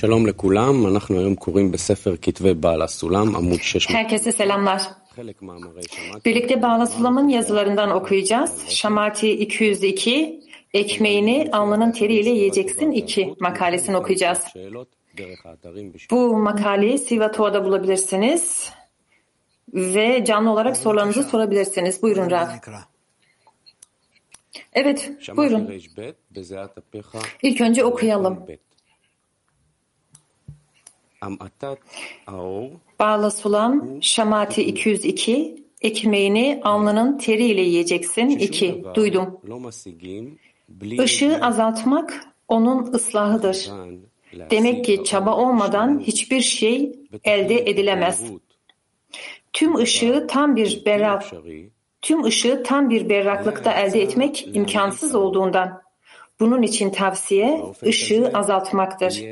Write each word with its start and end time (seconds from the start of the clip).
שלום 0.00 0.26
לכולם, 0.26 0.86
אנחנו 0.86 1.18
היום 1.18 1.34
קוראים 1.34 1.72
בספר 1.72 2.14
כתבי 2.22 2.54
בעל 2.54 2.82
הסולם, 2.82 3.36
עמוד 3.36 3.62
600. 3.62 3.96
Herkese 3.96 4.32
selamlar. 4.32 4.80
חלק 5.16 5.42
מאמרי 5.42 5.82
שמעתי, 5.82 6.28
Birlikte 6.30 6.62
Bağla 6.62 6.86
Sulam'ın 6.86 7.28
yazılarından 7.28 7.90
okuyacağız. 7.90 8.68
Şamati 8.68 9.30
202, 9.30 10.40
ekmeğini 10.74 11.48
alnının 11.52 11.92
teriyle 11.92 12.30
yiyeceksin 12.30 12.90
2 12.90 13.34
makalesini 13.40 13.96
okuyacağız. 13.96 14.38
שאלות 14.52 14.96
דרך 15.16 15.46
האתרים 15.46 15.92
בשביל 15.92 16.18
Bu 16.18 16.36
makaleyi 16.36 16.98
Sivatova'da 16.98 17.64
bulabilirsiniz 17.64 18.70
ve 19.74 20.24
canlı 20.24 20.50
olarak 20.50 20.76
sorularınızı 20.76 21.22
sorabilirsiniz. 21.22 22.02
Buyurun 22.02 22.30
Raf. 22.30 22.48
נקרא. 22.56 22.80
Evet, 24.72 25.10
שמעתי 25.20 25.36
buyurun. 25.36 25.68
רב 25.98 26.14
בזיעת 26.30 26.78
אפיך 26.78 27.16
İlk 27.42 27.60
önce 27.60 27.84
okuyalım. 27.84 28.46
Bağla 32.99 33.31
sulam 33.31 34.01
Şamati 34.01 34.63
202 34.63 35.65
ekmeğini 35.81 36.61
alnının 36.63 37.17
teriyle 37.17 37.61
yiyeceksin 37.61 38.29
2 38.29 38.83
duydum. 38.95 39.37
Işığı 41.03 41.39
azaltmak 41.41 42.25
onun 42.47 42.93
ıslahıdır. 42.93 43.71
Demek 44.51 44.85
ki 44.85 45.03
çaba 45.03 45.35
olmadan 45.37 45.99
hiçbir 45.99 46.41
şey 46.41 46.91
elde 47.23 47.69
edilemez. 47.69 48.23
Tüm 49.53 49.75
ışığı 49.75 50.27
tam 50.29 50.55
bir 50.55 50.85
berrak, 50.85 51.23
tüm 52.01 52.23
ışığı 52.23 52.63
tam 52.63 52.89
bir 52.89 53.09
berraklıkta 53.09 53.73
elde 53.73 54.01
etmek 54.01 54.47
imkansız 54.55 55.15
olduğundan. 55.15 55.81
Bunun 56.39 56.61
için 56.61 56.89
tavsiye 56.89 57.61
ışığı 57.85 58.31
azaltmaktır. 58.33 59.23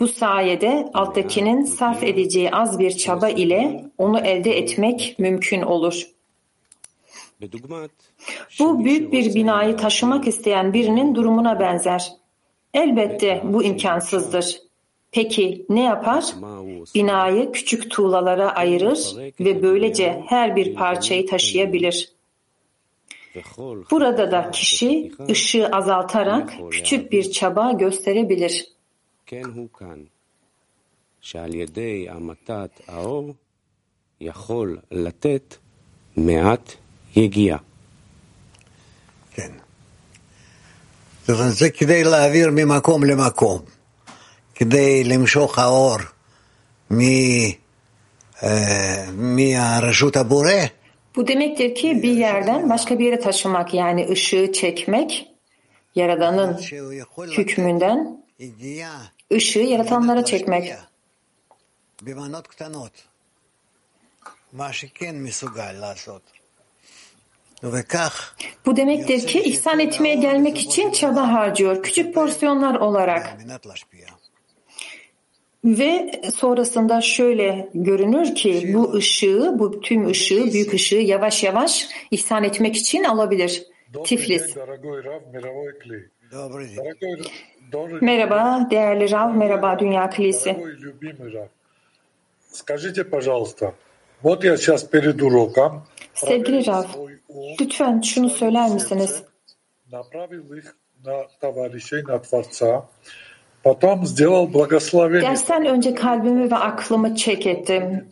Bu 0.00 0.08
sayede 0.08 0.90
alttakinin 0.94 1.62
sarf 1.62 2.02
edeceği 2.02 2.50
az 2.50 2.78
bir 2.78 2.90
çaba 2.90 3.28
ile 3.28 3.84
onu 3.98 4.18
elde 4.20 4.58
etmek 4.58 5.16
mümkün 5.18 5.62
olur. 5.62 6.08
Bu 8.58 8.84
büyük 8.84 9.12
bir 9.12 9.34
binayı 9.34 9.76
taşımak 9.76 10.28
isteyen 10.28 10.72
birinin 10.72 11.14
durumuna 11.14 11.60
benzer. 11.60 12.12
Elbette 12.74 13.42
bu 13.44 13.64
imkansızdır. 13.64 14.60
Peki 15.12 15.66
ne 15.68 15.82
yapar? 15.82 16.24
Binayı 16.94 17.52
küçük 17.52 17.90
tuğlalara 17.90 18.54
ayırır 18.54 19.14
ve 19.40 19.62
böylece 19.62 20.22
her 20.26 20.56
bir 20.56 20.74
parçayı 20.74 21.26
taşıyabilir. 21.26 22.12
Burada 23.90 24.30
da 24.30 24.50
kişi 24.50 25.12
ışığı 25.30 25.68
azaltarak 25.68 26.52
küçük 26.70 27.12
bir 27.12 27.30
çaba 27.30 27.72
gösterebilir. 27.72 28.77
כן 29.27 29.45
הוא 29.55 29.67
כאן, 29.79 30.03
שעל 31.21 31.55
ידי 31.55 32.09
המתת 32.09 32.81
האור 32.87 33.33
יכול 34.21 34.77
לתת 34.91 35.55
מעט 36.17 36.73
יגיעה. 37.15 37.57
כן. 39.31 39.51
זאת 41.21 41.39
אומרת, 41.39 41.53
זה 41.53 41.69
כדי 41.69 42.03
להעביר 42.03 42.49
ממקום 42.51 43.03
למקום, 43.03 43.61
כדי 44.55 45.03
למשוך 45.03 45.59
האור 45.59 45.97
מ, 46.91 46.99
אה, 48.43 49.05
מהרשות 49.11 50.17
הבורא 50.17 50.51
Bu 51.15 51.27
demektir 51.27 51.75
ki 51.75 52.03
bir 52.03 52.11
yerden 52.11 52.69
başka 52.69 52.99
bir 52.99 53.05
yere 53.05 53.19
taşımak 53.19 53.73
yani 53.73 54.09
ışığı 54.09 54.51
çekmek 54.53 55.27
Yaradan'ın 55.95 56.57
שהוא 56.57 56.93
יכול 56.93 57.27
לתת 57.27 57.37
hükmünden 57.37 58.23
ידיעה 58.39 59.11
ışığı 59.32 59.58
yaratanlara 59.58 60.24
çekmek. 60.24 60.74
Bu 68.66 68.76
demektir 68.76 69.26
ki 69.26 69.40
ihsan 69.40 69.78
etmeye 69.80 70.14
gelmek 70.14 70.58
için 70.58 70.92
çaba 70.92 71.32
harcıyor 71.32 71.82
küçük 71.82 72.14
porsiyonlar 72.14 72.74
olarak. 72.74 73.38
Ve 75.64 76.20
sonrasında 76.34 77.00
şöyle 77.00 77.68
görünür 77.74 78.34
ki 78.34 78.70
bu 78.74 78.94
ışığı, 78.94 79.52
bu 79.58 79.80
tüm 79.80 80.06
ışığı, 80.06 80.52
büyük 80.52 80.74
ışığı 80.74 80.96
yavaş 80.96 81.44
yavaş 81.44 81.88
ihsan 82.10 82.44
etmek 82.44 82.76
için 82.76 83.04
alabilir. 83.04 83.66
Tiflis. 84.04 84.54
Merhaba 88.00 88.66
değerli 88.70 89.10
Rav, 89.10 89.34
merhaba 89.34 89.78
Dünya 89.78 90.10
Kilisi. 90.10 90.56
Sevgili 96.14 96.66
Rav, 96.66 96.84
lütfen 97.60 98.00
şunu 98.00 98.30
söyler 98.30 98.70
misiniz? 98.70 99.22
Dersten 105.22 105.66
önce 105.66 105.94
kalbimi 105.94 106.50
ve 106.50 106.56
aklımı 106.56 107.16
çek 107.16 107.46
ettim. 107.46 108.08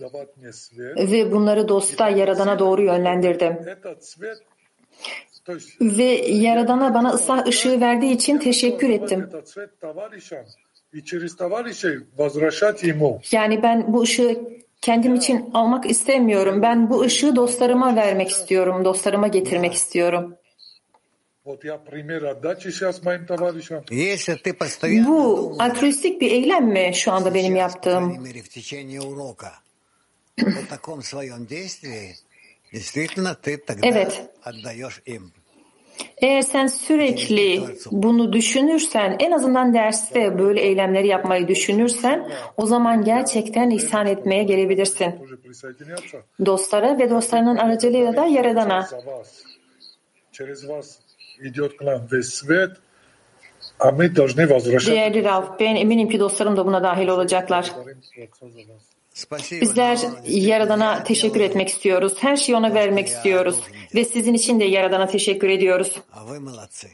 Ve 0.96 1.32
bunları 1.32 1.68
dosta, 1.68 2.08
Yaradan'a 2.08 2.58
doğru 2.58 2.82
yönlendirdim 2.82 3.58
ve 5.80 6.04
Yaradan'a 6.28 6.94
bana 6.94 7.10
ıslah 7.10 7.46
ışığı 7.46 7.80
verdiği 7.80 8.12
için 8.12 8.38
teşekkür 8.38 8.90
ettim. 8.90 9.30
Yani 13.32 13.62
ben 13.62 13.92
bu 13.92 14.02
ışığı 14.02 14.40
kendim 14.82 15.14
için 15.14 15.50
almak 15.54 15.90
istemiyorum. 15.90 16.62
Ben 16.62 16.90
bu 16.90 17.00
ışığı 17.02 17.36
dostlarıma 17.36 17.96
vermek 17.96 18.30
istiyorum, 18.30 18.84
dostlarıma 18.84 19.28
getirmek 19.28 19.74
istiyorum. 19.74 20.34
Bu 25.06 25.56
altruistik 25.58 26.20
bir 26.20 26.30
eylem 26.30 26.64
mi 26.64 26.90
şu 26.94 27.12
anda 27.12 27.34
benim 27.34 27.56
yaptığım? 27.56 28.24
Evet. 33.82 34.26
Eğer 36.16 36.42
sen 36.42 36.66
sürekli 36.66 37.62
bunu 37.90 38.32
düşünürsen, 38.32 39.16
en 39.20 39.32
azından 39.32 39.74
derste 39.74 40.38
böyle 40.38 40.60
eylemleri 40.60 41.06
yapmayı 41.06 41.48
düşünürsen, 41.48 42.28
o 42.56 42.66
zaman 42.66 43.04
gerçekten 43.04 43.70
ihsan 43.70 44.06
etmeye 44.06 44.44
gelebilirsin. 44.44 45.14
Dostlara 46.46 46.98
ve 46.98 47.10
dostlarının 47.10 47.56
aracılığıyla 47.56 48.16
da 48.16 48.26
Yaradan'a. 48.26 48.88
Değerli 54.86 55.24
Rav, 55.24 55.42
ben 55.60 55.76
eminim 55.76 56.08
ki 56.08 56.20
dostlarım 56.20 56.56
da 56.56 56.66
buna 56.66 56.82
dahil 56.82 57.08
olacaklar. 57.08 57.72
Благодарим 59.29 59.31
Творца 59.31 59.55
за 59.61 59.61
вас. 59.61 59.61
Спасибо. 59.61 59.61
Bizler 59.61 59.97
но 60.03 60.19
Yaradan'a 60.25 61.03
teşekkür 61.03 61.41
etmek 61.41 61.69
istiyoruz. 61.69 62.13
Her 62.19 62.35
şeyi 62.35 62.55
ona 62.55 62.73
vermek 62.73 63.07
istiyoruz. 63.07 63.55
Ve 63.95 64.05
sizin 64.05 64.33
için 64.33 64.59
de 64.59 64.63
Yaradan'a 64.65 65.07
teşekkür 65.07 65.49
ediyoruz. 65.49 65.95
А 66.13 66.25
вы 66.25 66.39
молодцы. 66.39 66.87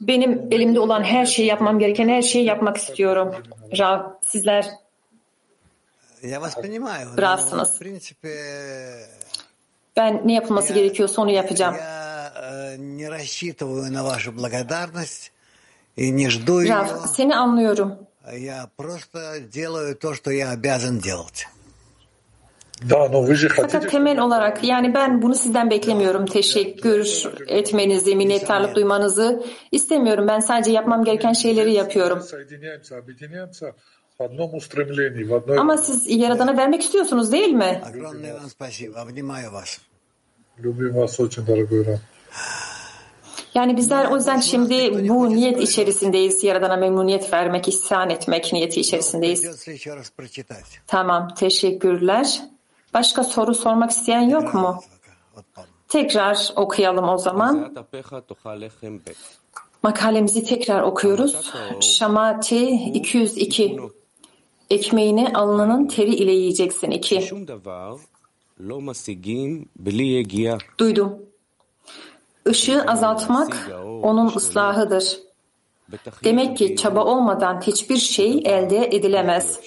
Benim 0.00 0.48
elimde 0.50 0.80
olan 0.80 1.02
her 1.04 1.26
şeyi 1.26 1.48
yapmam 1.48 1.78
gereken 1.78 2.08
her 2.08 2.22
şeyi 2.22 2.44
yapmak 2.44 2.76
istiyorum. 2.76 3.34
Rav, 3.78 4.00
sizler 4.22 4.66
Я 6.22 6.40
вас 6.40 6.54
понимаю. 6.54 7.08
но, 7.10 7.16
Бравственность. 7.16 7.74
в 7.74 7.78
принципе, 7.78 8.32
ben 9.96 10.22
ne 10.28 10.34
yapılması 10.34 10.72
gerekiyorsa 10.72 11.22
onu 11.22 11.30
yapacağım. 11.30 11.74
я 11.74 12.32
э, 12.36 12.76
не 12.78 13.08
рассчитываю 13.08 13.92
на 13.92 14.02
вашу 14.04 14.32
благодарность 14.32 15.32
и 15.96 16.10
не 16.10 16.28
жду 16.30 16.60
Rav, 16.60 16.86
ее. 16.86 17.08
seni 17.16 17.36
anlıyorum. 17.36 17.96
Я 18.32 18.70
просто 18.76 19.40
делаю 19.40 19.94
то, 19.96 20.14
что 20.14 20.30
я 20.30 20.50
обязан 20.50 20.98
делать. 20.98 21.46
Fakat 23.71 23.91
temel 23.91 24.19
olarak 24.19 24.63
yani 24.63 24.93
ben 24.93 25.21
bunu 25.21 25.35
sizden 25.35 25.69
beklemiyorum. 25.69 26.25
Teşekkür 26.25 27.23
etmenizi, 27.47 28.15
minnettarlık 28.15 28.75
duymanızı 28.75 29.43
istemiyorum. 29.71 30.27
Ben 30.27 30.39
sadece 30.39 30.71
yapmam 30.71 31.03
gereken 31.03 31.33
şeyleri 31.33 31.73
yapıyorum. 31.73 32.19
Ama 35.59 35.77
siz 35.77 36.03
Yaradan'a 36.09 36.57
vermek 36.57 36.81
istiyorsunuz 36.81 37.31
değil 37.31 37.53
mi? 37.53 37.81
Yani 43.55 43.77
bizler 43.77 44.05
o 44.11 44.15
yüzden 44.15 44.39
şimdi 44.39 45.09
bu 45.09 45.29
niyet 45.29 45.61
içerisindeyiz. 45.61 46.43
Yaradan'a 46.43 46.77
memnuniyet 46.77 47.33
vermek, 47.33 47.67
ihsan 47.67 48.09
etmek 48.09 48.53
niyeti 48.53 48.79
içerisindeyiz. 48.81 49.43
Tamam, 50.87 51.33
teşekkürler. 51.35 52.41
Başka 52.93 53.23
soru 53.23 53.55
sormak 53.55 53.91
isteyen 53.91 54.21
yok 54.29 54.53
mu? 54.53 54.79
Tekrar 55.87 56.53
okuyalım 56.55 57.09
o 57.09 57.17
zaman. 57.17 57.75
Makalemizi 59.83 60.43
tekrar 60.43 60.81
okuyoruz. 60.81 61.51
Şamati 61.81 62.65
202. 62.69 63.79
Ekmeğini 64.69 65.33
alnının 65.33 65.87
teri 65.87 66.15
ile 66.15 66.31
yiyeceksin. 66.31 66.91
2. 66.91 67.21
Duydum. 70.77 71.15
Işığı 72.49 72.83
azaltmak 72.87 73.69
onun 74.03 74.27
ıslahıdır. 74.35 75.19
Demek 76.23 76.57
ki 76.57 76.75
çaba 76.75 77.05
olmadan 77.05 77.61
hiçbir 77.61 77.97
şey 77.97 78.31
elde 78.45 78.85
edilemez 78.91 79.59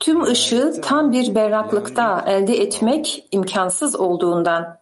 tüm 0.00 0.22
ışığı 0.22 0.80
tam 0.82 1.12
bir 1.12 1.34
berraklıkta 1.34 2.24
elde 2.26 2.56
etmek 2.56 3.28
imkansız 3.32 3.96
olduğundan 3.96 4.78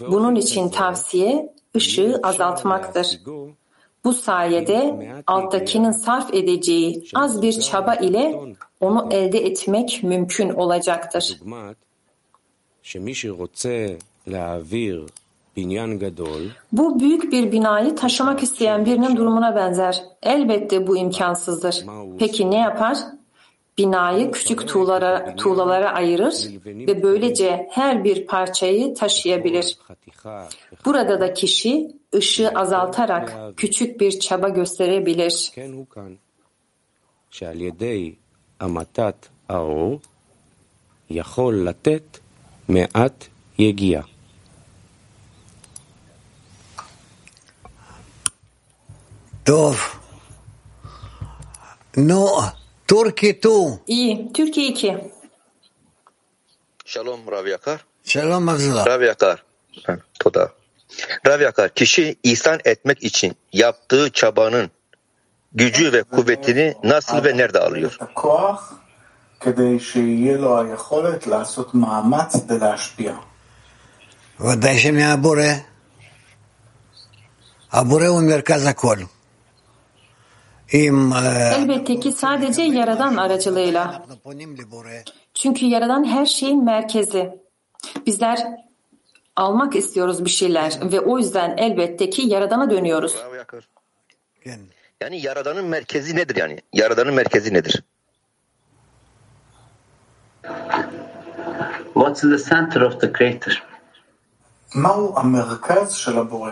bunun 0.00 0.34
için 0.34 0.68
tavsiye 0.68 1.54
ışığı 1.76 2.20
azaltmaktır. 2.22 3.20
Bu 4.04 4.12
sayede 4.12 5.12
alttakinin 5.26 5.90
sarf 5.90 6.34
edeceği 6.34 7.04
az 7.14 7.42
bir 7.42 7.60
çaba 7.60 7.94
ile 7.94 8.40
onu 8.80 9.08
elde 9.10 9.38
etmek 9.38 10.00
mümkün 10.02 10.48
olacaktır. 10.50 11.38
Bu 16.72 17.00
büyük 17.00 17.32
bir 17.32 17.52
binayı 17.52 17.96
taşımak 17.96 18.42
isteyen 18.42 18.86
birinin 18.86 19.16
durumuna 19.16 19.56
benzer. 19.56 20.04
Elbette 20.22 20.86
bu 20.86 20.96
imkansızdır. 20.96 21.84
Peki 22.18 22.50
ne 22.50 22.58
yapar? 22.58 22.98
Binayı 23.77 24.31
küçük 24.31 24.67
tuğlara, 24.67 25.35
tuğlalara 25.35 25.93
ayırır 25.93 26.35
ve 26.65 27.03
böylece 27.03 27.69
her 27.71 28.03
bir 28.03 28.25
parçayı 28.27 28.93
taşıyabilir. 28.93 29.77
חתיכה 29.87 30.49
Burada 30.85 31.19
da 31.19 31.33
kişi 31.33 31.91
ışığı 32.15 32.49
azaltarak 32.49 33.33
küçük 33.57 33.99
bir 33.99 34.19
çaba 34.19 34.49
gösterebilir. 34.49 35.51
כן 35.55 35.71
הוא 35.73 35.85
כאן, 35.95 36.15
שעל 37.31 37.61
ידי 37.61 38.15
המתת 38.59 39.27
האור 39.49 39.99
יכול 41.09 41.67
לתת 41.67 42.19
מעט 42.69 43.25
יגיעה. 43.59 44.03
טוב. 49.43 49.77
נו, 51.97 52.39
טורקי 52.87 53.33
טו. 53.33 53.79
İyi. 53.87 54.33
Türkiye 54.33 54.67
2. 54.67 54.97
Şalom 56.85 57.21
Rav 57.31 57.47
Yakar. 57.47 57.79
שלום 58.03 58.49
אבזולה. 58.49 58.83
Rav 58.87 59.01
Yakar. 59.01 59.43
Ha, 59.87 59.93
Toda. 60.19 60.51
Rav 61.27 61.41
Yakar 61.41 61.69
kişi 61.69 62.15
ihsan 62.23 62.59
etmek 62.65 63.03
için 63.03 63.35
yaptığı 63.53 64.09
çabanın 64.11 64.71
gücü 65.53 65.93
ve 65.93 66.03
kuvvetini 66.03 66.75
nasıl 66.83 67.23
ve 67.23 67.37
nerede 67.37 67.59
alıyor? 67.59 67.91
את 67.95 68.01
הכוח 68.01 68.59
כדי 69.39 69.79
שיהיה 69.79 70.37
לו 70.37 70.57
היכולת 70.61 71.27
לעשות 71.27 71.73
מאמץ 71.75 72.31
כדי 72.47 72.59
להשפיע. 72.59 73.13
ודאי 74.39 74.79
שמהבורא. 74.79 75.51
הבורא 77.71 78.07
הוא 78.07 78.21
מרכז 78.21 78.65
הכל. 78.67 78.97
אם 80.73 81.13
אה, 81.13 81.53
Elbette 81.57 81.99
ki 81.99 82.11
sadece 82.11 82.61
Yaradan 82.61 83.15
aracılığıyla. 83.17 83.83
אנחנו 83.83 84.15
פונים 84.23 84.55
לבורא, 84.55 85.03
Çünkü 85.33 85.65
Yaradan 85.65 86.03
her 86.03 86.25
şeyin 86.25 86.63
merkezi. 86.63 87.39
Bizler 88.05 88.39
almak 89.35 89.75
istiyoruz 89.75 90.25
bir 90.25 90.29
şeyler 90.29 90.79
ve 90.91 90.99
o 90.99 91.17
yüzden 91.17 91.57
elbette 91.57 92.09
ki 92.09 92.21
Yaradan'a 92.21 92.69
dönüyoruz. 92.69 93.15
Rav 93.15 93.35
Yakar. 93.35 93.69
כן. 94.43 94.59
Yani 95.01 95.21
Yaradan'ın 95.21 95.65
merkezi 95.65 96.15
nedir 96.15 96.35
yani? 96.35 96.59
Yaradan'ın 96.73 97.13
merkezi 97.13 97.53
nedir? 97.53 97.83
What's 101.93 102.21
the 102.21 102.37
center 102.49 102.81
of 102.81 103.01
the 103.01 103.13
creator? 103.13 103.63
מהו 104.75 105.19
המרכז 105.19 105.93
של 105.93 106.17
הבורא? 106.17 106.51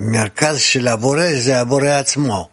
מרכז 0.00 0.58
של 0.60 0.88
הבורא 0.88 1.26
זה 1.38 1.60
הבורא 1.60 1.88
עצמו. 1.88 2.48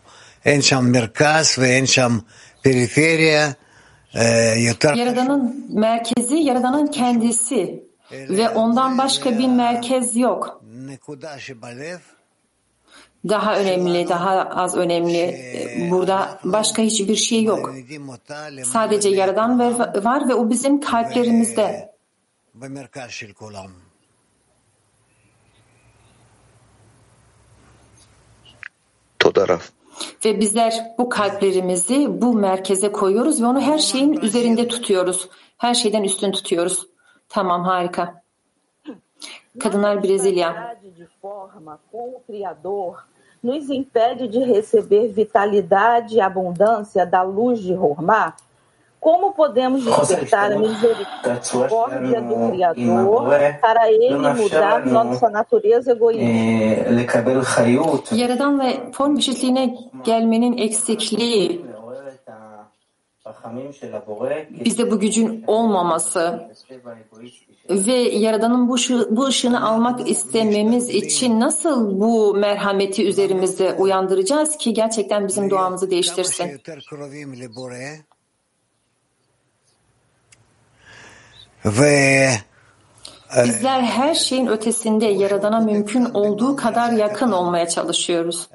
אין 0.45 0.61
שם 0.61 0.85
מרכז 0.91 1.45
ואין 1.59 1.85
שם 1.85 2.17
פריפריה. 2.63 3.51
אה, 4.15 4.53
יותר 4.57 4.93
Yaradan'ın 4.95 5.65
merkezi 5.69 6.35
Yaradan'ın 6.35 6.87
kendisi 6.87 7.83
ve 8.11 8.49
ondan 8.49 8.97
başka 8.97 9.37
bir 9.39 9.47
merkez 9.47 10.15
yok. 10.17 10.61
נקודה 10.87 11.39
שבלב, 11.39 11.99
Daha 13.29 13.59
önemli, 13.59 14.09
daha 14.09 14.31
az 14.63 14.75
önemli. 14.75 15.17
e, 15.17 15.91
Burada 15.91 16.39
başka 16.43 16.81
hiçbir 16.81 17.15
şey 17.15 17.43
yok. 17.43 17.65
מעמידים 17.65 18.09
אותה 18.09 18.49
למעלה 18.49 18.65
Sadece 18.73 19.09
Yaradan 19.09 19.59
ve- 19.59 20.03
var 20.03 20.29
ve 20.29 20.33
o 20.35 20.49
bizim 20.49 20.79
kalplerimizde. 20.81 21.89
fotoğraf. 29.32 29.70
Ve 30.24 30.40
bizler 30.40 30.94
bu 30.98 31.08
kalplerimizi 31.08 32.22
bu 32.22 32.34
merkeze 32.34 32.92
koyuyoruz 32.92 33.42
ve 33.42 33.46
onu 33.46 33.60
her 33.60 33.78
şeyin 33.78 34.12
üzerinde 34.12 34.68
tutuyoruz. 34.68 35.28
Her 35.58 35.74
şeyden 35.74 36.02
üstün 36.02 36.32
tutuyoruz. 36.32 36.86
Tamam 37.28 37.64
harika. 37.64 38.22
Kadınlar 39.60 40.02
Brezilya. 40.02 40.76
nos 43.44 43.70
impede 43.70 44.32
de 44.32 44.46
receber 44.46 45.16
vitalidade 45.16 46.16
e 46.16 46.20
abundância 46.20 47.04
da 47.04 47.22
luz 47.22 47.68
de 47.68 47.74
Hormá 47.74 48.32
Como 49.02 49.32
podemos 49.34 49.84
despertar 49.84 50.52
a 50.52 50.58
misericórdia 50.60 52.20
do 52.22 52.52
Criador 52.52 53.28
para 53.60 53.90
ele 53.90 54.32
mudar 54.32 54.86
nossa 54.86 55.28
natureza 55.28 55.90
egoísta? 55.90 56.24
Yaradan 58.14 58.60
ve 58.60 58.92
form 58.92 59.16
gelmenin 60.04 60.58
eksikliği 60.58 61.64
bizde 64.64 64.90
bu 64.90 65.00
gücün 65.00 65.44
olmaması 65.46 66.48
ve 67.70 67.92
Yaradan'ın 67.92 68.68
bu, 68.68 68.74
ışı, 68.74 69.08
bu 69.10 69.26
ışığını 69.26 69.68
almak 69.68 70.10
istememiz 70.10 70.88
için 70.88 71.40
nasıl 71.40 72.00
bu 72.00 72.34
merhameti 72.34 73.08
üzerimizde 73.08 73.74
uyandıracağız 73.74 74.56
ki 74.56 74.72
gerçekten 74.72 75.28
bizim 75.28 75.50
duamızı 75.50 75.90
değiştirsin? 75.90 76.60
ve 81.64 82.28
Bizler 83.44 83.80
her 83.82 84.14
şeyin 84.14 84.46
ötesinde 84.46 85.06
Yaradan'a 85.06 85.60
mümkün 85.60 86.04
olduğu 86.04 86.56
kadar 86.56 86.92
yakın 86.92 87.32
olmaya 87.32 87.68
çalışıyoruz. 87.68 88.48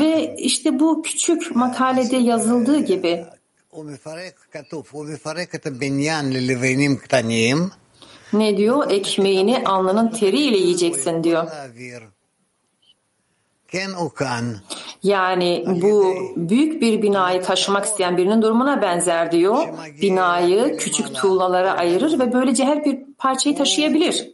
Ve 0.00 0.34
işte 0.38 0.80
bu 0.80 1.02
küçük 1.02 1.56
makalede 1.56 2.16
yazıldığı 2.16 2.84
gibi 2.84 3.26
ne 8.32 8.56
diyor? 8.56 8.90
Ekmeğini 8.90 9.64
alnının 9.64 10.10
teriyle 10.10 10.56
yiyeceksin 10.56 11.24
diyor. 11.24 11.46
Yani 15.02 15.64
bu 15.82 16.14
büyük 16.36 16.82
bir 16.82 17.02
binayı 17.02 17.42
taşımak 17.42 17.84
isteyen 17.84 18.16
birinin 18.16 18.42
durumuna 18.42 18.82
benzer 18.82 19.32
diyor. 19.32 19.68
Binayı 20.02 20.76
küçük 20.76 21.14
tuğlalara 21.14 21.72
ayırır 21.72 22.18
ve 22.18 22.32
böylece 22.32 22.64
her 22.64 22.84
bir 22.84 22.98
parçayı 23.18 23.56
taşıyabilir. 23.56 24.30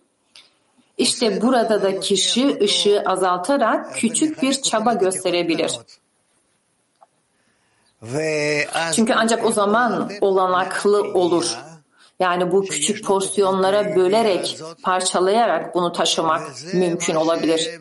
İşte 0.99 1.43
burada 1.43 1.83
da 1.83 2.00
kişi 2.00 2.59
ışığı 2.62 3.03
azaltarak 3.07 3.95
küçük 3.95 4.43
bir 4.43 4.62
çaba 4.62 4.93
gösterebilir. 4.93 5.79
Çünkü 8.95 9.14
ancak 9.14 9.45
o 9.45 9.53
zaman 9.53 10.11
olanaklı 10.21 11.03
olur. 11.03 11.57
Yani 12.21 12.52
bu 12.52 12.64
küçük 12.64 13.04
pozisyonlara 13.04 13.97
bölerek, 13.97 14.59
parçalayarak 14.83 15.75
bunu 15.75 15.92
taşımak 15.92 16.52
mümkün 16.75 17.14
olabilir. 17.14 17.80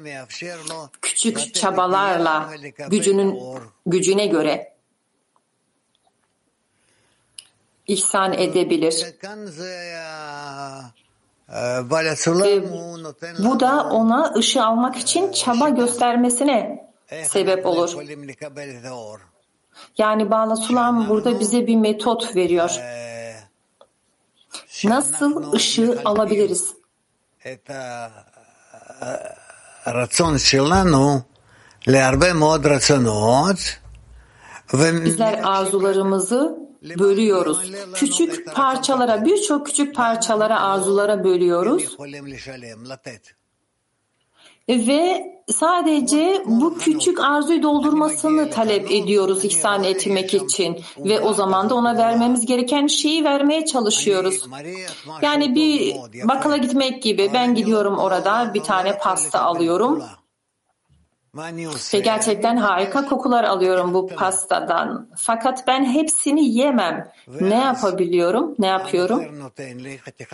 Küçük 1.02 1.54
çabalarla 1.54 2.50
gücünün 2.90 3.40
gücüne 3.86 4.28
göre 4.28 4.74
ihsan 7.88 8.34
edebilir. 8.34 9.06
Ve 12.44 12.56
ee, 12.56 12.64
bu 13.44 13.60
da 13.60 13.90
ona 13.92 14.34
ışığı 14.38 14.64
almak 14.64 14.98
için 14.98 15.32
çaba 15.32 15.70
göstermesine 15.70 16.90
sebep 17.24 17.66
olur. 17.66 17.96
Yani 19.98 20.32
Bağla 20.32 20.56
Sulam 20.56 21.10
burada 21.10 21.40
bize 21.40 21.68
bir 21.68 21.76
metot 21.76 22.36
veriyor 22.36 22.80
nasıl 24.86 25.54
ışığı 25.54 26.02
alabiliriz? 26.06 26.74
Bizler 35.06 35.42
arzularımızı 35.44 36.58
bölüyoruz. 37.00 37.72
Küçük 37.94 38.56
parçalara, 38.56 39.26
birçok 39.26 39.66
küçük 39.66 39.96
parçalara, 39.96 40.62
arzulara 40.62 41.24
bölüyoruz 41.24 41.96
ve 44.70 45.34
sadece 45.48 46.44
bu 46.46 46.78
küçük 46.78 47.20
arzuyu 47.20 47.64
doldurmasını 47.64 48.50
talep 48.50 48.92
ediyoruz 48.92 49.46
ihsan 49.46 49.84
etmek 49.84 50.34
için 50.34 50.80
ve 50.98 51.20
o 51.20 51.34
zaman 51.34 51.70
da 51.70 51.76
ona 51.76 51.98
vermemiz 51.98 52.46
gereken 52.46 52.88
şeyi 52.88 53.24
vermeye 53.24 53.66
çalışıyoruz. 53.66 54.48
Yani 55.22 55.56
bir 55.56 55.96
bakala 56.28 56.58
gitmek 56.58 57.04
gibi 57.04 57.32
ben 57.34 57.56
gidiyorum 57.56 57.98
orada 57.98 58.52
bir 58.54 58.64
tane 58.64 58.98
pasta 58.98 59.42
alıyorum 59.42 60.04
ve 61.94 62.00
gerçekten 62.00 62.58
harika 62.58 63.06
kokular 63.06 63.44
alıyorum 63.44 63.94
bu 63.94 64.08
pastadan. 64.08 65.08
Fakat 65.16 65.68
ben 65.68 65.86
hepsini 65.86 66.50
yemem. 66.50 67.12
Ne 67.42 67.56
yapabiliyorum? 67.56 68.56
Ne 68.60 68.68
yapıyorum? 68.68 69.24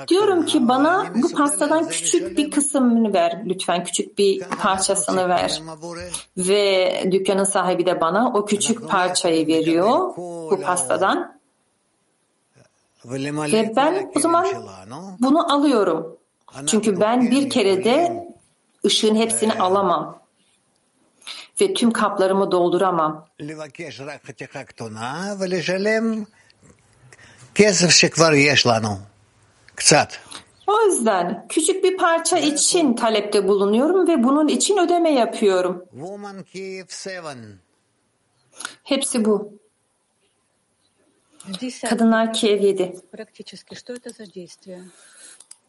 Diyorum 0.07 0.45
ki 0.45 0.67
bana 0.67 1.05
bu 1.15 1.31
pastadan 1.31 1.87
küçük 1.87 2.37
bir 2.37 2.51
kısmını 2.51 3.13
ver 3.13 3.41
lütfen. 3.45 3.83
Küçük 3.83 4.17
bir 4.17 4.39
parçasını 4.61 5.29
ver. 5.29 5.61
Ve 6.37 7.03
dükkanın 7.11 7.43
sahibi 7.43 7.85
de 7.85 8.01
bana 8.01 8.33
o 8.33 8.45
küçük 8.45 8.89
parçayı 8.89 9.47
veriyor 9.47 10.15
bu 10.51 10.59
pastadan. 10.65 11.39
Ve 13.05 13.73
ben 13.75 14.11
o 14.15 14.19
zaman 14.19 14.47
bunu 15.19 15.53
alıyorum. 15.53 16.17
Çünkü 16.65 16.99
ben 16.99 17.31
bir 17.31 17.49
kere 17.49 17.83
de 17.83 18.27
ışığın 18.85 19.15
hepsini 19.15 19.53
alamam 19.53 20.18
ve 21.61 21.73
tüm 21.73 21.91
kaplarımı 21.91 22.51
dolduramam. 22.51 23.27
O 30.67 30.81
yüzden 30.81 31.45
küçük 31.49 31.83
bir 31.83 31.97
parça 31.97 32.37
için 32.37 32.95
talepte 32.95 33.47
bulunuyorum 33.47 34.07
ve 34.07 34.23
bunun 34.23 34.47
için 34.47 34.77
ödeme 34.77 35.11
yapıyorum. 35.13 35.85
Hepsi 38.83 39.25
bu. 39.25 39.59
Kadınlar 41.89 42.33
Kiev 42.33 42.61
7. 42.61 42.95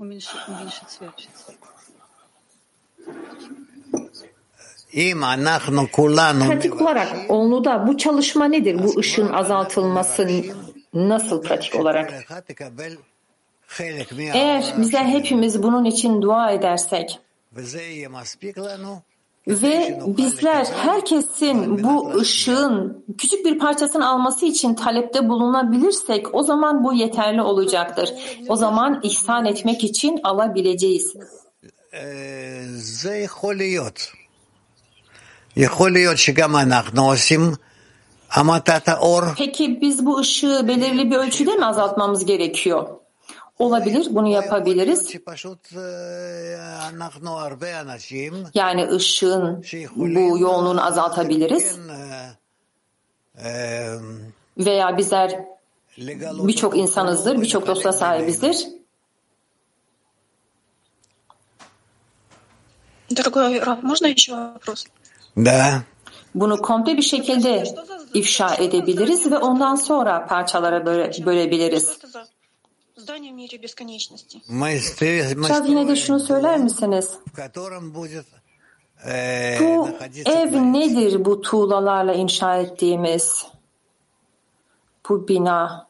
Уменьшить, 0.00 0.49
уменьшить. 0.49 1.00
Pratik 6.50 6.80
olarak 6.80 7.16
onu 7.28 7.64
da 7.64 7.87
bu 7.87 7.97
çalışma 7.97 8.44
nedir? 8.44 8.82
Bu 8.85 8.99
ışın 8.99 9.28
azaltılması 9.32 10.28
nasıl 10.94 11.42
pratik 11.42 11.75
olarak? 11.80 12.25
Eğer 14.35 14.75
bize 14.78 14.99
hepimiz 14.99 15.62
bunun 15.62 15.85
için 15.85 16.23
dua 16.23 16.50
edersek 16.50 17.18
ve 19.47 20.00
bizler 20.06 20.64
herkesin 20.64 21.85
bu 21.85 22.14
ışığın 22.14 23.04
küçük 23.18 23.44
bir 23.44 23.59
parçasını 23.59 24.09
alması 24.09 24.47
için 24.47 24.75
talepte 24.75 25.28
bulunabilirsek 25.28 26.35
o 26.35 26.42
zaman 26.42 26.85
bu 26.85 26.92
yeterli 26.92 27.42
olacaktır. 27.42 28.12
O 28.49 28.56
zaman 28.56 29.00
ihsan 29.02 29.44
etmek 29.47 29.85
için 29.85 30.20
alabileceğiz. 30.25 31.14
Peki 39.37 39.80
biz 39.80 40.07
bu 40.07 40.19
ışığı 40.19 40.69
belirli 40.69 41.11
bir 41.11 41.16
ölçüde 41.16 41.54
mi 41.54 41.66
azaltmamız 41.66 42.25
gerekiyor? 42.25 42.88
Olabilir, 43.59 44.07
bunu 44.11 44.28
yapabiliriz. 44.28 45.14
Yani 48.54 48.88
ışığın 48.88 49.64
bu 49.97 50.38
yoğunluğunu 50.38 50.87
azaltabiliriz. 50.87 51.78
Veya 54.59 54.97
bizler 54.97 55.45
birçok 56.47 56.76
insanızdır, 56.76 57.42
birçok 57.42 57.66
dosta 57.66 57.92
sahibizdir. 57.92 58.66
Дорогой 63.11 63.59
Рав, 63.59 63.83
можно 63.83 64.07
еще 64.07 64.33
вопрос? 64.33 64.87
Da. 65.37 65.82
Bunu 66.34 66.62
komple 66.62 66.96
bir 66.96 67.02
şekilde 67.02 67.64
ifşa 68.14 68.54
edebiliriz 68.54 69.30
ve 69.30 69.38
ondan 69.38 69.75
sonra 69.75 70.26
parçalara 70.26 70.87
böle, 70.87 71.12
bölebiliriz. 71.26 71.99
Biraz 75.37 75.68
yine 75.68 75.88
de 75.88 75.96
şunu 75.96 76.20
söyler 76.20 76.58
misiniz? 76.58 77.10
Bu 79.60 79.88
ev 80.26 80.72
nedir 80.72 81.25
bu 81.25 81.40
tuğlalarla 81.40 82.14
inşa 82.14 82.56
ettiğimiz 82.56 83.46
bu 85.08 85.28
bina? 85.28 85.89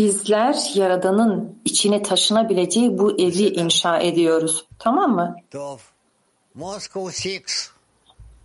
bizler 0.00 0.56
Yaradan'ın 0.74 1.58
içine 1.64 2.02
taşınabileceği 2.02 2.98
bu 2.98 3.20
evi 3.20 3.42
inşa 3.42 3.98
ediyoruz. 3.98 4.64
Tamam 4.78 5.14
mı? 5.14 5.36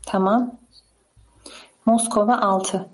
Tamam. 0.05 0.59
Moskova 1.85 2.37
6. 2.41 2.85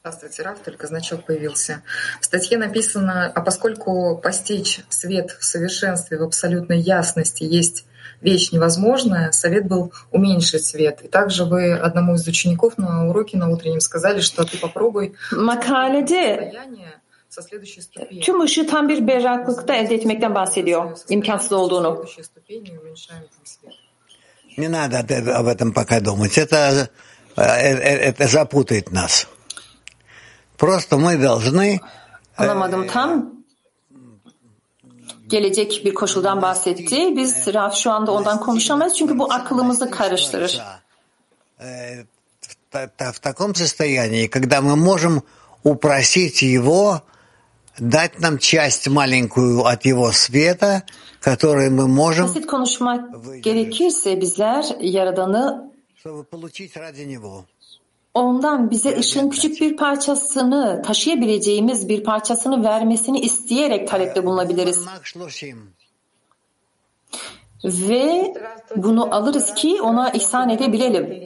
Здравствуйте, 0.00 0.44
Раф, 0.44 0.62
только 0.62 0.86
значок 0.86 1.26
появился. 1.26 1.82
В 2.20 2.24
статье 2.24 2.58
написано, 2.58 3.32
а 3.34 3.40
поскольку 3.40 4.20
постичь 4.22 4.80
свет 4.88 5.32
в 5.32 5.44
совершенстве, 5.44 6.18
в 6.18 6.22
абсолютной 6.22 6.78
ясности 6.78 7.42
есть 7.42 7.86
вещь 8.20 8.52
невозможная, 8.52 9.32
совет 9.32 9.66
был 9.66 9.92
уменьшить 10.12 10.64
свет. 10.64 11.02
И 11.02 11.08
также 11.08 11.44
вы 11.44 11.74
одному 11.74 12.14
из 12.14 12.28
учеников 12.28 12.78
на 12.78 13.08
уроке 13.08 13.36
на 13.36 13.48
утреннем 13.50 13.80
сказали, 13.80 14.20
что 14.20 14.44
ты 14.44 14.58
попробуй... 14.58 15.16
Макаледе. 15.32 16.52
Состояние 16.52 17.00
tüm 18.21 18.41
ışığı 18.41 18.67
tam 18.67 18.89
bir 18.89 19.07
berraklıkta 19.07 19.73
elde 19.75 19.95
etmekten 19.95 20.35
bahsediyor. 20.35 20.97
İmkansız 21.09 21.51
olduğunu. 21.51 21.95
Следующей 21.95 22.23
ступени 22.23 22.69
и 22.69 22.77
уменьшаем 22.79 23.23
там 23.33 23.45
свет. 23.45 23.73
Не 24.57 24.67
надо 24.67 24.95
от- 24.99 25.35
об 25.39 25.47
этом 25.47 25.73
пока 25.73 25.99
думать. 26.05 26.37
Это, 26.37 26.87
э, 27.37 27.41
э, 27.41 28.11
это 28.11 28.27
запутает 28.27 28.91
нас. 28.91 29.27
Просто 30.57 30.97
мы 30.97 31.17
должны 31.21 31.79
Anlamadım 32.37 32.87
tam. 32.87 33.31
Gelecek 35.27 35.81
bir 35.85 35.93
koşuldan 35.93 36.41
bahsetti. 36.41 37.17
Biz 37.17 37.53
Raf 37.53 37.75
şu 37.75 37.91
anda 37.91 38.11
ondan 38.11 38.39
konuşamayız 38.39 38.93
çünkü 38.97 39.19
bu 39.19 39.33
aklımızı 39.33 39.91
karıştırır. 39.91 40.61
э, 41.61 42.05
в 42.41 42.73
та- 42.73 42.89
та- 42.97 43.11
в 43.11 43.19
таком 43.19 43.53
состоянии, 43.55 44.27
когда 44.29 44.57
мы 44.61 44.75
можем 44.75 45.21
упросить 45.63 46.37
его 46.59 47.01
дать 47.79 48.19
нам 48.19 48.37
часть 48.37 48.87
маленькую 48.87 49.65
от 49.65 49.85
его 49.85 50.11
света, 50.11 50.83
которую 51.19 51.71
мы 51.71 51.87
можем, 51.87 52.27
Basit 52.27 52.45
konuşmak 52.47 53.01
gerekirse 53.43 54.21
bizler 54.21 54.65
Yaradan'ı 54.79 55.71
чтобы 55.95 56.23
получить 56.23 56.77
ради 56.77 57.01
него. 57.01 57.45
ondan 58.13 58.71
bize 58.71 58.99
ışığın 58.99 59.29
küçük 59.29 59.61
bir 59.61 59.77
parçasını, 59.77 60.81
taşıyabileceğimiz 60.85 61.89
bir 61.89 62.03
parçasını 62.03 62.63
vermesini 62.63 63.19
isteyerek 63.19 63.87
talepte 63.87 64.25
bulunabiliriz. 64.25 64.85
Mach 64.85 65.15
30. 65.15 65.43
Ve 67.63 68.33
bunu 68.75 69.15
alırız 69.15 69.53
ki 69.53 69.81
ona 69.81 70.09
ihsan 70.09 70.49
edebilelim. 70.49 71.21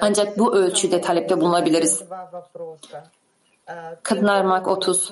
Ancak 0.00 0.38
bu 0.38 0.54
ölçüde 0.54 1.00
talepte 1.00 1.40
bulunabiliriz. 1.40 2.02
Kadınlar 4.03 4.43
Mark 4.45 4.67
30. 4.67 5.11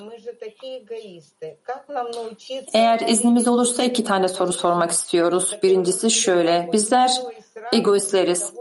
Eğer 2.72 3.00
iznimiz 3.00 3.48
olursa 3.48 3.82
iki 3.84 4.04
tane 4.04 4.28
soru 4.28 4.52
sormak 4.52 4.90
istiyoruz. 4.90 5.58
Birincisi 5.62 6.10
şöyle. 6.10 6.70
Bizler 6.72 7.10
egoistleriz. 7.72 8.52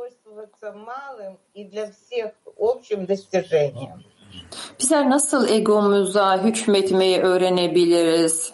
Bizler 4.80 5.10
nasıl 5.10 5.50
egomuza 5.50 6.44
hükmetmeyi 6.44 7.18
öğrenebiliriz? 7.20 8.52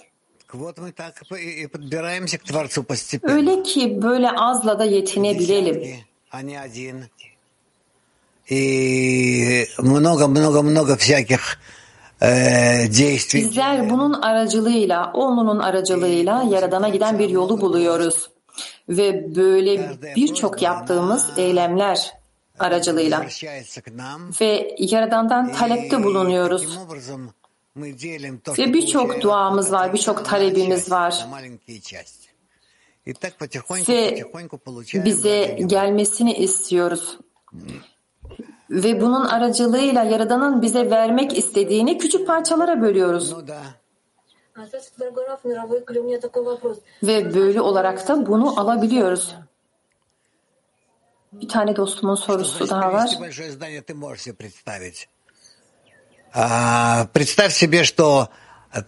Öyle 3.24 3.64
ki 3.64 4.02
böyle 4.02 4.32
azla 4.32 4.80
da 4.80 4.84
yetinebilelim 4.84 5.84
Десятки, 8.49 8.49
а 8.49 8.53
не 8.53 8.67
один. 8.67 9.67
И 9.67 9.67
много-много-много 9.79 10.97
всяких 10.97 11.59
э, 12.21 12.89
действий. 12.89 13.45
Bizler 13.51 13.91
bunun 13.91 14.13
aracılığıyla, 14.23 15.11
onun 15.15 15.59
aracılığıyla 15.59 16.43
Yaradan'a 16.43 16.89
giden 16.89 17.19
bir 17.19 17.29
yolu 17.29 17.61
buluyoruz. 17.61 18.31
Ve 18.89 19.35
böyle 19.37 19.91
birçok 20.17 20.63
yaptığımız 20.63 21.31
eylemler 21.37 22.13
aracılığıyla 22.59 23.19
возвращается 23.21 23.81
к 23.83 23.91
нам. 23.97 24.21
ve 24.41 24.75
Yaradan'dan 24.79 25.53
talepte 25.53 26.03
bulunuyoruz. 26.05 26.63
Таким 26.63 26.81
образом, 26.83 27.31
мы 27.77 27.93
делим 27.93 28.39
то, 28.45 28.53
Ve 28.53 28.65
что 28.65 28.73
birçok 28.75 29.09
получаем, 29.09 29.23
duamız 29.23 29.73
var, 29.73 29.93
birçok 29.93 30.17
на 30.19 30.23
talebimiz 30.25 30.81
части, 30.89 30.91
var. 30.91 31.13
на 31.21 31.27
маленькие 31.27 31.81
части. 31.81 32.29
И 33.07 33.13
так 33.15 33.39
потихоньку, 33.39 33.93
Ve 33.93 34.11
потихоньку 34.11 34.59
получаем 34.59 35.05
bize 35.05 35.47
благодать. 35.59 35.69
gelmesini 35.71 36.35
istiyoruz. 36.35 37.19
Ve 38.71 39.01
bunun 39.01 39.25
aracılığıyla 39.25 40.03
Yaradan'ın 40.03 40.63
bize 40.63 40.91
vermek 40.91 41.39
istediğini 41.39 41.99
küçük 41.99 42.27
parçalara 42.27 42.81
bölüyoruz. 42.83 43.33
Ну 43.33 43.49
да. 43.49 43.61
А, 44.57 44.67
Здравствуйте, 44.67 44.99
дорогой 45.01 45.25
Раф, 45.29 45.45
мировой 45.45 45.81
клю. 45.85 46.01
У 46.03 46.05
меня 46.09 46.21
такой 46.21 46.43
вопрос. 46.45 46.77
Ve 47.03 47.35
böyle 47.35 47.61
olarak 47.61 48.09
da 48.09 48.27
bunu 48.27 48.61
alabiliyoruz. 48.61 49.35
Bir 51.33 51.49
tane 51.49 51.77
dostumun 51.77 52.15
sorusu 52.15 52.69
daha 52.71 52.93
var. 52.93 53.07
Перевести 53.07 53.21
большое 53.21 53.51
здание 53.53 53.81
ты 53.83 53.95
можешь 53.95 54.23
себе 54.23 54.35
представить. 54.35 55.09
А, 56.35 57.07
представь 57.15 57.53
себе, 57.53 57.85
что 57.85 58.29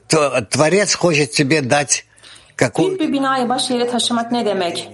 т- 0.09 0.41
Творец 0.51 0.95
хочет 0.95 1.31
тебе 1.33 1.61
дать 1.71 2.05
Büyük 2.49 2.57
какую-то 2.57 2.99
bir 2.99 3.13
binayı 3.13 3.49
baş 3.49 3.71
yere 3.71 3.87
taşımak 3.89 4.33
ne 4.33 4.47
demek? 4.47 4.91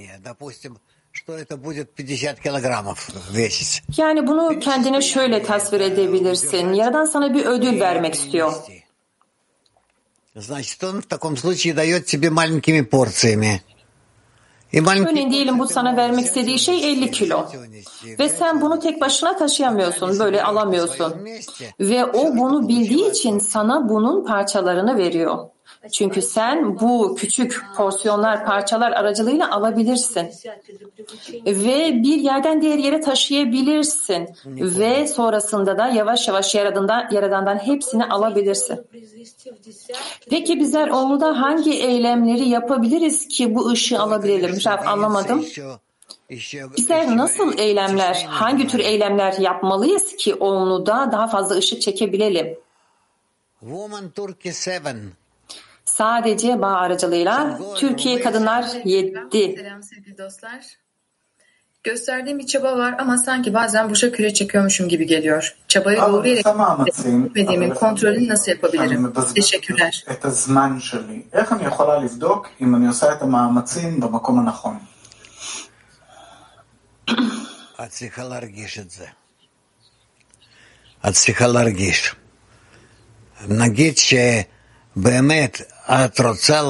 Допустим, 1.15 1.15
что 1.15 1.37
это 1.37 1.57
будет 1.57 1.91
50 1.97 2.41
килограммов 2.43 3.11
весить. 3.31 3.83
Yani 3.97 4.27
bunu 4.27 4.61
kendine 4.61 5.03
şöyle 5.03 5.43
tasvir 5.43 5.81
edebilirsin. 5.81 6.73
Yaradan 6.73 7.05
sana 7.05 7.35
bir 7.35 7.47
ödül 7.47 7.81
vermek 7.81 8.15
istiyor. 8.15 8.53
Значит, 10.37 10.83
он 10.85 11.03
в 11.03 11.07
таком 11.07 11.37
случае 11.37 11.75
дает 11.75 12.07
тебе 12.07 12.31
маленькими 12.31 12.83
порциями. 12.83 13.63
И 14.73 14.81
маленькие 14.81 15.13
Örneğin 15.13 15.31
diyelim 15.31 15.59
bu 15.59 15.69
sana 15.69 15.97
vermek 15.97 16.27
istediği 16.27 16.59
şey 16.59 16.93
50 16.93 17.11
kilo. 17.11 17.49
Ve 18.19 18.29
sen 18.29 18.61
bunu 18.61 18.81
tek 18.81 19.01
başına 19.01 19.37
taşıyamıyorsun, 19.37 20.19
böyle 20.19 20.43
alamıyorsun. 20.43 21.15
Ve 21.81 22.05
o 22.05 22.37
bunu 22.37 22.69
bildiği 22.69 23.11
için 23.11 23.39
sana 23.39 23.89
bunun 23.89 24.25
parçalarını 24.25 24.97
veriyor. 24.99 25.39
Çünkü 25.92 26.22
sen 26.22 26.80
bu 26.80 27.16
küçük 27.16 27.66
porsiyonlar, 27.78 28.46
parçalar 28.46 28.92
aracılığıyla 28.92 29.52
alabilirsin. 29.52 30.30
Ve 31.46 32.04
bir 32.04 32.18
yerden 32.18 32.62
diğer 32.62 32.78
yere 32.78 33.02
taşıyabilirsin. 33.02 34.30
Ve 34.46 35.08
sonrasında 35.08 35.78
da 35.78 35.88
yavaş 35.88 36.28
yavaş 36.28 36.56
yaradandan, 36.56 37.10
yaradandan 37.12 37.58
hepsini 37.58 38.06
alabilirsin. 38.06 38.88
Peki 40.30 40.60
bizler 40.60 40.88
Omlu'da 40.88 41.42
hangi 41.42 41.74
eylemleri 41.74 42.50
yapabiliriz 42.50 43.28
ki 43.28 43.56
bu 43.56 43.70
ışığı 43.70 44.00
alabilirim? 44.00 44.58
Rab 44.66 44.88
anlamadım. 44.88 45.46
Bizler 46.78 47.18
nasıl 47.18 47.58
eylemler, 47.58 48.26
hangi 48.30 48.68
tür 48.68 48.80
eylemler 48.80 49.34
yapmalıyız 49.34 50.16
ki 50.16 50.36
Omlu'da 50.36 51.10
daha 51.12 51.28
fazla 51.28 51.56
ışık 51.56 51.82
çekebilelim? 51.82 52.58
Woman 53.60 54.10
Turkey 54.10 54.52
7 54.68 54.82
Sadece 55.85 56.63
bağ 56.63 56.77
aracılığıyla 56.77 57.59
Türkiye 57.77 58.21
Kadınlar 58.21 58.65
7. 58.85 59.15
Selam 59.33 59.83
sevgili 59.83 60.19
dostlar. 60.19 60.81
Gösterdiğim 61.85 62.39
bir 62.39 62.47
çaba 62.47 62.79
var 62.79 62.95
ama 62.99 63.19
sanki 63.19 63.55
bazen 63.55 63.91
boşa 63.91 64.13
küre 64.13 64.35
çekiyormuşum 64.35 64.89
gibi 64.89 65.07
geliyor. 65.07 65.57
Çabayı 65.69 66.03
אבל 66.03 66.13
doğru 66.13 66.29
yere 66.29 66.41
עושה 66.41 66.55
מאמצים, 66.55 67.25
gitmediğimin 67.25 67.71
אבל 67.71 67.79
kontrolünü 67.79 68.29
nasıl 68.29 68.53
אני 68.53 68.55
yapabilirim? 68.57 69.03
מבזבז 69.03 69.35
Teşekkürler. 69.35 70.05
את 70.13 70.25
הזמן 70.25 70.81
שלי. 70.81 71.23
איך 71.33 71.53
אני 71.53 71.65
יכולה 71.65 71.99
לבדוק 71.99 72.49
אם 72.61 72.75
אני 72.75 72.87
עושה 72.87 73.13
את 73.13 73.23
המאמצים 73.23 74.01
במקום 74.01 74.39
הנכון? 74.39 74.77
את 77.85 77.91
צריכה 77.91 78.25
להרגיש 78.25 78.79
את 78.79 78.91
זה. 78.91 79.07
את 81.09 81.13
צריכה 81.13 81.47
להרגיש. 81.47 82.15
נגיד 83.49 83.95
שבאמת 83.99 85.61
את 85.61 85.63
רוצה 85.63 85.74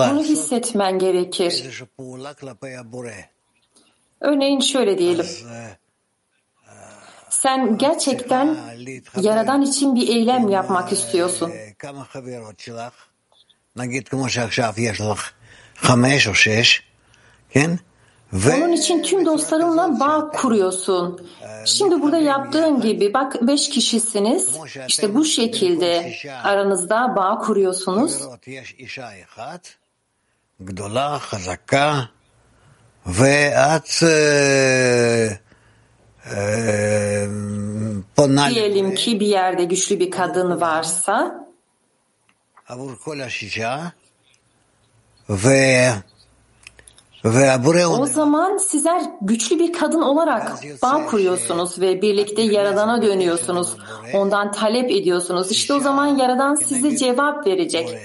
bunu 0.10 0.24
hissetmen 0.24 1.00
gerekir. 1.00 1.64
Örneğin 4.22 4.60
şöyle 4.60 4.98
diyelim. 4.98 5.26
Sen 7.30 7.78
gerçekten 7.78 8.58
Yaradan 9.22 9.62
için 9.62 9.96
bir 9.96 10.08
eylem 10.08 10.50
yapmak 10.50 10.92
istiyorsun. 10.92 11.54
Onun 18.58 18.72
için 18.72 19.04
tüm 19.04 19.26
dostlarınla 19.26 20.00
bağ 20.00 20.32
kuruyorsun. 20.32 21.28
Şimdi 21.66 22.02
burada 22.02 22.18
yaptığın 22.18 22.82
gibi 22.82 23.14
bak 23.14 23.36
beş 23.42 23.70
kişisiniz. 23.70 24.50
İşte 24.88 25.16
bu 25.16 25.26
şekilde 25.26 26.14
aranızda 26.44 27.16
bağ 27.16 27.38
kuruyorsunuz. 27.38 28.22
Diyelim 38.56 38.96
ki 38.96 39.20
bir 39.20 39.28
yerde 39.28 39.64
güçlü 39.64 40.00
bir 40.00 40.12
kadın 40.12 40.62
varsa 40.62 41.46
ve 45.30 45.94
o 48.02 48.06
zaman 48.06 48.58
sizler 48.58 49.02
güçlü 49.22 49.60
bir 49.60 49.74
kadın 49.74 50.02
olarak 50.02 50.64
bağ 50.84 51.06
kuruyorsunuz 51.06 51.82
ve 51.82 52.02
birlikte 52.02 52.42
Yaradan'a 52.42 53.02
dönüyorsunuz. 53.02 53.76
Ondan 54.14 54.52
talep 54.52 54.92
ediyorsunuz. 54.92 55.52
İşte 55.52 55.74
o 55.74 55.80
zaman 55.80 56.08
Yaradan 56.08 56.56
size 56.56 56.98
cevap 56.98 57.48
verecek. 57.48 57.98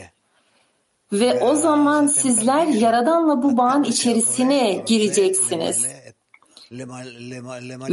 Ve 1.12 1.40
o 1.40 1.54
zaman 1.54 2.06
sizler 2.06 2.66
Yaradan'la 2.66 3.42
bu 3.42 3.56
bağın 3.56 3.83
içerisine 3.85 4.85
gireceksiniz. 4.87 5.87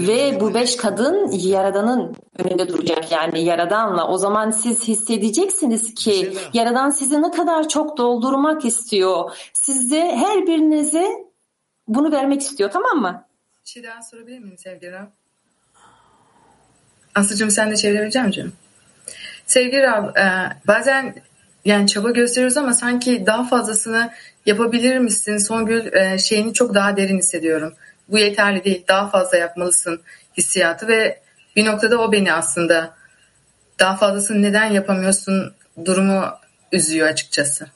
Ve 0.07 0.39
bu 0.39 0.53
beş 0.53 0.77
kadın 0.77 1.31
Yaradan'ın 1.31 2.15
önünde 2.37 2.67
duracak 2.69 3.11
yani 3.11 3.43
Yaradan'la. 3.43 4.07
O 4.07 4.17
zaman 4.17 4.51
siz 4.51 4.87
hissedeceksiniz 4.87 5.93
ki 5.93 6.33
Yaradan 6.53 6.89
sizi 6.89 7.21
ne 7.21 7.31
kadar 7.31 7.69
çok 7.69 7.97
doldurmak 7.97 8.65
istiyor. 8.65 9.31
Size 9.53 10.01
her 10.01 10.47
birinize 10.47 11.07
bunu 11.87 12.11
vermek 12.11 12.41
istiyor 12.41 12.71
tamam 12.71 12.97
mı? 12.97 13.25
Bir 13.65 13.69
şey 13.69 13.83
daha 13.83 14.01
sorabilir 14.01 14.39
miyim 14.39 14.57
sevgili 14.57 14.91
Rab? 14.91 15.07
Aslıcığım 17.15 17.51
sen 17.51 17.71
de 17.71 17.75
çevirebilecek 17.75 18.25
misin 18.25 18.41
canım? 18.41 18.53
Sevgili 19.45 19.81
Rab, 19.81 20.15
e, 20.15 20.27
bazen 20.67 21.15
yani 21.65 21.87
çaba 21.87 22.11
gösteriyoruz 22.11 22.57
ama 22.57 22.73
sanki 22.73 23.25
daha 23.25 23.43
fazlasını 23.43 24.09
yapabilir 24.45 24.97
misin? 24.97 25.37
Songül 25.37 25.93
e, 25.93 26.17
şeyini 26.17 26.53
çok 26.53 26.73
daha 26.73 26.97
derin 26.97 27.17
hissediyorum. 27.17 27.73
Bu 28.09 28.17
yeterli 28.17 28.63
değil, 28.63 28.85
daha 28.87 29.09
fazla 29.09 29.37
yapmalısın 29.37 30.01
hissiyatı 30.37 30.87
ve 30.87 31.21
bir 31.55 31.65
noktada 31.65 32.01
o 32.01 32.11
beni 32.11 32.33
aslında 32.33 32.93
daha 33.79 33.95
fazlasını 33.95 34.41
neden 34.41 34.65
yapamıyorsun 34.65 35.53
durumu 35.85 36.25
üzüyor 36.71 37.07
açıkçası. 37.07 37.67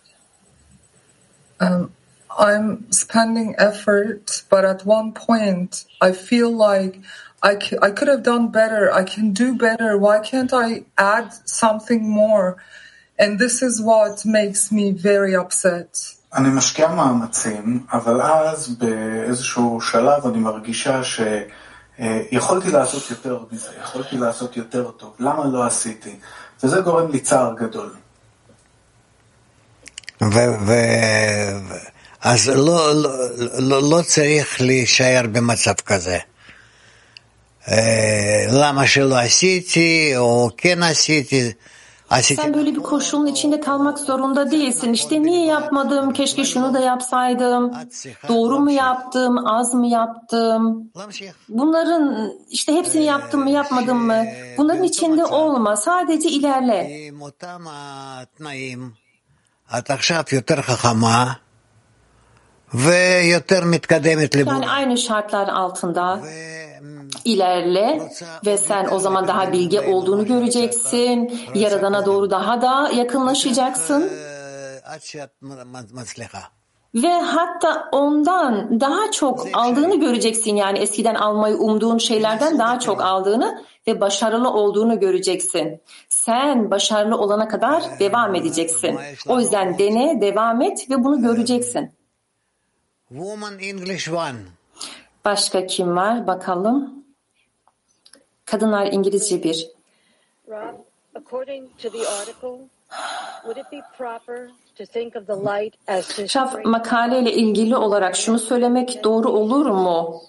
Um, 1.62 1.91
I'm 2.39 2.88
spending 2.91 3.56
effort, 3.62 4.44
but 4.52 4.63
at 4.65 4.88
one 4.88 5.13
point 5.13 5.86
I 6.02 6.12
feel 6.12 6.52
like 6.52 7.00
I, 7.44 7.56
c- 7.60 7.78
I 7.82 7.91
could 7.96 8.08
have 8.08 8.24
done 8.24 8.54
better. 8.54 8.89
I 8.89 9.04
can 9.06 9.34
do 9.34 9.54
better. 9.54 9.98
Why 9.98 10.20
can't 10.22 10.54
I 10.54 10.86
add 10.98 11.34
something 11.46 12.02
more? 12.10 12.56
And 13.20 13.39
this 13.39 13.62
is 13.62 13.82
what 13.82 14.26
makes 14.26 14.72
me 14.72 14.91
very 14.91 15.36
upset. 15.36 16.15
אני 16.36 16.50
משקיע 16.50 16.88
מאמצים, 16.88 17.86
אבל 17.94 18.22
אז 18.22 18.67
באיזשהו 18.67 19.82
שלב 19.82 20.28
אני 20.28 20.38
מרגישה 20.39 21.02
שיכולתי 21.04 22.72
לעשות 22.72 23.10
יותר 23.10 23.39
מזה, 23.52 23.70
יכולתי 23.84 24.17
לעשות 24.17 24.58
יותר 24.58 24.91
טוב, 24.91 25.15
למה 25.20 25.46
לא 25.46 25.65
עשיתי? 25.65 26.15
וזה 26.63 26.82
גורם 26.82 27.12
לי 27.12 27.20
צער 27.20 27.54
גדול. 27.60 27.94
ו- 30.22 30.26
ו- 30.65 31.58
ו- 31.70 31.91
אז 32.22 32.50
לא, 32.50 32.96
לא, 32.96 33.12
לא, 33.60 33.89
לא 33.89 34.02
צריך 34.02 34.62
להישאר 34.62 35.22
במצב 35.32 35.74
כזה. 35.74 36.17
אה, 37.67 38.46
למה 38.52 38.88
שלא 38.88 39.20
עשיתי, 39.20 40.13
או 40.17 40.50
כן 40.58 40.84
עשיתי, 40.84 41.52
Sen 42.43 42.54
böyle 42.54 42.76
bir 42.76 42.80
koşulun 42.80 43.26
içinde 43.26 43.60
kalmak 43.60 44.00
zorunda 44.00 44.52
değilsin. 44.52 44.93
İşte 44.93 45.21
niye 45.24 45.45
yapmadım? 45.45 46.13
Keşke 46.13 46.45
şunu 46.45 46.74
da 46.74 46.80
yapsaydım. 46.80 47.71
Doğru 48.28 48.60
mu 48.60 48.71
yaptım? 48.71 49.47
Az 49.47 49.74
mı 49.74 49.88
yaptım? 49.88 50.91
Bunların 51.50 52.32
işte 52.50 52.74
hepsini 52.74 53.04
yaptım 53.04 53.41
mı 53.43 53.50
yapmadım 53.52 54.06
mı? 54.06 54.24
Bunların 54.58 54.84
içinde 54.84 55.26
olma. 55.26 55.76
Sadece 55.76 56.30
ilerle. 56.30 56.89
Yani 64.54 64.69
aynı 64.69 64.97
şartlar 64.97 65.47
altında 65.47 66.19
ilerle 67.26 68.02
ve 68.46 68.58
sen 68.58 68.88
o 68.91 69.00
zaman 69.00 69.28
daha 69.28 69.52
bilge 69.52 69.82
olduğunu 69.82 70.26
göreceksin. 70.26 71.39
Yaradana 71.56 72.06
doğru 72.06 72.30
daha 72.30 72.62
da 72.62 72.89
yakınlaşacaksın. 72.96 74.10
Ve 76.96 77.22
hatta 77.22 77.89
ondan 77.91 78.80
daha 78.80 79.12
çok 79.12 79.48
aldığını 79.54 80.00
göreceksin 80.00 80.56
yani 80.56 80.80
eskiden 80.80 81.15
almayı 81.15 81.58
umduğun 81.58 81.98
şeylerden 81.98 82.60
daha 82.60 82.80
çok 82.80 83.02
aldığını 83.02 83.63
ve 83.88 84.02
başarılı 84.02 84.50
olduğunu 84.50 85.00
göreceksin. 85.00 85.82
Sen 86.10 86.72
başarılı 86.72 87.17
olana 87.17 87.48
kadar 87.48 88.00
devam 88.00 88.36
edeceksin. 88.36 89.00
O 89.28 89.39
yüzden 89.39 89.78
dene, 89.78 90.22
devam 90.22 90.62
et 90.62 90.89
ve 90.89 91.04
bunu 91.04 91.22
göreceksin. 91.22 91.91
Woman 93.10 93.60
English 93.60 94.10
One 94.10 94.61
Başka 95.26 95.66
kim 95.66 95.96
var? 95.96 96.28
Bakalım. 96.28 97.04
Kadınlar 98.46 98.86
İngilizce 98.86 99.44
bir. 99.44 99.70
Rob, 100.48 100.76
according 101.16 101.70
to 101.78 101.90
the 101.90 102.08
article, 102.08 102.68
would 103.44 103.58
it 103.58 103.72
be 103.72 103.82
proper 103.98 104.50
to 104.78 104.86
think 104.86 105.16
of 105.16 105.28
the 105.28 105.36
light 105.36 105.74
as 105.88 106.08
this 106.08 106.32
Şaf 106.32 106.66
makaleyle 106.66 107.34
ilgili 107.34 107.76
olarak 107.76 108.16
şunu 108.16 108.40
söylemek 108.40 109.04
doğru 109.04 109.30
olur 109.30 109.66
mu? 109.66 110.22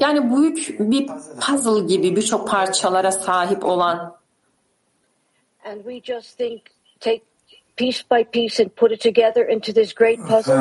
Yani 0.00 0.36
büyük 0.36 0.80
bir 0.80 1.06
puzzle 1.40 1.86
gibi 1.86 2.16
birçok 2.16 2.48
parçalara 2.48 3.12
sahip 3.12 3.64
olan 3.64 4.16
piece 7.80 8.02
by 8.10 8.24
piece 8.24 8.62
and 8.62 8.70
put 8.76 8.92
it 8.92 9.00
together 9.00 9.48
into 9.48 9.72
this 9.72 9.94
great 9.94 10.18
puzzle. 10.28 10.54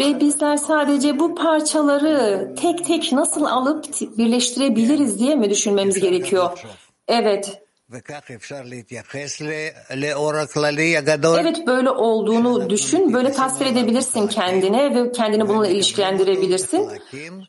Ve 0.00 0.20
bizler 0.20 0.56
sadece 0.56 1.18
bu 1.18 1.34
parçaları 1.34 2.54
tek 2.56 2.86
tek 2.86 3.12
nasıl 3.12 3.44
alıp 3.44 3.84
birleştirebiliriz 4.18 5.18
diye 5.18 5.34
mi 5.34 5.50
düşünmemiz 5.50 6.00
gerekiyor? 6.00 6.64
Evet. 7.08 7.62
Evet 11.40 11.66
böyle 11.66 11.90
olduğunu 11.90 12.70
düşün, 12.70 13.12
böyle 13.12 13.32
tasvir 13.32 13.66
edebilirsin 13.66 14.26
kendine 14.28 14.94
ve 14.94 15.12
kendini 15.12 15.48
bununla 15.48 15.66
ilişkilendirebilirsin 15.68 16.88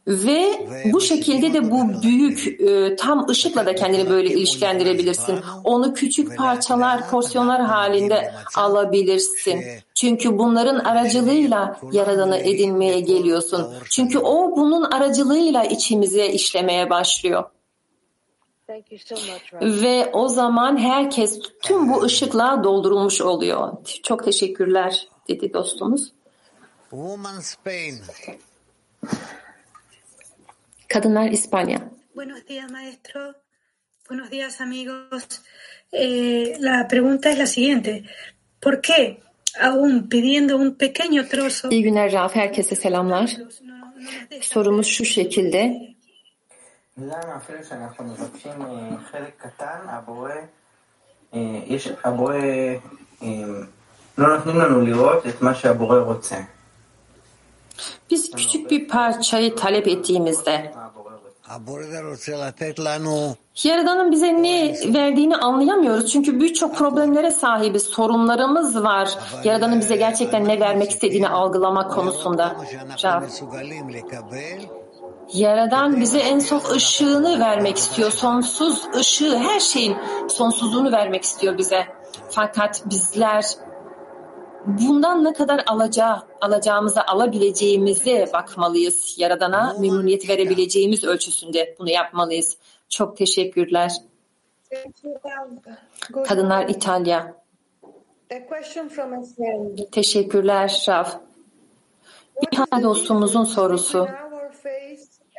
ve 0.08 0.67
bu 0.93 1.01
şekilde 1.01 1.54
de 1.54 1.71
bu 1.71 2.01
büyük 2.04 2.62
e, 2.62 2.95
tam 2.95 3.30
ışıkla 3.30 3.65
da 3.65 3.75
kendini 3.75 4.10
böyle 4.10 4.30
ilişkilendirebilirsin. 4.30 5.39
Onu 5.63 5.93
küçük 5.93 6.38
parçalar, 6.38 7.10
porsiyonlar 7.10 7.62
halinde 7.62 8.34
alabilirsin. 8.56 9.63
Çünkü 9.95 10.38
bunların 10.38 10.80
aracılığıyla 10.80 11.80
yaradana 11.91 12.38
edinmeye 12.38 12.99
geliyorsun. 12.99 13.73
Çünkü 13.89 14.19
o 14.19 14.58
bunun 14.58 14.84
aracılığıyla 14.91 15.63
içimize 15.63 16.27
işlemeye 16.27 16.89
başlıyor. 16.89 17.43
Ve 19.62 20.10
o 20.13 20.27
zaman 20.27 20.77
herkes 20.77 21.39
tüm 21.62 21.89
bu 21.89 22.03
ışıkla 22.03 22.62
doldurulmuş 22.63 23.21
oluyor. 23.21 23.73
Çok 24.03 24.23
teşekkürler 24.25 25.07
dedi 25.27 25.53
dostumuz. 25.53 26.12
Woman 26.89 27.39
Spain. 27.39 27.95
Kadınlar 30.88 31.31
İspanya. 31.31 31.79
Buenos 32.15 32.45
días, 32.49 32.71
maestro. 32.71 33.34
Buenos 34.10 34.29
días, 34.29 34.62
amigos. 34.62 35.23
Eh, 35.93 36.57
la 36.60 36.88
pregunta 36.88 37.29
es 37.29 37.39
la 37.39 37.45
siguiente. 37.45 38.03
¿Por 38.62 38.81
qué, 38.81 39.19
aún 39.60 40.10
pidiendo 40.10 40.57
un 40.57 40.77
pequeño 40.77 41.27
trozo, 41.29 41.69
İyi 41.69 41.84
günler 41.84 42.12
Raf. 42.12 42.36
Herkese 42.36 42.75
selamlar. 42.75 43.38
Sorumuz 44.41 44.88
şu 44.88 45.05
şekilde. 45.05 45.91
למה 47.00 47.37
אפילו 47.37 47.59
שאנחנו 47.68 48.05
מבקשים 48.05 48.62
אה, 48.62 48.96
חלק 49.11 49.33
קטן, 49.37 49.79
הבורא, 49.88 50.31
אה, 51.35 51.61
יש, 51.66 51.88
הבורא, 52.05 52.35
אה, 53.22 53.29
לא 54.18 54.37
נותנים 54.37 54.57
לנו 54.57 54.81
לראות 54.81 55.26
את 55.26 55.42
מה 55.42 55.55
שהבורא 55.55 55.98
רוצה. 55.98 56.37
Biz 58.11 58.31
küçük 58.31 58.70
bir 58.70 58.88
parçayı 58.88 59.55
talep 59.57 59.88
ettiğimizde 59.88 60.72
הבורא 61.48 62.00
רוצה 62.11 62.37
לתת 62.37 62.79
לנו 62.79 63.37
Yaradan'ın 63.64 64.12
bize 64.12 64.42
ne 64.42 64.74
verdiğini 64.94 65.37
anlayamıyoruz. 65.37 66.12
Çünkü 66.12 66.40
birçok 66.40 66.76
problemlere 66.76 67.31
sahibiz, 67.31 67.83
sorunlarımız 67.83 68.83
var. 68.83 69.18
Yaradan'ın 69.44 69.81
bize 69.81 69.96
gerçekten 69.96 70.48
ne 70.48 70.61
vermek 70.61 70.90
istediğini 70.90 71.29
algılamak 71.29 71.90
konusunda. 71.90 72.57
Raf. 73.05 73.24
Yaradan 75.34 76.02
bize 76.02 76.20
en 76.20 76.39
son 76.39 76.62
ışığını 76.76 77.39
vermek 77.39 77.78
istiyor. 77.78 78.12
Sonsuz 78.12 78.88
ışığı, 78.96 79.38
her 79.38 79.60
şeyin 79.60 79.98
sonsuzluğunu 80.30 80.91
vermek 80.91 81.24
istiyor 81.24 81.58
bize. 81.58 81.88
Fakat 82.30 82.84
bizler 82.86 83.46
bundan 84.65 85.24
ne 85.24 85.34
kadar 85.34 85.63
alacağı, 85.67 86.22
alacağımıza 86.41 87.04
alabileceğimizi 87.08 88.28
bakmalıyız. 88.34 89.15
Yaradana 89.17 89.76
memnuniyet 89.80 90.30
verebileceğimiz 90.30 91.04
ölçüsünde 91.04 91.76
bunu 91.80 91.89
yapmalıyız. 91.89 92.58
Çok 92.89 93.17
teşekkürler. 93.17 93.91
Kadınlar 96.28 96.70
İtalya. 96.70 97.36
Teşekkürler 99.91 100.67
Şaf. 100.67 101.17
İlhan 102.52 102.84
dostumuzun 102.84 103.44
sorusu. 103.44 104.08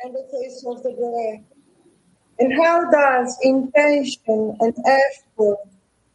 and 0.03 0.13
the 0.13 0.23
taste 0.31 0.65
of 0.65 0.83
the 0.83 0.91
breath? 0.91 1.43
And 2.39 2.53
how 2.61 2.89
does 2.89 3.37
intention 3.41 4.57
and 4.59 4.73
effort 4.85 5.59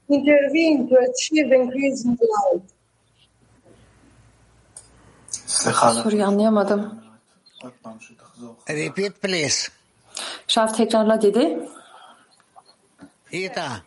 intervene 0.08 0.88
to 0.88 0.96
achieve 1.08 1.52
increasing 1.52 2.18
light? 2.20 2.62
Sorry 5.46 6.22
anlayamadım. 6.22 7.02
Repeat 8.68 9.22
please. 9.22 9.68
Şaf 10.48 10.76
tekrarla 10.76 11.22
dedi. 11.22 11.58
Ita, 13.32 13.82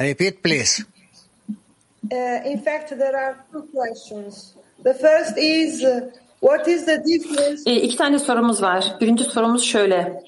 repeat 0.00 0.42
please. 0.42 0.82
Uh, 2.12 2.46
in 2.46 2.58
fact, 2.58 2.88
there 2.90 3.16
are 3.16 3.36
two 3.52 3.66
questions. 3.72 4.54
The 4.84 4.94
first 4.94 5.36
is 5.38 5.84
uh, 5.84 6.10
What 6.40 6.68
is 6.68 6.86
the 6.86 7.04
difference? 7.04 7.70
E, 7.70 7.76
iki 7.76 7.96
tane 7.96 8.18
sorumuz 8.18 8.62
var. 8.62 8.96
Birinci 9.00 9.24
sorumuz 9.24 9.62
şöyle. 9.62 10.22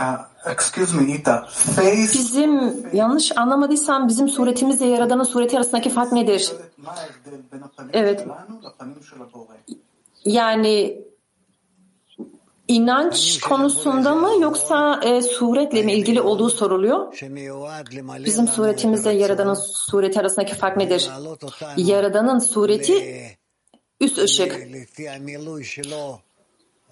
Uh, 0.00 0.50
excuse 0.52 0.96
me 0.96 1.06
Nita. 1.06 1.46
Face... 1.50 2.12
Bizim 2.12 2.86
yanlış 2.92 3.36
anlamadıysam 3.36 4.08
bizim 4.08 4.28
suretimizle 4.28 4.86
Yaradan'ın 4.86 5.24
sureti 5.24 5.56
arasındaki 5.56 5.90
fark 5.90 6.12
nedir? 6.12 6.52
Evet. 7.92 8.26
Yani 10.24 11.02
inanç 12.68 13.40
konusunda 13.40 14.14
mı 14.14 14.30
yoksa 14.40 15.00
e, 15.04 15.22
suretle 15.22 15.82
mi 15.82 15.92
ilgili 15.92 16.20
olduğu 16.20 16.50
soruluyor. 16.50 17.12
Bizim 18.24 18.48
suretimizle 18.48 19.12
Yaradan'ın 19.12 19.54
sureti 19.54 20.20
arasındaki 20.20 20.54
fark 20.54 20.76
nedir? 20.76 21.10
Yaradan'ın 21.76 22.38
sureti 22.38 23.20
üst 24.00 24.18
ışık 24.18 24.68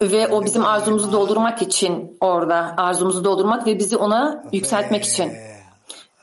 ve 0.03 0.29
o 0.29 0.45
bizim 0.45 0.65
arzumuzu 0.65 1.13
doldurmak 1.13 1.63
için 1.63 2.17
orada 2.21 2.75
arzumuzu 2.77 3.25
doldurmak 3.25 3.67
ve 3.67 3.79
bizi 3.79 3.97
ona 3.97 4.45
yükseltmek 4.53 5.05
için 5.05 5.33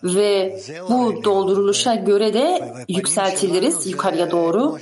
ve 0.04 0.60
bu 0.90 1.24
dolduruluşa 1.24 1.96
göre 1.96 2.34
de 2.34 2.74
yükseltiliriz 2.90 3.88
yukarıya 3.88 4.32
doğru 4.32 4.78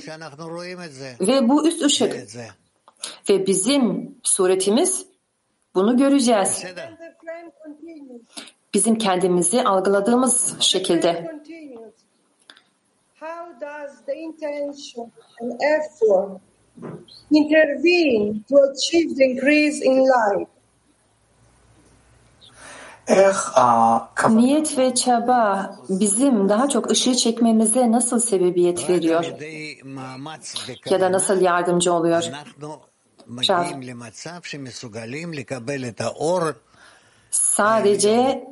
ve 1.20 1.48
bu 1.48 1.68
üst 1.68 1.82
ışık 1.82 2.26
ve 3.28 3.46
bizim 3.46 4.14
suretimiz 4.22 5.06
bunu 5.74 5.96
göreceğiz. 5.96 6.64
Bizim 8.74 8.98
kendimizi 8.98 9.62
algıladığımız 9.62 10.60
şekilde. 10.60 11.40
Niyet 24.28 24.78
ve 24.78 24.94
çaba 24.94 25.74
bizim 25.88 26.48
daha 26.48 26.68
çok 26.68 26.90
ışığı 26.90 27.14
çekmemize 27.14 27.92
nasıl 27.92 28.18
sebebiyet 28.18 28.90
veriyor? 28.90 29.24
Ya 30.90 31.00
da 31.00 31.12
nasıl 31.12 31.40
yardımcı 31.40 31.92
oluyor? 31.92 32.24
Rav. 33.49 33.65
Sadece 37.31 38.43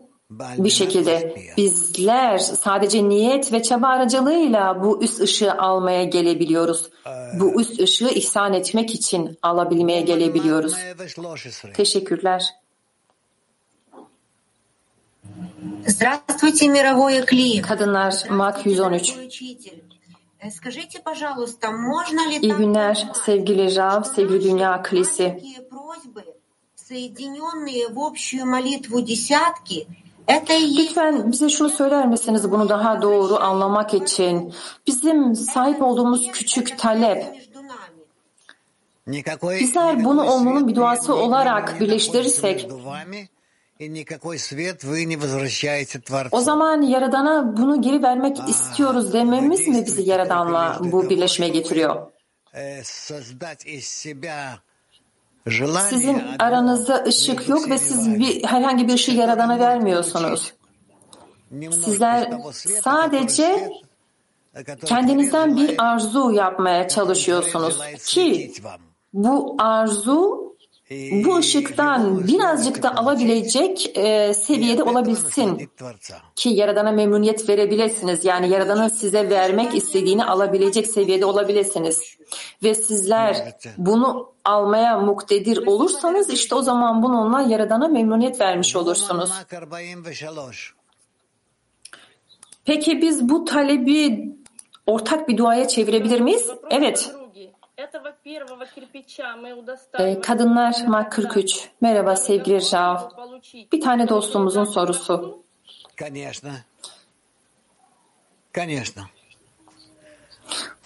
bir 0.58 0.70
şekilde 0.70 1.36
bizler 1.58 2.38
sadece 2.38 3.10
niyet 3.10 3.54
ve 3.54 3.64
çaba 3.64 3.88
aracılığıyla 3.88 4.84
bu 4.84 5.04
üst 5.04 5.22
ışığı 5.22 5.54
almaya 5.54 6.04
gelebiliyoruz. 6.04 6.90
Bu 7.40 7.62
üst 7.62 7.80
ışığı 7.80 8.10
ihsan 8.10 8.54
etmek 8.54 8.96
için 8.96 9.38
alabilmeye 9.42 10.02
gelebiliyoruz. 10.02 10.76
Teşekkürler. 11.74 12.44
Здравствуйте, 15.88 16.68
мировое 16.68 17.26
Кли. 17.26 17.62
Kadınlar 17.62 18.14
Mak 18.30 18.66
113. 18.66 19.16
İyi 22.43 22.53
günler 22.53 23.09
sevgili 23.25 23.77
Rav, 23.77 24.03
sevgili 24.03 24.43
Dünya 24.43 24.83
Kulesi. 24.83 25.43
Lütfen 30.79 31.33
bize 31.33 31.49
şunu 31.49 31.69
söyler 31.69 32.07
misiniz 32.07 32.51
bunu 32.51 32.69
daha 32.69 33.03
doğru 33.03 33.37
anlamak 33.37 33.95
için? 33.95 34.55
Bizim 34.87 35.35
sahip 35.35 35.83
olduğumuz 35.83 36.33
küçük 36.33 36.79
talep, 36.79 37.25
bizler 39.61 40.05
bunu 40.05 40.23
onun 40.23 40.69
bir 40.69 40.75
duası 40.75 41.15
olarak 41.15 41.81
birleştirirsek, 41.81 42.69
o 46.33 46.41
zaman 46.41 46.83
Yaradan'a 46.83 47.57
bunu 47.57 47.83
geri 47.83 48.03
vermek 48.03 48.49
istiyoruz 48.49 49.13
dememiz 49.13 49.69
mi 49.69 49.87
bizi 49.87 50.03
Yaradan'la 50.03 50.79
bu 50.81 51.11
birleşmeye 51.11 51.49
getiriyor? 51.49 52.07
Sizin 55.91 56.23
aranızda 56.39 57.05
ışık 57.07 57.49
yok 57.49 57.71
ve 57.71 57.79
siz 57.79 58.19
bir, 58.19 58.45
herhangi 58.45 58.89
bir 58.89 58.93
ışığı 58.93 59.13
Yaradan'a 59.13 59.59
vermiyorsunuz. 59.59 60.53
Sizler 61.85 62.33
sadece 62.83 63.71
kendinizden 64.87 65.57
bir 65.57 65.75
arzu 65.79 66.31
yapmaya 66.31 66.89
çalışıyorsunuz 66.89 67.81
ki 68.07 68.53
bu 69.13 69.57
arzu 69.59 70.50
bu 71.25 71.37
ışıktan 71.37 72.27
birazcık 72.29 72.83
da 72.83 72.97
alabilecek 72.97 73.99
e, 73.99 74.35
seviyede 74.35 74.83
olabilsin 74.83 75.71
ki 76.37 76.49
Yaradan'a 76.49 76.93
memnuniyet 76.93 77.49
verebilirsiniz. 77.49 78.25
Yani 78.25 78.49
Yaradan'ın 78.49 78.89
size 78.89 79.31
vermek 79.31 79.75
istediğini 79.75 80.25
alabilecek 80.25 80.87
seviyede 80.87 81.25
olabilirsiniz. 81.27 82.17
Ve 82.63 82.75
sizler 82.75 83.55
bunu 83.79 84.33
almaya 84.45 84.99
muktedir 84.99 85.67
olursanız 85.67 86.31
işte 86.31 86.55
o 86.55 86.63
zaman 86.63 87.03
bununla 87.03 87.41
Yaradan'a 87.41 87.89
memnuniyet 87.89 88.41
vermiş 88.41 88.77
olursunuz. 88.77 89.31
Peki 92.65 93.03
biz 93.03 93.29
bu 93.29 93.45
talebi 93.45 94.33
ortak 94.87 95.29
bir 95.29 95.37
duaya 95.37 95.69
çevirebilir 95.69 96.21
miyiz? 96.21 96.47
Evet. 96.71 97.11
Ee, 99.99 100.21
kadınlar 100.21 100.75
Mak 100.87 101.13
43. 101.13 101.69
Merhaba 101.81 102.17
sevgili 102.17 102.59
Rav. 102.73 103.11
Bir 103.73 103.81
tane 103.81 104.09
dostumuzun 104.09 104.65
sorusu. 104.65 105.43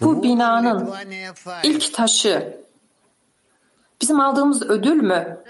Bu 0.01 0.23
binanın 0.23 0.95
ilk 1.65 1.95
taşı 1.95 2.61
bizim 4.01 4.21
aldığımız 4.21 4.63
ödül 4.63 4.97
mü? 5.03 5.45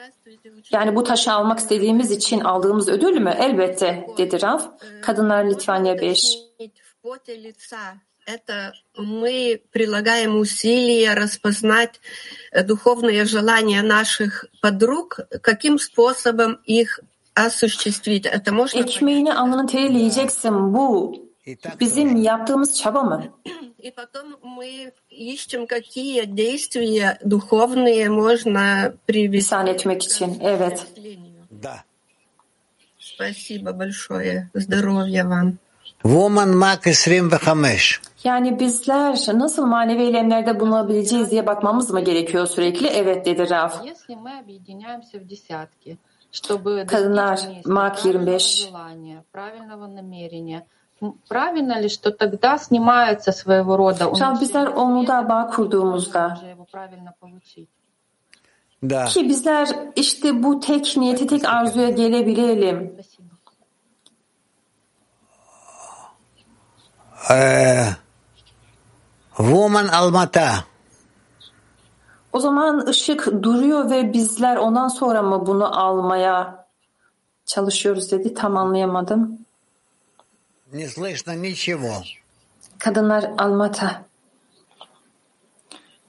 Yani 0.71 0.97
bu 0.97 1.05
taşı 1.05 1.33
almak 1.33 1.59
istediğimiz 1.59 2.11
için 2.11 2.41
aldığımız 2.41 2.89
ödül 2.89 3.21
mü? 3.21 3.35
Elbette 3.39 4.07
dedi 4.19 4.43
Rav. 4.43 4.61
Kadınlar 5.03 5.45
Litvanya 5.45 5.99
5. 5.99 6.39
Это 8.27 8.73
мы 8.97 9.61
прилагаем 9.73 10.37
усилия 10.37 11.15
распознать 11.15 12.01
э, 12.53 12.63
духовные 12.65 13.25
желания 13.27 13.83
наших 13.83 14.47
подруг, 14.63 15.21
каким 15.43 15.79
способом 15.79 16.61
их 16.65 17.01
осуществить. 17.35 18.27
Это 18.27 18.53
можно 18.53 18.79
Ekmeğini 18.79 19.35
alnının 19.35 19.67
teriyle 19.67 19.99
yiyeceksin. 19.99 20.75
Bu 20.75 21.15
bizim 21.81 22.17
yaptığımız 22.17 22.79
çaba 22.79 23.03
mı? 23.03 23.33
И 23.83 23.91
потом 23.91 24.39
мы 24.43 24.93
ищем, 25.11 25.67
какие 25.67 26.25
действия 26.25 27.19
духовные 27.23 28.09
можно 28.09 28.95
привести. 29.07 29.55
Evet. 30.41 30.87
Да. 31.51 31.85
Спасибо 32.99 33.73
большое. 33.73 34.51
Здоровья 34.55 35.25
вам. 35.27 35.59
Woman 36.04 36.50
Mark 36.50 36.86
25. 36.86 38.02
Yani 38.24 38.60
bizler 38.60 39.18
nasıl 39.34 39.66
manevi 39.66 40.02
eylemlerde 40.02 40.60
bulunabileceğiz 40.60 41.32
diye 41.32 41.46
bakmamız 41.48 41.90
mı 41.92 42.00
gerekiyor 42.02 42.48
sürekli? 42.48 42.88
Evet 42.88 43.26
dedi 43.26 43.50
Raf. 43.50 43.86
Если 43.86 44.16
мы 44.16 44.32
объединяемся 44.44 45.20
в 45.20 45.28
десятки, 45.28 45.98
чтобы 46.32 46.86
Kadınlar 46.88 47.36
достичь 47.36 47.48
вместе 47.50 47.70
Mak 47.72 47.96
правильного 47.96 48.30
25. 48.30 48.68
желания, 48.68 49.24
правильного 49.34 49.88
намерения, 49.88 50.62
м, 51.02 51.14
правильно 51.30 51.82
ли, 51.84 51.90
что 51.90 52.12
тогда 52.12 52.58
снимается 52.58 53.32
своего 53.32 53.78
рода 53.78 54.04
Şu 54.20 54.26
an 54.26 54.42
bizler 54.42 54.68
umuda 54.68 55.30
bağ 55.30 55.48
kurduğumuzda 55.56 56.38
уже 56.42 56.46
его 56.56 56.66
правильно 56.74 57.14
получить? 57.22 57.68
Да. 58.84 59.06
ki 59.06 59.30
bizler 59.30 59.68
işte 59.96 60.44
bu 60.44 60.60
tek 60.60 60.98
niyeti 60.98 61.28
tek 61.28 61.46
arzuya 61.50 61.90
gelebilelim. 61.90 62.96
Woman 69.38 69.88
Almata. 69.88 70.66
O 72.34 72.40
zaman 72.40 72.88
ışık 72.88 73.26
duruyor 73.44 73.90
ve 73.90 74.14
bizler 74.14 74.56
ondan 74.56 74.88
sonra 74.88 75.22
mı 75.22 75.48
bunu 75.48 75.80
almaya 75.80 76.66
çalışıyoruz 77.46 78.12
dedi. 78.12 78.34
Tam 78.34 78.58
anlayamadım. 78.58 79.40
Не 80.74 80.88
слышно 80.88 81.34
ничего. 81.34 82.04
Kadınlar 82.78 83.24
Almata. 83.38 84.06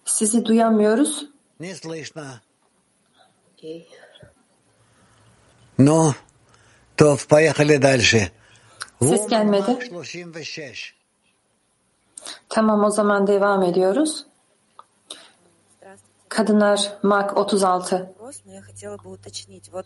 Sizi 0.04 0.44
duyamıyoruz. 0.44 1.26
Не 1.60 1.74
слышно. 1.74 2.40
Ну, 5.78 6.14
то 6.96 7.16
поехали 7.28 7.76
дальше. 7.76 8.32
Ses 9.00 9.26
gelmedi. 9.28 9.70
Mark 9.70 9.92
36. 9.92 10.93
Tamam 12.49 12.83
o 12.83 12.89
zaman 12.89 13.27
devam 13.27 13.63
ediyoruz. 13.63 14.25
Kadınlar 16.29 16.97
Mak 17.03 17.37
36. 17.37 18.15
вопрос, 18.25 18.41
но 18.45 18.53
я 18.53 18.61
хотела 18.61 18.97
бы 18.97 19.11
уточнить. 19.11 19.69
Вот 19.71 19.85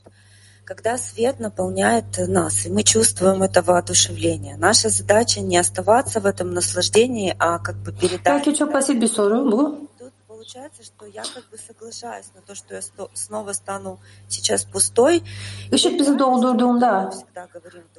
когда 0.65 0.97
свет 0.97 1.39
наполняет 1.39 2.06
нас, 2.28 2.65
и 2.65 2.69
мы 2.69 2.84
чувствуем 2.84 3.43
это 3.43 3.62
воодушевление, 3.62 4.56
наша 4.58 4.89
задача 4.89 5.41
не 5.41 5.58
оставаться 5.58 6.19
в 6.19 6.25
этом 6.25 6.54
наслаждении, 6.54 7.36
а 7.39 7.60
как 7.60 7.75
бы 7.78 7.91
передать. 7.91 8.25
Belki 8.25 8.56
çok 8.56 8.73
basit 8.73 9.02
bir 9.02 9.08
soru 9.08 9.52
bu. 9.52 9.89
Тут 10.49 10.49
получается, 10.49 10.83
что 10.83 11.07
я 11.07 11.23
как 11.23 11.45
бы 11.51 11.59
соглашаюсь 11.59 12.27
на 12.35 12.40
то, 12.40 12.55
что 12.55 12.75
я 12.75 12.81
сто- 12.83 13.11
снова 13.14 13.53
стану 13.53 13.99
сейчас 14.29 14.64
пустой. 14.64 15.23
Işık 15.73 15.99
bizi 16.01 16.19
doldurduğunda 16.19 17.11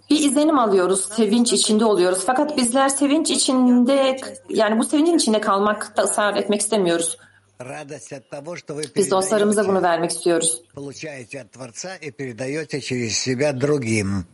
bir 0.09 0.19
izlenim 0.19 0.59
alıyoruz, 0.59 1.05
sevinç 1.05 1.53
içinde 1.53 1.85
oluyoruz. 1.85 2.19
Fakat 2.25 2.57
bizler 2.57 2.89
sevinç 2.89 3.31
içinde, 3.31 4.17
yani 4.49 4.79
bu 4.79 4.83
sevincin 4.83 5.17
içinde 5.17 5.41
kalmakta 5.41 6.03
ısrar 6.03 6.35
etmek 6.35 6.61
istemiyoruz. 6.61 7.17
Радость 7.59 8.13
от 8.13 8.29
того, 8.31 8.55
что 8.57 8.73
вы 8.75 8.83
Biz 8.95 9.11
dostlarımıza 9.11 9.61
bunu 9.61 9.67
передаете, 9.73 9.87
vermek 9.89 10.11
istiyoruz. 10.11 10.61
получаете 10.75 11.41
от 11.41 11.51
Творца 11.53 11.95
и 12.01 12.11
передаете 12.11 12.81
через 12.81 13.13
себя 13.17 13.61
другим. 13.61 14.25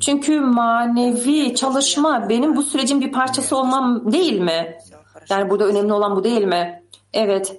Çünkü 0.00 0.40
manevi 0.40 1.54
çalışma 1.54 2.28
benim 2.28 2.56
bu 2.56 2.62
sürecin 2.62 3.00
bir 3.00 3.12
parçası 3.12 3.56
olmam 3.56 4.12
değil 4.12 4.40
mi? 4.40 4.78
Yani 5.30 5.50
burada 5.50 5.64
önemli 5.66 5.92
olan 5.92 6.16
bu 6.16 6.24
değil 6.24 6.44
mi? 6.44 6.82
Evet, 7.12 7.56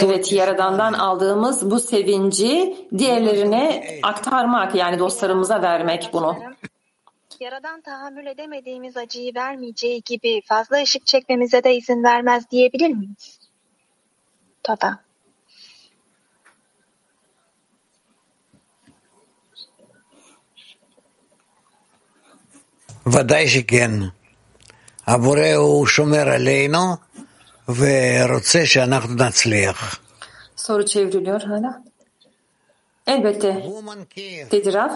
Evet, 0.00 0.32
Yaradan'dan 0.32 0.92
aldığımız 0.92 1.70
bu 1.70 1.80
sevinci 1.80 2.76
diğerlerine 2.98 3.84
aktarmak 4.02 4.74
yani 4.74 4.98
dostlarımıza 4.98 5.62
vermek 5.62 6.10
bunu. 6.12 6.36
Yaradan 7.40 7.80
tahammül 7.80 8.26
edemediğimiz 8.26 8.96
acıyı 8.96 9.34
vermeyeceği 9.34 10.02
gibi 10.02 10.42
fazla 10.44 10.82
ışık 10.82 11.06
çekmemize 11.06 11.64
de 11.64 11.76
izin 11.76 12.04
vermez 12.04 12.50
diyebilir 12.50 12.90
miyiz? 12.90 13.38
Tada. 14.62 15.04
ודאי 23.06 23.48
שכן. 23.48 23.92
הבורא 25.06 25.52
הוא 25.52 25.86
שומר 25.86 26.28
עלינו 26.28 26.96
Soru 30.56 30.86
çevriliyor 30.86 31.40
hala. 31.40 31.82
Elbette. 33.06 33.66
Dedi 34.50 34.72
Rav. 34.72 34.90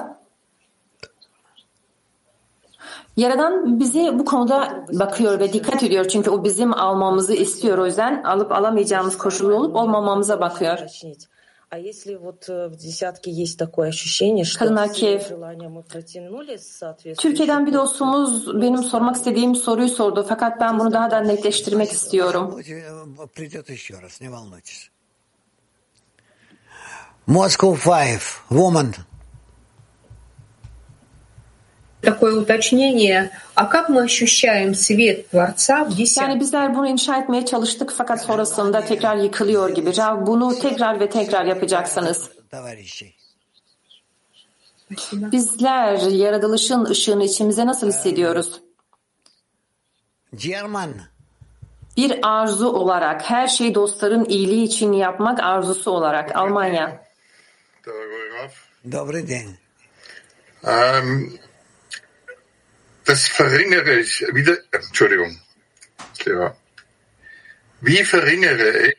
Yaradan 3.17 3.81
bize 3.81 4.19
bu 4.19 4.25
konuda 4.25 4.87
bakıyor 4.93 5.41
ve 5.41 5.53
dikkat 5.53 5.83
ediyor. 5.83 6.09
Çünkü 6.09 6.31
o 6.31 6.45
bizim 6.45 6.75
almamızı 6.75 7.35
istiyor. 7.35 7.79
O 7.79 7.87
yüzden 7.87 8.23
alıp 8.23 8.53
alamayacağımız 8.53 9.19
koşullu 9.19 9.55
olup 9.55 9.77
olmamamıza 9.77 10.41
bakıyor. 10.41 10.79
Kadın 14.59 14.77
Akiyev, 14.77 15.21
Türkiye'den 17.15 17.67
bir 17.67 17.73
dostumuz 17.73 18.61
benim 18.61 18.83
sormak 18.83 19.17
istediğim 19.17 19.55
soruyu 19.55 19.89
sordu 19.89 20.27
fakat 20.29 20.61
ben 20.61 20.79
bunu 20.79 20.93
daha 20.93 21.11
da 21.11 21.21
netleştirmek 21.21 21.93
istiyorum. 21.93 22.61
Moscow 27.27 27.93
5, 27.93 28.23
woman 28.49 28.95
Такое 32.02 32.36
уточнение. 32.36 33.32
А 33.56 33.66
как 33.66 33.88
мы 33.88 34.02
ощущаем 34.04 34.76
свет 34.76 35.30
Творца 35.30 35.86
в 35.86 35.96
десятке? 35.96 36.32
Yani 36.32 36.40
bizler 36.40 36.76
bunu 36.76 36.88
inşa 36.88 37.18
etmeye 37.18 37.46
çalıştık 37.46 37.94
fakat 37.98 38.24
sonrasında 38.24 38.86
tekrar 38.86 39.16
yıkılıyor 39.16 39.70
gibi. 39.70 39.98
Rav 39.98 40.26
bunu 40.28 40.60
tekrar 40.60 41.00
ve 41.00 41.10
tekrar 41.10 41.46
yapacaksınız. 41.46 42.30
товарищей. 42.52 43.16
Bizler 45.12 45.98
yaratılışın 45.98 46.86
ışığını 46.86 47.24
içimize 47.24 47.66
nasıl 47.66 47.88
hissediyoruz? 47.88 48.62
German. 50.36 50.94
Bir 51.98 52.20
arzu 52.22 52.68
olarak, 52.68 53.30
her 53.30 53.48
şeyi 53.48 53.76
dostların 53.76 54.26
iyiliği 54.26 54.64
için 54.64 54.94
yapmak 54.94 55.40
arzusu 55.40 55.92
olarak 55.92 56.36
Almanya. 56.36 57.04
Dorogой 57.86 58.30
Rav. 58.34 58.52
Добрый 58.86 59.24
день. 59.28 59.58
Ähm, 60.64 61.40
das 63.10 63.22
verringere 63.40 63.94
ich 64.04 64.14
wieder, 64.38 64.56
Entschuldigung, 64.72 65.32
Lehrer. 66.26 66.52
Wie 67.82 68.04
verringere 68.14 68.70
ich 68.88 68.96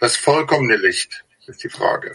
das 0.00 0.12
vollkommene 0.26 0.76
Licht, 0.86 1.10
ist 1.48 1.60
die 1.64 1.68
Frage. 1.78 2.12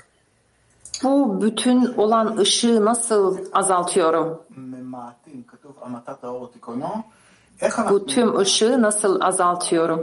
Bu 1.04 1.42
bütün 1.42 1.86
olan 1.86 2.38
ışığı 2.38 2.86
nasıl 2.86 3.46
azaltıyorum? 3.54 4.42
ממעטים, 4.58 5.44
כתוב 5.52 5.74
המתת 5.82 6.24
האור 6.24 6.52
תיכונו. 6.54 7.04
איך 7.62 7.80
אנחנו... 7.80 7.90
Bu 8.00 8.06
tüm 8.06 8.40
ışığı 8.40 8.82
nasıl 8.82 9.22
azaltıyorum? 9.22 10.00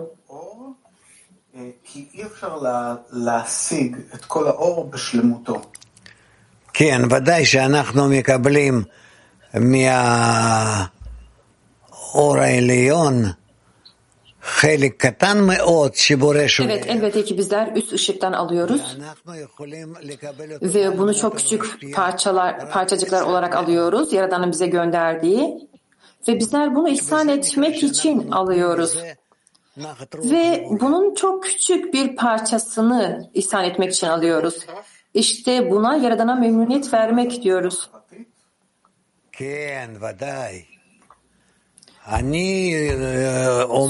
אה, 1.57 1.61
כי 1.85 2.09
אי 2.15 2.23
אפשר 2.27 2.57
לה- 2.57 2.97
להשיג 3.13 3.97
את 4.15 4.25
כל 4.25 4.47
האור 4.47 4.91
בשלמותו. 4.91 5.63
כן, 6.73 7.01
ודאי 7.11 7.47
שאנחנו 7.47 8.09
מקבלים 8.09 8.83
מהאור 9.57 10.89
העליון 12.39 13.25
חלק 14.43 15.07
קטן 15.07 15.39
מאוד 15.47 15.95
שבורא 15.95 16.47
שולח. 16.47 16.71
Evet, 16.71 16.87
elbette 16.87 17.25
ki 17.25 17.39
bizler 17.39 17.73
üst 17.77 17.93
ışıktan 17.93 18.33
alıyoruz 18.33 18.83
אנחנו 19.01 19.37
יכולים 19.37 19.95
לקבל 20.03 20.53
אותו 20.53 20.75
ve 20.75 20.99
bunu 20.99 21.15
çok 21.15 21.39
küçük 21.39 21.95
parçalar, 21.95 22.71
parçacıklar 22.71 23.23
olarak 23.23 23.57
alıyoruz. 23.57 24.13
Yaradan'ın 24.13 24.53
bize 24.53 24.67
gönderdiği 24.67 25.69
ve 26.29 26.39
bizler 26.39 26.75
bunu 26.75 26.89
ihsan 26.89 27.29
etmek 27.29 27.83
için 27.83 28.31
alıyoruz. 28.31 28.99
Ve 30.15 30.67
bunun 30.81 31.15
çok 31.15 31.45
küçük 31.45 31.95
bir 31.95 32.17
parçasını 32.17 33.31
ihsan 33.35 33.65
etmek 33.65 33.93
için 33.93 34.07
alıyoruz. 34.07 34.67
İşte 35.15 35.71
buna 35.71 35.97
Yaradan'a 35.97 36.35
memnuniyet 36.35 36.93
vermek 36.95 37.43
diyoruz. 37.43 37.91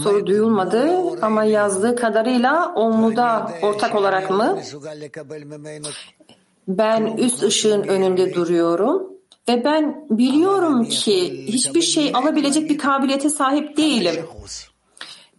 Soru 0.04 0.28
duyulmadı 0.28 0.90
ama 1.22 1.44
yazdığı 1.44 1.96
kadarıyla 1.96 2.74
Omlu'da 2.76 3.52
ortak 3.62 3.96
olarak 3.96 4.30
mı? 4.30 4.60
Ben 6.68 7.18
üst 7.18 7.44
ışığın 7.44 7.84
önünde 7.84 8.34
duruyorum 8.34 9.04
ve 9.50 9.64
ben 9.64 10.06
biliyorum 10.10 10.86
ki 10.86 11.46
hiçbir 11.48 11.82
şey 11.82 12.12
alabilecek 12.14 12.70
bir 12.70 12.78
kabiliyete 12.78 13.30
sahip 13.30 13.78
değilim. 13.78 14.26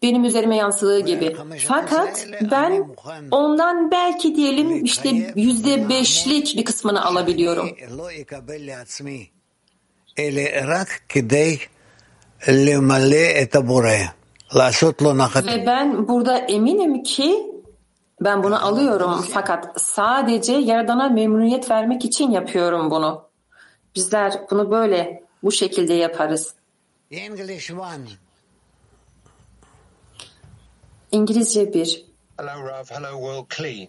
Benim 0.02 0.24
üzerime 0.24 0.56
yansıdığı 0.56 1.00
gibi. 1.00 1.36
Fakat 1.66 2.26
ben 2.50 2.88
ondan 3.30 3.90
belki 3.90 4.34
diyelim 4.36 4.84
işte 4.84 5.32
yüzde 5.36 5.88
beşlik 5.88 6.56
bir 6.56 6.64
kısmını 6.64 7.04
alabiliyorum. 7.04 7.70
Ve 15.56 15.66
ben 15.66 16.08
burada 16.08 16.38
eminim 16.38 17.02
ki 17.02 17.52
ben 18.20 18.42
bunu 18.42 18.66
alıyorum 18.66 19.24
fakat 19.32 19.80
sadece 19.82 20.52
Yaradan'a 20.52 21.08
memnuniyet 21.08 21.70
vermek 21.70 22.04
için 22.04 22.30
yapıyorum 22.30 22.90
bunu. 22.90 23.28
Bizler 23.94 24.32
bunu 24.50 24.70
böyle 24.70 25.22
bu 25.42 25.52
şekilde 25.52 25.94
yaparız. 25.94 26.54
English 27.10 27.70
one. 27.70 28.08
İngilizce 31.12 31.74
bir. 31.74 32.04
Hello, 32.36 32.68
Rav. 32.68 32.84
Hello, 32.84 33.10
World 33.10 33.46
Kli. 33.48 33.88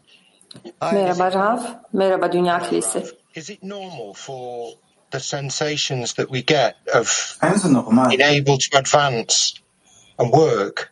Merhaba 0.82 1.32
Rav, 1.32 1.60
merhaba 1.94 2.32
Dünya 2.32 2.60
Kilisi. 2.60 3.04
Is 3.36 3.50
it 3.50 3.64
normal 3.64 4.14
for 4.14 4.70
the 5.12 5.20
sensations 5.20 6.14
that 6.16 6.30
we 6.30 6.42
get 6.42 6.78
of 6.94 7.38
being 7.42 8.22
able 8.22 8.58
to 8.58 8.78
advance 8.78 9.60
and 10.18 10.32
work 10.32 10.92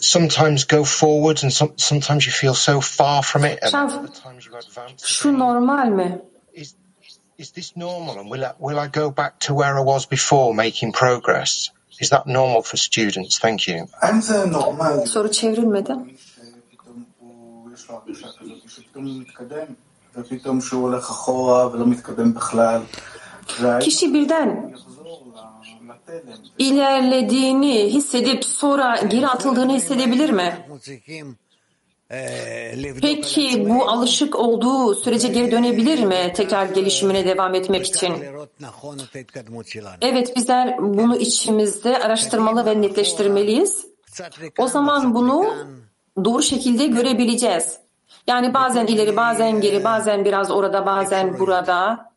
sometimes 0.00 0.64
go 0.64 0.84
forward 0.84 1.42
and 1.42 1.52
some, 1.52 1.72
sometimes 1.76 2.26
you 2.26 2.32
feel 2.32 2.54
so 2.54 2.80
far 2.80 3.22
from 3.22 3.44
it 3.44 3.58
and 3.62 3.72
you 4.44 4.56
advance. 4.56 5.24
Normal 5.24 5.90
mi? 5.90 6.18
Is, 6.52 6.74
is 7.38 7.52
this 7.52 7.76
normal 7.76 8.18
and 8.18 8.30
will 8.30 8.44
I, 8.44 8.52
will 8.58 8.78
I 8.78 8.88
go 8.88 9.10
back 9.10 9.38
to 9.40 9.54
where 9.54 9.76
I 9.78 9.80
was 9.80 10.06
before 10.06 10.54
making 10.54 10.92
progress? 10.92 11.70
Is 12.00 12.10
that 12.10 12.26
normal 12.26 12.62
for 12.62 12.76
students? 12.76 13.38
Thank 13.38 13.66
you. 13.66 13.88
Kişi 23.80 24.14
birden 24.14 24.74
ilerlediğini 26.58 27.74
hissedip 27.92 28.44
sonra 28.44 28.96
geri 29.08 29.26
atıldığını 29.28 29.76
hissedebilir 29.76 30.30
mi? 30.30 30.66
Peki 33.02 33.68
bu 33.68 33.88
alışık 33.88 34.36
olduğu 34.36 34.94
sürece 34.94 35.28
geri 35.28 35.50
dönebilir 35.50 36.04
mi 36.04 36.32
tekrar 36.36 36.66
gelişimine 36.66 37.24
devam 37.26 37.54
etmek 37.54 37.86
için? 37.86 38.14
Evet 40.00 40.36
bizler 40.36 40.78
bunu 40.78 41.16
içimizde 41.16 41.98
araştırmalı 41.98 42.66
ve 42.66 42.82
netleştirmeliyiz. 42.82 43.86
O 44.58 44.68
zaman 44.68 45.14
bunu 45.14 45.54
doğru 46.24 46.42
şekilde 46.42 46.86
görebileceğiz. 46.86 47.78
Yani 48.28 48.54
bazen 48.54 48.86
ileri, 48.86 49.16
bazen 49.16 49.60
geri, 49.60 49.76
e, 49.76 49.84
bazen 49.84 50.24
biraz 50.24 50.50
orada, 50.50 50.86
bazen 50.86 51.38
burada. 51.38 52.10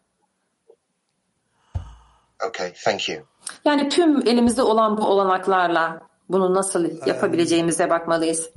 Okay, 2.47 2.73
thank 2.83 3.09
you. 3.09 3.25
Yani 3.65 3.89
tüm 3.89 4.27
elimizde 4.27 4.61
olan 4.61 4.97
bu 4.97 5.05
olanaklarla 5.05 6.01
bunu 6.29 6.53
nasıl 6.53 6.85
um, 6.85 6.99
yapabileceğimize 7.05 7.89
bakmalıyız. 7.89 8.49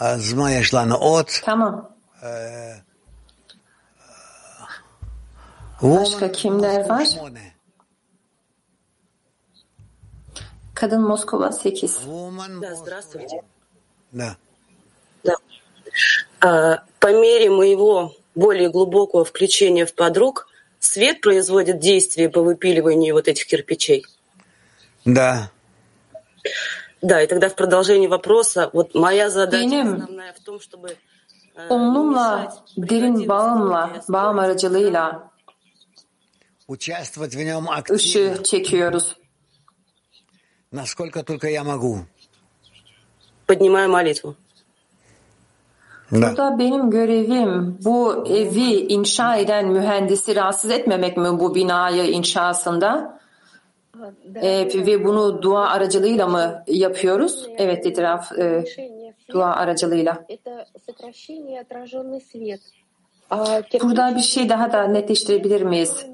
Azma 0.00 0.50
yaşlanan 0.50 1.00
ot. 1.02 1.40
Tamam. 1.44 1.90
E, 2.22 2.28
e, 5.82 5.96
Başka 6.00 6.32
kimler 6.32 6.88
var? 6.88 7.08
Kadın 10.74 11.02
Moskova 11.02 11.52
8. 11.52 12.06
Да, 12.62 12.74
здравствуйте. 12.74 13.40
Да. 14.12 14.36
Да. 15.26 15.34
А, 16.40 16.82
По 17.00 17.12
мере 17.12 17.50
моего 17.50 18.14
более 18.34 18.68
глубокого 18.70 19.24
включения 19.24 19.86
в 19.86 19.94
подруг, 19.94 20.48
свет 20.78 21.20
производит 21.20 21.78
действие 21.78 22.28
по 22.28 22.42
выпиливанию 22.42 23.14
вот 23.14 23.28
этих 23.28 23.46
кирпичей. 23.46 24.06
Да. 25.04 25.50
Да, 27.02 27.22
и 27.22 27.26
тогда 27.26 27.48
в 27.48 27.54
продолжении 27.54 28.06
вопроса, 28.06 28.70
вот 28.72 28.94
моя 28.94 29.30
задача 29.30 29.64
Benim 29.66 29.94
основная 29.96 30.32
в 30.32 30.40
том, 30.40 30.60
чтобы 30.60 30.96
onunla 31.68 32.56
derin 32.76 33.28
bağımla, 33.28 34.02
bağım 34.08 34.38
aracılığıyla 34.38 35.30
участвовать 36.68 37.34
в 37.34 37.42
нем 37.42 37.68
активно, 37.68 37.96
ışığı 37.96 38.42
çekiyoruz. 38.44 39.16
насколько 40.72 41.22
только 41.22 41.48
я 41.48 41.62
могу. 41.64 42.06
Поднимаю 43.46 43.88
молитву. 43.90 44.36
Burada 46.12 46.58
benim 46.58 46.90
görevim 46.90 47.78
bu 47.84 48.26
evi 48.28 48.72
inşa 48.72 49.36
eden 49.36 49.68
mühendisi 49.68 50.36
rahatsız 50.36 50.70
etmemek 50.70 51.16
mi 51.16 51.40
bu 51.40 51.54
binayı 51.54 52.04
inşasında? 52.04 53.18
E, 54.34 54.86
ve 54.86 55.04
bunu 55.04 55.42
dua 55.42 55.68
aracılığıyla 55.68 56.26
mı 56.26 56.62
yapıyoruz? 56.66 57.48
Evet 57.58 57.86
itiraf 57.86 58.32
e, 58.38 58.64
dua 59.30 59.56
aracılığıyla. 59.56 60.24
Burada 63.82 64.16
bir 64.16 64.22
şey 64.22 64.48
daha 64.48 64.72
da 64.72 64.84
netleştirebilir 64.84 65.62
miyiz? 65.62 66.06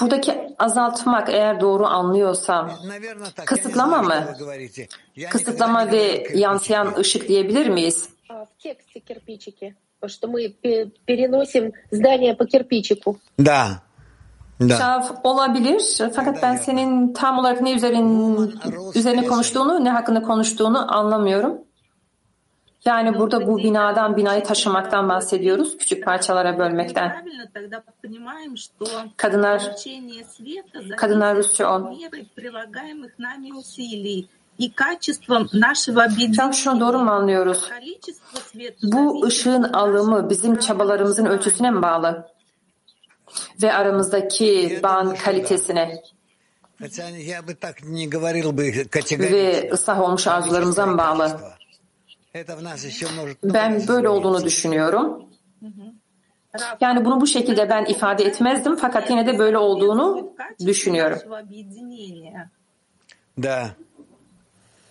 Buradaki 0.00 0.54
azaltmak 0.58 1.28
eğer 1.28 1.60
doğru 1.60 1.86
anlıyorsam 1.86 2.70
kısıtlama 3.46 4.02
mı? 4.02 4.24
Kısıtlama 5.30 5.92
ve 5.92 6.26
yansıyan 6.34 6.94
ışık 6.98 7.28
diyebilir 7.28 7.68
miyiz? 7.68 8.08
А, 8.31 8.45
В 8.45 8.63
тексте 8.63 8.99
кирпичики, 8.99 9.75
что 10.05 10.27
мы 10.27 10.53
пе- 10.63 10.91
переносим 11.05 11.73
здание 11.91 12.35
по 12.35 12.45
кирпичику. 12.45 13.19
Да, 13.37 13.81
да. 14.59 14.77
Şaf 14.77 15.11
olabilir 15.23 15.81
fakat 16.15 16.41
ben 16.43 16.55
senin 16.55 17.13
tam 17.13 17.39
olarak 17.39 17.61
ne 17.61 17.71
üzerin, 17.73 18.51
üzerine 18.95 19.27
konuştuğunu, 19.27 19.83
ne 19.83 19.89
hakkında 19.91 20.21
konuştuğunu 20.21 20.95
anlamıyorum. 20.97 21.57
Yani 22.85 23.19
burada 23.19 23.47
bu 23.47 23.57
binadan 23.57 24.17
binayı 24.17 24.43
taşımaktan 24.43 25.09
bahsediyoruz, 25.09 25.77
küçük 25.77 26.05
parçalara 26.05 26.59
bölmekten. 26.59 27.09
Правильно 27.09 27.45
тогда 27.53 27.83
понимаем, 28.03 28.55
что 28.57 28.85
Kadınlar, 29.17 29.59
получение 29.59 30.23
света 30.23 30.95
kadınlar 30.97 31.35
зависит 31.35 31.49
Rusça 31.51 31.63
10. 31.75 31.97
Hocam 36.30 36.54
şunu 36.54 36.80
doğru 36.80 36.98
mu 36.98 37.10
anlıyoruz? 37.10 37.70
Bu 38.82 39.24
ışığın 39.26 39.62
alımı 39.62 40.30
bizim 40.30 40.58
çabalarımızın 40.58 41.26
ölçüsüne 41.26 41.70
mi 41.70 41.82
bağlı? 41.82 42.28
Ve 43.62 43.72
aramızdaki 43.72 44.80
bağın 44.82 45.14
kalitesine 45.14 46.02
ve 49.32 49.70
ıslah 49.72 50.00
olmuş 50.00 50.26
arzularımıza 50.26 50.86
mı 50.86 50.98
bağlı? 50.98 51.40
Ben 53.44 53.88
böyle 53.88 54.08
olduğunu 54.08 54.44
düşünüyorum. 54.44 55.24
Yani 56.80 57.04
bunu 57.04 57.20
bu 57.20 57.26
şekilde 57.26 57.68
ben 57.70 57.84
ifade 57.84 58.24
etmezdim 58.24 58.76
fakat 58.76 59.10
yine 59.10 59.26
de 59.26 59.38
böyle 59.38 59.58
olduğunu 59.58 60.32
düşünüyorum. 60.66 61.18
Да. 63.42 63.70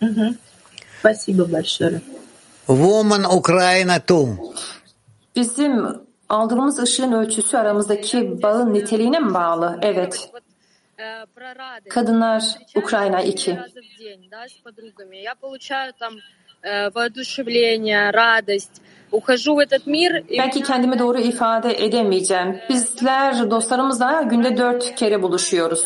объединения. 0.01 0.31
Да. 0.31 0.47
Спасибо 0.99 1.45
большое. 1.45 2.01
Woman 2.67 3.25
Ukraine 3.25 3.99
too. 4.05 4.53
Bizim 5.35 5.85
aldığımız 6.29 6.79
ışığın 6.79 7.11
ölçüsü 7.11 7.57
aramızdaki 7.57 8.41
bağın 8.43 8.73
niteliğine 8.73 9.19
mi 9.19 9.33
bağlı? 9.33 9.79
Evet. 9.81 10.29
Kadınlar 11.89 12.43
Ukrayna 12.75 13.21
2. 13.21 13.51
раза 13.51 13.81
в 13.81 13.99
день, 13.99 14.29
да, 14.31 14.47
с 14.47 14.53
подругами. 14.63 15.17
Я 15.17 15.35
получаю 15.35 15.93
там 15.99 16.13
э, 16.63 16.89
воодушевление, 16.89 18.11
радость. 18.11 18.81
Ухожу 19.11 19.55
в 19.55 19.59
этот 19.59 19.85
мир 19.85 20.15
и 20.27 20.37
Belki 20.37 20.63
kendimi 20.63 20.99
doğru 20.99 21.19
ifade 21.19 21.85
edemeyeceğim. 21.85 22.59
Bizler 22.69 23.51
dostlarımızla 23.51 24.21
günde 24.21 24.57
dört 24.57 24.95
kere 24.95 25.21
buluşuyoruz. 25.21 25.85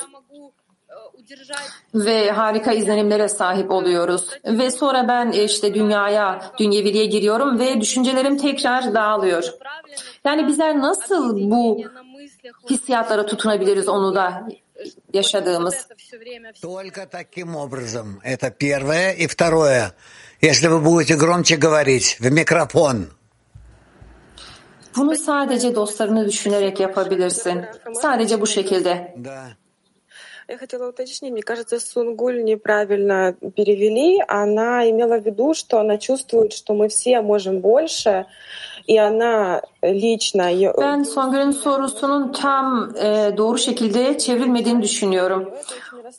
Ve 1.95 2.31
harika 2.31 2.71
izlenimlere 2.71 3.29
sahip 3.29 3.71
oluyoruz. 3.71 4.27
Ve 4.45 4.71
sonra 4.71 5.07
ben 5.07 5.31
işte 5.31 5.73
dünyaya, 5.73 6.51
dünyeviliğe 6.57 7.05
giriyorum 7.05 7.59
ve 7.59 7.81
düşüncelerim 7.81 8.37
tekrar 8.37 8.93
dağılıyor. 8.93 9.43
Yani 10.25 10.47
bizler 10.47 10.79
nasıl 10.79 11.51
bu 11.51 11.81
hissiyatlara 12.69 13.25
tutunabiliriz 13.25 13.89
onu 13.89 14.15
da 14.15 14.47
yaşadığımız? 15.13 15.87
Только 16.61 17.05
таким 17.05 17.55
образом. 17.55 18.07
Это 18.23 18.49
первое. 18.51 19.13
И 19.13 19.27
второе. 19.27 19.91
Если 20.41 20.67
вы 20.67 20.79
будете 20.79 21.15
громче 21.15 21.55
говорить 21.55 22.17
в 22.19 22.31
микрофон, 22.31 23.07
Bunu 24.97 25.15
sadece 25.15 25.75
dostlarını 25.75 26.27
düşünerek 26.27 26.79
yapabilirsin. 26.79 27.65
Sadece 28.01 28.41
bu 28.41 28.47
şekilde. 28.47 29.15
да. 29.23 29.43
Я 30.47 30.57
хотела 30.57 30.89
уточнить, 30.89 31.31
мне 31.31 31.41
кажется, 31.43 31.79
Сунгуль 31.79 32.43
неправильно 32.43 33.35
перевели. 33.55 34.19
Она 34.27 34.89
имела 34.89 35.17
в 35.19 35.25
виду, 35.25 35.53
что 35.53 35.79
она 35.79 35.97
чувствует, 35.97 36.51
что 36.53 36.73
мы 36.73 36.87
все 36.89 37.21
можем 37.21 37.59
больше, 37.61 38.25
и 38.87 38.97
она 38.97 39.61
лично... 39.83 40.41
её- 40.51 40.73
Ben 40.77 41.03
Songül'ün 41.03 41.51
sorusunun 41.51 42.31
tam 42.31 42.93
e, 42.97 43.37
doğru 43.37 43.57
şekilde 43.57 44.17
çevrilmediğini 44.17 44.81
düşünüyorum. 44.81 45.49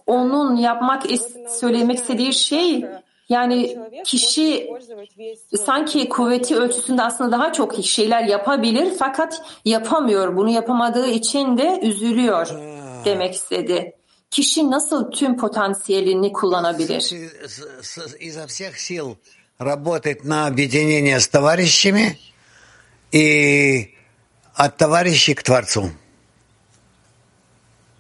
Onun 0.07 0.57
yapmak 0.57 1.05
is- 1.07 1.49
söylemek 1.49 1.97
istediği 1.99 2.33
şey 2.33 2.87
yani 3.29 3.79
kişi 4.05 4.71
sanki 5.57 6.09
kuvveti 6.09 6.57
ölçüsünde 6.57 7.03
aslında 7.03 7.33
daha 7.33 7.53
çok 7.53 7.75
şeyler 7.85 8.23
yapabilir 8.23 8.93
fakat 8.99 9.43
yapamıyor. 9.65 10.37
Bunu 10.37 10.51
yapamadığı 10.51 11.07
için 11.07 11.59
de 11.59 11.79
üzülüyor 11.83 12.49
demek 13.05 13.35
istedi. 13.35 13.93
Kişi 14.31 14.71
nasıl 14.71 15.11
tüm 15.11 15.37
potansiyelini 15.37 16.33
kullanabilir? 16.33 17.01
С- 17.01 17.83
с- 17.83 18.17
изо 18.21 18.47
всех 18.47 18.79
сил 18.79 19.17
работать 19.61 20.25
на 20.25 20.47
объединение 20.47 21.21
с 21.21 21.29
товарищами 21.29 22.19
и 23.13 23.95
от 24.57 24.79
товарищей 24.79 25.35
к 25.35 25.43
Творцу. 25.43 25.91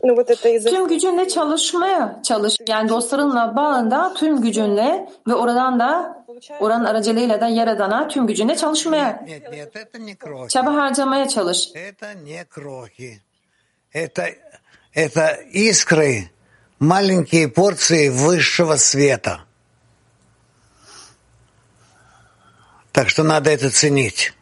Ну, 0.04 0.16
вот 0.16 0.30
это 0.30 0.48
из-за 0.48 0.70
Tüm 0.70 0.88
gücünle 0.88 1.28
çalışmaya 1.28 2.20
çalış. 2.22 2.56
Yani 2.68 2.88
dostlarınla 2.88 3.56
bağında 3.56 4.14
tüm 4.14 4.40
gücünle 4.42 5.08
ve 5.28 5.34
oradan 5.34 5.80
da 5.80 6.24
oranın 6.60 6.84
aracılığıyla 6.84 7.40
da 7.40 7.48
yaradana 7.48 8.08
tüm 8.08 8.26
gücünle 8.26 8.56
çalışmaya, 8.56 9.24
Нет, 9.26 9.50
нет, 9.52 9.76
это 9.76 9.98
не 9.98 10.14
крохи. 10.16 10.48
çaba 10.48 10.74
harcamaya 10.74 11.28
çalış. 11.28 11.68
Это 11.74 12.12
не 12.24 12.44
крохи. 12.44 13.20
это 14.97 15.27
искры, 15.51 16.31
маленькие 16.79 17.47
порции 17.47 18.09
высшего 18.09 18.77
света. 18.77 19.41
Так 22.91 23.07
что 23.09 23.21
надо 23.21 23.51
это 23.51 23.69
ценить. 23.69 24.33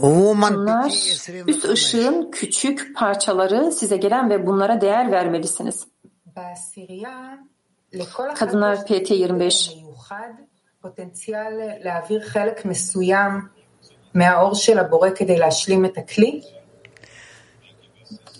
Bunlar 0.00 0.90
üst 1.46 1.64
ışığın 1.64 2.30
küçük 2.30 2.96
parçaları 2.96 3.72
size 3.72 3.96
gelen 3.96 4.30
ve 4.30 4.46
bunlara 4.46 4.80
değer 4.80 5.12
vermelisiniz. 5.12 5.86
Kadınlar 8.34 8.86
PT 8.86 9.10
25 9.10 9.70
מהאור 14.18 14.54
של 14.54 14.78
הבורא 14.78 15.08
כדי 15.14 15.38
להשלים 15.38 15.84
את 15.84 15.98
הכלי. 15.98 16.40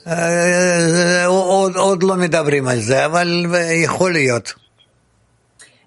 אה, 0.07 1.27
עוד, 1.27 1.77
עוד 1.77 2.03
לא 2.03 2.15
מדברים 2.15 2.69
על 2.69 2.81
זה, 2.81 3.07
אבל 3.07 3.47
יכול 3.85 4.13
להיות. 4.13 4.53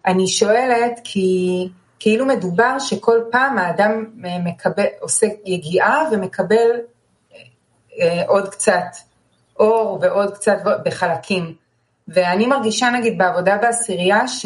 אני 0.05 0.27
שואלת 0.27 0.99
כי 1.03 1.67
כאילו 1.99 2.25
מדובר 2.25 2.79
שכל 2.79 3.19
פעם 3.31 3.57
האדם 3.57 4.05
אה, 4.25 4.39
מקבל, 4.39 4.85
עושה 4.99 5.27
יגיעה 5.45 6.03
ומקבל 6.11 6.69
אה, 8.01 8.23
עוד 8.27 8.49
קצת 8.49 8.85
אור 9.59 9.99
ועוד 10.01 10.33
קצת 10.33 10.57
בחלקים. 10.85 11.53
ואני 12.07 12.45
מרגישה 12.45 12.89
נגיד 12.89 13.17
בעבודה 13.17 13.57
בעשירייה 13.57 14.27
ש, 14.27 14.45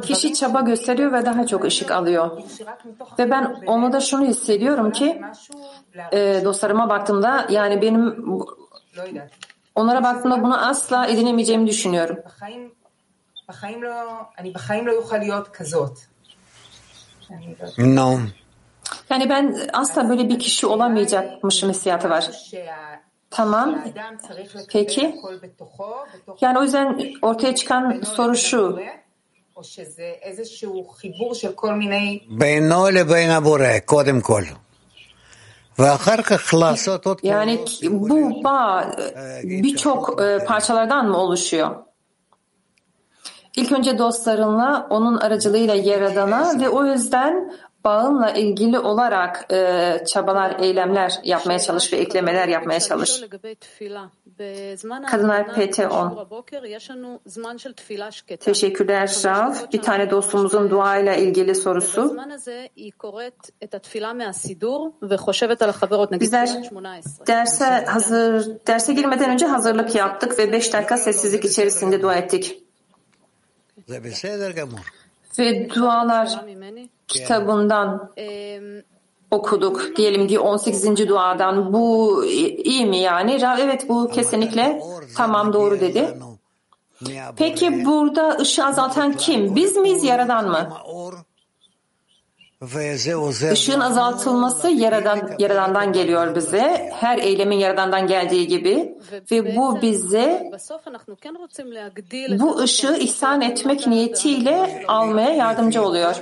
Kişi 0.00 0.34
çaba 0.34 0.60
gösteriyor 0.60 1.12
ve 1.12 1.26
daha 1.26 1.46
çok 1.46 1.64
ışık 1.64 1.90
alıyor. 1.90 2.42
Ve 3.18 3.30
ben 3.30 3.56
onu 3.66 3.92
da 3.92 4.00
şunu 4.00 4.26
hissediyorum 4.26 4.92
ki 4.92 5.22
e, 6.12 6.40
dostlarıma 6.44 6.88
baktığımda 6.88 7.46
yani 7.50 7.82
benim 7.82 8.24
onlara 9.74 10.02
baktığımda 10.04 10.42
bunu 10.42 10.68
asla 10.68 11.06
edinemeyeceğimi 11.06 11.66
düşünüyorum. 11.66 12.18
No. 17.78 18.18
Yani 19.10 19.30
ben 19.30 19.68
asla 19.72 20.08
böyle 20.08 20.28
bir 20.28 20.38
kişi 20.38 20.66
olamayacakmışım 20.66 21.70
hissiyatı 21.70 22.10
var. 22.10 22.30
Tamam. 23.30 23.84
Peki. 24.68 25.20
Yani 26.40 26.58
o 26.58 26.62
yüzden 26.62 27.00
ortaya 27.22 27.54
çıkan 27.54 28.00
soru 28.02 28.36
şu. 28.36 28.80
Yani 37.22 37.58
bu 37.82 38.44
bağ 38.44 38.96
birçok 39.42 40.22
e, 40.22 40.44
parçalardan 40.44 41.08
mı 41.08 41.18
oluşuyor? 41.18 41.76
İlk 43.56 43.72
önce 43.72 43.98
dostlarınla, 43.98 44.86
onun 44.90 45.16
aracılığıyla 45.16 45.74
Yaradan'a 45.74 46.60
ve 46.60 46.68
o 46.68 46.86
yüzden 46.86 47.52
bağınla 47.84 48.30
ilgili 48.30 48.78
olarak 48.78 49.52
e, 49.52 50.04
çabalar, 50.06 50.60
eylemler 50.60 51.20
yapmaya 51.24 51.58
çalış 51.58 51.92
ve 51.92 51.96
eklemeler 51.96 52.48
yapmaya 52.48 52.80
çalış. 52.80 53.22
Kadınlar 55.10 55.40
PT10. 55.42 56.30
Teşekkürler 58.36 59.10
Rav. 59.24 59.54
Bir 59.72 59.82
tane 59.82 60.10
dostumuzun 60.10 60.70
duayla 60.70 61.14
ilgili 61.14 61.54
sorusu. 61.54 62.16
Bizler 66.20 66.48
derse 67.26 67.64
hazır 67.64 68.46
derse 68.66 68.92
girmeden 68.92 69.30
önce 69.30 69.46
hazırlık 69.46 69.94
yaptık 69.94 70.38
ve 70.38 70.52
5 70.52 70.72
dakika 70.72 70.96
sessizlik 70.96 71.44
içerisinde 71.44 72.02
dua 72.02 72.14
ettik. 72.14 72.62
Ve 75.38 75.70
dualar 75.74 76.40
kitabından 77.08 78.10
okuduk. 79.30 79.96
Diyelim 79.96 80.28
ki 80.28 80.38
18. 80.38 81.08
duadan. 81.08 81.72
Bu 81.72 82.24
iyi 82.64 82.86
mi 82.86 82.98
yani? 82.98 83.40
Evet 83.60 83.88
bu 83.88 84.10
kesinlikle 84.10 84.82
tamam 85.16 85.52
doğru 85.52 85.80
dedi. 85.80 86.18
Peki 87.36 87.84
burada 87.84 88.36
ışığı 88.40 88.64
azaltan 88.66 89.12
kim? 89.12 89.56
Biz 89.56 89.76
miyiz 89.76 90.04
yaradan 90.04 90.48
mı? 90.48 90.68
Işığın 93.52 93.80
azaltılması 93.80 94.68
yaradan, 94.70 95.30
yaradandan 95.38 95.92
geliyor 95.92 96.34
bize. 96.36 96.90
Her 96.94 97.18
eylemin 97.18 97.56
yaradandan 97.58 98.06
geldiği 98.06 98.46
gibi. 98.48 98.94
Ve 99.30 99.56
bu 99.56 99.82
bize 99.82 100.50
bu 102.40 102.58
ışığı 102.58 102.96
ihsan 102.96 103.40
etmek 103.40 103.86
niyetiyle 103.86 104.84
almaya 104.88 105.30
yardımcı 105.30 105.82
oluyor. 105.82 106.16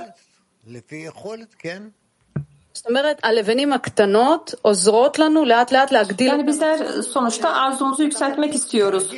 Yani 6.31 6.47
bizler 6.47 6.77
sonuçta 7.01 7.49
arzumuzu 7.53 8.03
yükseltmek 8.03 8.55
istiyoruz. 8.55 9.11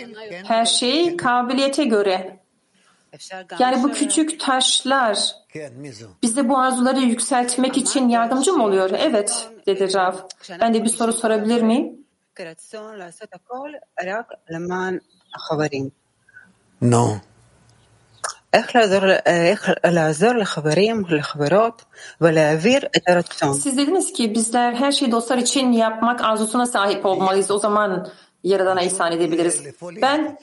Her 0.44 0.66
şey 0.66 1.18
kabiliyete 1.18 1.84
göre. 1.84 2.40
Yani 3.60 3.84
bu 3.84 3.92
küçük 3.92 4.40
taşlar 4.40 5.36
bize 6.24 6.50
bu 6.50 6.58
arzuları 6.58 7.00
yükseltmek 7.00 7.78
için 7.78 8.10
yardımcı 8.10 8.54
mı 8.54 8.64
oluyor? 8.66 8.90
Evet, 8.98 9.50
dedi 9.66 9.94
Rav. 9.94 10.14
Ben 10.62 10.74
de 10.74 10.84
bir 10.84 10.90
soru 10.90 11.14
sorabilir 11.14 11.62
miyim? 11.62 12.06
No. 16.82 17.18
Siz 23.54 23.78
dediniz 23.78 24.14
ki 24.14 24.36
bizler 24.36 24.74
her 24.74 24.92
şeyi 24.92 25.12
dostlar 25.12 25.38
için 25.38 25.72
yapmak 25.72 26.24
arzusuna 26.24 26.66
sahip 26.66 27.06
olmalıyız. 27.06 27.52
O 27.52 27.58
zaman 27.58 28.08
Yaradan'a 28.44 28.82
ihsan 28.82 29.12
edebiliriz. 29.12 29.64
Ben 30.02 30.38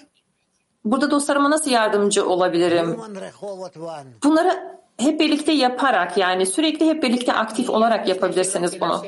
burada 0.85 1.11
dostlarıma 1.11 1.51
nasıl 1.51 1.71
yardımcı 1.71 2.29
olabilirim? 2.29 3.01
Bunları 4.25 4.79
hep 4.99 5.21
birlikte 5.21 5.53
yaparak 5.53 6.17
yani 6.17 6.47
sürekli 6.47 6.87
hep 6.87 7.03
birlikte 7.03 7.33
aktif 7.33 7.71
olarak 7.71 8.09
yapabilirsiniz 8.09 8.81
bunu. 8.81 9.03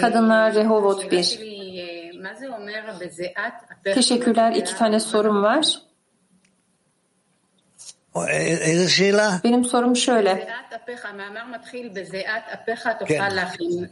Kadınlar 0.00 0.54
Rehovot 0.54 1.10
1. 1.10 1.38
Teşekkürler. 3.94 4.52
İki 4.52 4.76
tane 4.76 5.00
sorum 5.00 5.42
var. 5.42 5.78
Benim 9.44 9.64
sorum 9.64 9.96
şöyle. 9.96 10.48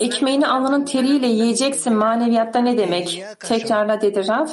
Ekmeğini 0.01 0.47
alnının 0.47 0.85
teriyle 0.85 1.27
yiyeceksin 1.27 1.93
maneviyatta 1.93 2.59
ne 2.59 2.79
demek? 2.79 3.25
Tekrarla 3.41 4.01
dedi 4.01 4.29
Rav. 4.29 4.47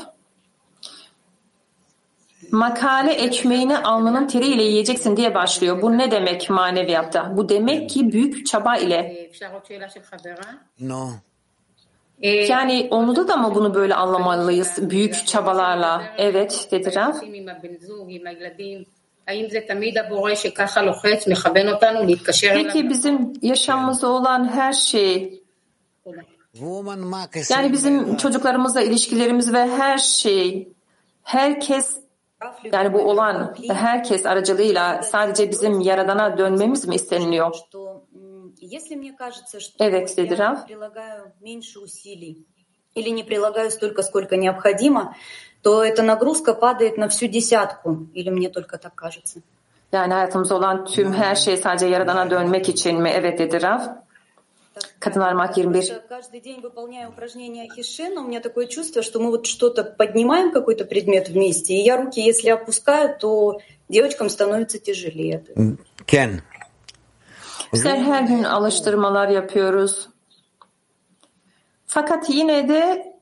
Makale 2.52 3.14
ekmeğini 3.14 3.78
alnının 3.78 4.28
teriyle 4.28 4.64
yiyeceksin 4.64 5.18
diye 5.18 5.36
başlıyor. 5.36 5.82
Bu 5.82 5.98
ne 5.98 6.12
demek 6.12 6.50
maneviyatta? 6.50 7.38
Bu 7.38 7.50
demek 7.50 7.90
ki 7.90 8.12
büyük 8.12 8.46
çaba 8.46 8.78
ile. 8.78 9.30
No. 10.80 11.10
Yani 12.48 12.88
onu 12.92 13.16
da 13.28 13.36
mı 13.38 13.56
bunu 13.56 13.74
böyle 13.76 13.96
anlamalıyız? 13.96 14.90
Büyük 14.90 15.28
çabalarla. 15.28 16.04
Evet 16.18 16.68
dedi 16.72 16.96
Rav. 16.96 17.14
Peki 22.64 22.90
bizim 22.90 23.34
yaşamımızda 23.42 24.08
olan 24.08 24.48
her 24.50 24.74
şey 24.74 25.44
yani 27.50 27.72
bizim 27.74 28.18
çocuklarımızla 28.18 28.82
ilişkilerimiz 28.82 29.54
ve 29.54 29.68
her 29.68 29.98
şey 29.98 30.70
herkes 31.24 32.04
yani 32.72 32.94
bu 32.94 33.02
olan 33.02 33.56
herkes 33.70 34.26
aracılığıyla 34.26 35.04
sadece 35.04 35.52
bizim 35.52 35.80
Yaradan'a 35.82 36.38
dönmemiz 36.38 36.88
mi 36.88 36.96
isteniliyor? 36.96 37.56
Evet 39.80 40.18
dedi 40.18 40.38
Rav. 40.38 40.56
То 45.64 45.84
эта 45.84 46.04
нагрузка 46.04 46.54
падает 46.54 46.98
на 46.98 47.08
всю 47.08 47.28
десятку. 47.28 48.08
Или 48.14 48.30
мне 48.30 48.50
только 48.50 48.78
так 48.78 48.96
кажется? 48.96 49.42
Yani 49.92 50.14
hayatımızda 50.14 50.56
olan 50.56 50.86
tüm 50.86 51.14
her 51.14 51.36
şey 51.36 51.58
sadece 51.58 51.86
Yaradan'a 51.88 52.30
dönmek 52.30 52.70
için 52.70 53.02
mi? 53.02 53.10
Evet 53.10 53.40
dedi 53.40 53.62
Rav. 53.62 53.82
Kadınlar 55.00 55.34
Mak 55.34 55.58
21. 55.58 56.02
Каждый 56.10 56.42
день 56.42 56.62
выполняю 56.62 57.10
упражнения 57.10 57.70
Хишин, 57.76 58.18
у 58.18 58.28
меня 58.28 58.40
такое 58.40 58.66
чувство, 58.66 59.04
что 59.04 59.20
мы 59.20 59.30
вот 59.30 59.46
что-то 59.46 59.84
поднимаем, 59.84 60.52
какой-то 60.52 60.86
предмет 60.86 61.30
вместе, 61.30 61.74
и 61.76 61.84
я 61.84 61.98
руки, 61.98 62.20
если 62.22 62.50
опускаю, 62.50 63.16
то 63.20 63.60
девочкам 63.88 64.30
становится 64.30 64.80
тяжелее. 64.80 65.44
Ken. 66.08 66.42
Bizler 67.74 67.98
her 67.98 68.24
gün 68.24 68.44
alıştırmalar 68.44 69.28
yapıyoruz. 69.28 70.10
Fakat 71.86 72.30
yine 72.30 72.70
de 72.70 73.14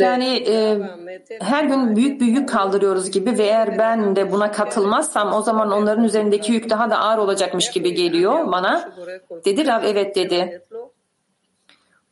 yani 0.00 0.44
e, 0.48 0.78
her 1.40 1.64
gün 1.64 1.96
büyük 1.96 2.20
bir 2.20 2.26
yük 2.26 2.48
kaldırıyoruz 2.48 3.10
gibi 3.10 3.38
ve 3.38 3.42
eğer 3.42 3.78
ben 3.78 4.16
de 4.16 4.32
buna 4.32 4.52
katılmazsam 4.52 5.32
o 5.32 5.42
zaman 5.42 5.70
onların 5.70 6.04
üzerindeki 6.04 6.52
yük 6.52 6.70
daha 6.70 6.90
da 6.90 6.98
ağır 6.98 7.18
olacakmış 7.18 7.70
gibi 7.70 7.94
geliyor 7.94 8.52
bana. 8.52 8.92
Dedi 9.44 9.66
Rav 9.66 9.84
evet 9.84 10.16
dedi. 10.16 10.62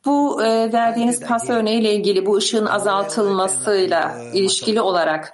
Bu 0.05 0.44
e, 0.44 0.72
verdiğiniz 0.72 1.20
pasta 1.20 1.53
örneğiyle 1.53 1.94
ilgili 1.94 2.26
bu 2.26 2.36
ışığın 2.36 2.66
azaltılmasıyla 2.66 4.18
ilişkili 4.32 4.80
olarak 4.80 5.32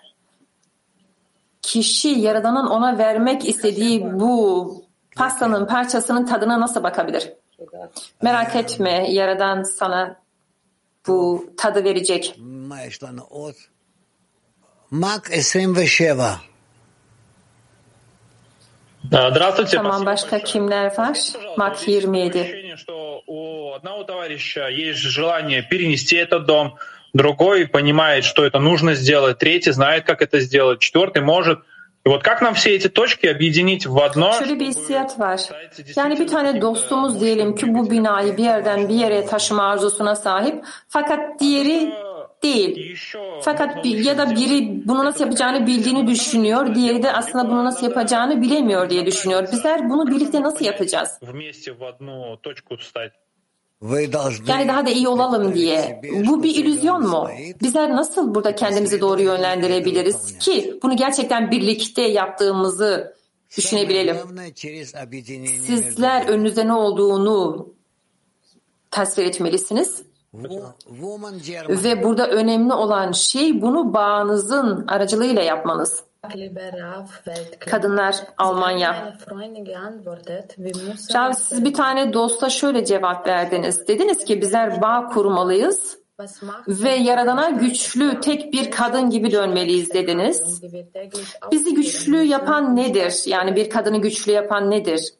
kişi 1.62 2.08
Yaradan'ın 2.08 2.66
ona 2.66 2.98
vermek 2.98 3.48
istediği 3.48 4.20
bu 4.20 4.74
pastanın 5.16 5.66
parçasının 5.66 6.26
tadına 6.26 6.60
nasıl 6.60 6.82
bakabilir? 6.82 7.32
Merak 8.22 8.56
etme 8.56 9.06
Yaradan 9.10 9.62
sana 9.62 10.16
bu 11.06 11.46
tadı 11.56 11.84
verecek. 11.84 12.34
Mak 14.90 15.24
27. 15.24 15.74
Здравствуйте. 19.04 19.76
Tamam 19.76 20.06
başka 20.06 20.38
kimler 20.38 20.98
var? 20.98 21.18
Mak 21.56 21.76
27. 21.86 22.76
что 22.76 23.22
у 23.26 23.72
одного 23.74 24.04
товарища 24.04 24.68
есть 24.68 24.98
желание 25.00 25.62
перенести 25.62 26.16
этот 26.16 26.46
дом, 26.46 26.76
другой 27.14 27.66
понимает, 27.66 28.24
что 28.24 28.44
это 28.44 28.58
нужно 28.58 28.94
сделать, 28.94 29.38
третий 29.38 29.72
знает, 29.72 30.04
как 30.04 30.22
это 30.22 30.40
сделать, 30.40 30.80
четвертый 30.80 31.22
может. 31.22 31.60
Şöyle 34.32 34.60
bir 34.60 34.66
hissiyat 34.66 35.20
var. 35.20 35.40
Yani 35.96 36.18
bir 36.20 36.26
tane 36.26 36.60
dostumuz 36.60 37.20
diyelim 37.20 37.54
ki 37.54 37.74
bu 37.74 37.90
binayı 37.90 38.36
bir 38.36 38.44
yerden 38.44 38.88
bir 38.88 38.94
yere 38.94 39.26
taşıma 39.26 39.62
arzusuna 39.62 40.14
sahip 40.14 40.64
fakat 40.88 41.40
diğeri 41.40 41.92
değil. 42.42 42.96
Fakat 43.42 43.84
bir, 43.84 44.04
ya 44.04 44.18
da 44.18 44.30
biri 44.30 44.88
bunu 44.88 45.04
nasıl 45.04 45.24
yapacağını 45.24 45.66
bildiğini 45.66 46.06
düşünüyor, 46.06 46.74
diğeri 46.74 47.02
de 47.02 47.12
aslında 47.12 47.50
bunu 47.50 47.64
nasıl 47.64 47.88
yapacağını 47.88 48.42
bilemiyor 48.42 48.90
diye 48.90 49.06
düşünüyor. 49.06 49.48
Bizler 49.52 49.90
bunu 49.90 50.06
birlikte 50.06 50.42
nasıl 50.42 50.64
yapacağız? 50.64 51.18
Yani 54.48 54.68
daha 54.68 54.86
da 54.86 54.90
iyi 54.90 55.08
olalım 55.08 55.54
diye. 55.54 56.00
Bu 56.26 56.42
bir 56.42 56.54
illüzyon 56.54 57.02
mu? 57.08 57.28
Bizler 57.62 57.90
nasıl 57.96 58.34
burada 58.34 58.54
kendimizi 58.54 59.00
doğru 59.00 59.22
yönlendirebiliriz 59.22 60.38
ki 60.38 60.78
bunu 60.82 60.96
gerçekten 60.96 61.50
birlikte 61.50 62.02
yaptığımızı 62.02 63.14
düşünebilelim. 63.56 64.16
Sizler 65.66 66.28
önünüzde 66.28 66.66
ne 66.66 66.72
olduğunu 66.72 67.68
tasvir 68.90 69.24
etmelisiniz. 69.24 70.02
Ve 71.68 72.02
burada 72.02 72.28
önemli 72.28 72.72
olan 72.72 73.12
şey 73.12 73.62
bunu 73.62 73.94
bağınızın 73.94 74.84
aracılığıyla 74.88 75.42
yapmanız. 75.42 76.02
Kadınlar 77.58 78.16
Almanya. 78.38 79.18
Rav 81.14 81.32
siz 81.32 81.64
bir 81.64 81.74
tane 81.74 82.12
dosta 82.12 82.50
şöyle 82.50 82.84
cevap 82.84 83.26
verdiniz. 83.26 83.88
Dediniz 83.88 84.24
ki 84.24 84.40
bizler 84.40 84.82
bağ 84.82 85.06
kurmalıyız 85.06 85.98
ve 86.68 86.90
Yaradan'a 86.90 87.50
güçlü 87.50 88.20
tek 88.20 88.52
bir 88.52 88.70
kadın 88.70 89.10
gibi 89.10 89.30
dönmeliyiz 89.30 89.94
dediniz. 89.94 90.62
Bizi 91.52 91.74
güçlü 91.74 92.22
yapan 92.22 92.76
nedir? 92.76 93.22
Yani 93.26 93.56
bir 93.56 93.70
kadını 93.70 93.98
güçlü 93.98 94.32
yapan 94.32 94.70
nedir? 94.70 95.14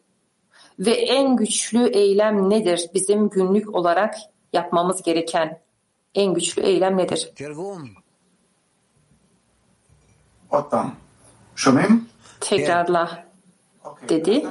Ve 0.78 0.90
en 0.90 1.36
güçlü 1.36 1.86
eylem 1.86 2.50
nedir? 2.50 2.90
Bizim 2.94 3.28
günlük 3.28 3.74
olarak 3.74 4.14
yapmamız 4.52 5.02
gereken 5.02 5.60
en 6.14 6.34
güçlü 6.34 6.62
eylem 6.62 6.96
nedir? 6.96 7.30
Tekrarla 12.40 13.24
dedi. 14.08 14.46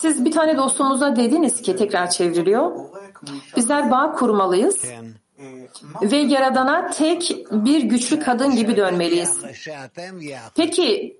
Siz 0.00 0.24
bir 0.24 0.32
tane 0.32 0.56
dostunuza 0.56 1.16
dediniz 1.16 1.62
ki 1.62 1.76
tekrar 1.76 2.10
çevriliyor. 2.10 2.72
Bizler 3.56 3.90
bağ 3.90 4.12
kurmalıyız 4.12 4.84
ve 6.02 6.16
Yaradan'a 6.16 6.90
tek 6.90 7.46
bir 7.50 7.82
güçlü 7.82 8.20
kadın 8.20 8.56
gibi 8.56 8.76
dönmeliyiz. 8.76 9.40
Peki 10.56 11.16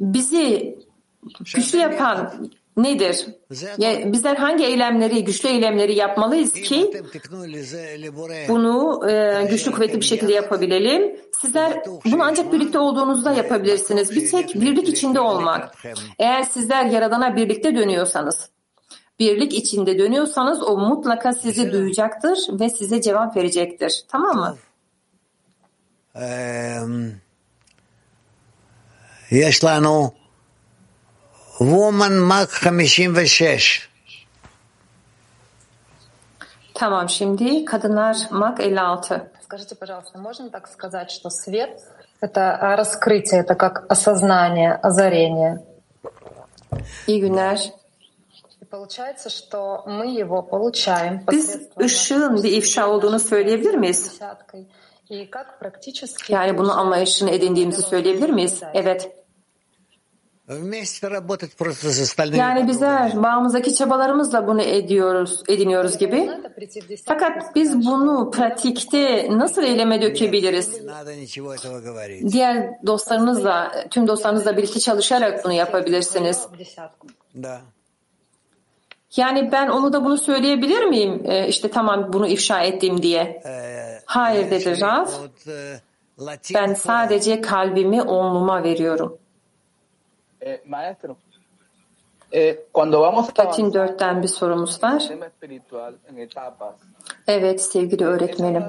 bizi 0.00 0.78
güçlü 1.54 1.78
yapan 1.78 2.50
nedir? 2.77 3.25
Ya 3.77 4.13
bizler 4.13 4.35
hangi 4.35 4.65
eylemleri, 4.65 5.23
güçlü 5.23 5.49
eylemleri 5.49 5.95
yapmalıyız 5.95 6.53
ki 6.53 6.91
bunu 8.47 9.09
e, 9.09 9.43
güçlü 9.49 9.71
kuvvetli 9.71 9.99
bir 9.99 10.05
şekilde 10.05 10.33
yapabilelim? 10.33 11.15
Sizler 11.41 11.83
bunu 12.05 12.23
ancak 12.23 12.53
birlikte 12.53 12.79
olduğunuzda 12.79 13.31
yapabilirsiniz. 13.31 14.15
Bir 14.15 14.31
tek 14.31 14.55
birlik 14.55 14.89
içinde 14.89 15.19
olmak. 15.19 15.75
Eğer 16.19 16.43
sizler 16.43 16.85
Yaradan'a 16.85 17.35
birlikte 17.35 17.75
dönüyorsanız, 17.75 18.49
birlik 19.19 19.53
içinde 19.53 19.99
dönüyorsanız 19.99 20.63
o 20.63 20.77
mutlaka 20.77 21.33
sizi 21.33 21.71
duyacaktır 21.71 22.39
ve 22.59 22.69
size 22.69 23.01
cevap 23.01 23.37
verecektir. 23.37 24.03
Tamam 24.07 24.37
mı? 24.37 24.57
יש 29.31 29.63
לנו 29.63 30.13
Woman 31.58 32.12
Mark 32.12 32.50
56. 32.62 33.88
Tamam 36.74 37.08
şimdi 37.08 37.64
kadınlar 37.64 38.16
Mark 38.30 38.60
56. 38.60 39.30
Скажите, 39.42 39.74
пожалуйста, 39.74 40.18
можно 40.18 40.50
так 40.50 40.68
сказать, 40.68 41.10
что 41.10 41.30
свет— 41.30 41.80
это 42.20 42.58
раскрытие, 42.60 43.40
это 43.40 43.54
как 43.56 43.86
осознание, 43.88 44.74
озарение? 44.74 45.64
İyi 47.06 47.20
günler. 47.20 47.58
Получается, 48.70 49.30
что 49.30 49.82
мы 49.86 50.06
его 50.06 50.42
получаем. 50.42 51.24
Biz 51.30 51.60
ışığın 51.80 52.42
bir 52.42 52.52
ifşa 52.52 52.88
olduğunu 52.88 53.20
söyleyebilir 53.20 53.74
miyiz? 53.74 54.20
Yani 56.28 56.58
bunu 56.58 56.78
anlayışını 56.78 57.30
edindiğimizi 57.30 57.82
söyleyebilir 57.82 58.30
miyiz? 58.30 58.62
Evet. 58.74 59.17
Yani 62.38 62.68
bizler 62.68 63.22
bağımızdaki 63.22 63.74
çabalarımızla 63.74 64.46
bunu 64.46 64.62
ediyoruz, 64.62 65.42
ediniyoruz 65.48 65.98
gibi. 65.98 66.30
Fakat 67.04 67.54
biz 67.54 67.86
bunu 67.86 68.30
pratikte 68.30 69.26
nasıl 69.38 69.62
eyleme 69.62 70.02
dökebiliriz? 70.02 70.86
Diğer 72.32 72.86
dostlarınızla, 72.86 73.72
tüm 73.90 74.08
dostlarınızla 74.08 74.56
birlikte 74.56 74.80
çalışarak 74.80 75.44
bunu 75.44 75.52
yapabilirsiniz. 75.52 76.46
Yani 79.16 79.52
ben 79.52 79.68
onu 79.68 79.92
da 79.92 80.04
bunu 80.04 80.18
söyleyebilir 80.18 80.84
miyim? 80.84 81.22
E, 81.24 81.48
işte 81.48 81.70
tamam 81.70 82.12
bunu 82.12 82.26
ifşa 82.28 82.62
ettim 82.62 83.02
diye. 83.02 83.42
Hayır 84.06 84.50
dedi 84.50 84.80
Raf. 84.80 85.14
Ben 86.54 86.74
sadece 86.74 87.40
kalbimi 87.40 88.02
onluma 88.02 88.62
veriyorum. 88.62 89.18
Eh, 90.48 90.62
maestro, 90.64 91.16
eh, 92.30 92.66
cuando 92.72 93.00
vamos 93.00 93.28
Latin 93.38 93.70
4'ten 93.70 94.22
bir 94.22 94.28
sorumuz 94.28 94.82
var. 94.82 95.02
Evet 97.26 97.62
sevgili 97.62 98.02
eh, 98.02 98.06
öğretmenim. 98.06 98.64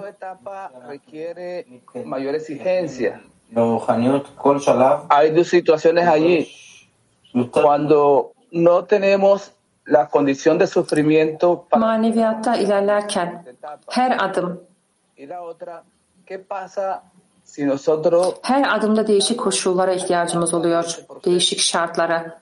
Hay 5.10 5.36
dos 5.36 5.48
situaciones 5.48 6.08
allí. 6.08 6.48
Cuando 7.52 8.32
no 8.52 8.86
tenemos 8.86 9.52
la 9.86 10.10
condición 10.10 10.60
de 10.60 10.68
sufrimiento 10.68 11.66
maneviyatta 11.76 12.56
ilerlerken 12.56 13.30
her 13.92 14.12
adım 14.26 14.60
¿qué 16.26 16.38
pasa 16.40 17.04
her 18.44 18.76
adımda 18.76 19.08
değişik 19.08 19.40
koşullara 19.40 19.94
ihtiyacımız 19.94 20.54
oluyor. 20.54 20.86
Değişik 21.26 21.60
şartlara. 21.60 22.40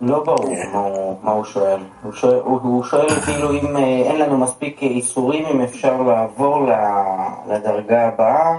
לא 0.00 0.24
ברור 0.24 0.50
מה 1.22 1.30
הוא, 1.32 1.44
שואל. 1.44 1.80
הוא 2.02 2.84
שואל, 2.84 3.08
כאילו 3.08 3.52
אם 3.52 3.76
אין 3.76 4.16
לנו 4.20 4.38
מספיק 4.38 4.82
איסורים, 4.82 5.46
אם 5.46 5.60
אפשר 5.60 6.02
לעבור 6.02 6.66
ל- 6.68 7.52
לדרגה 7.54 8.08
הבאה, 8.08 8.52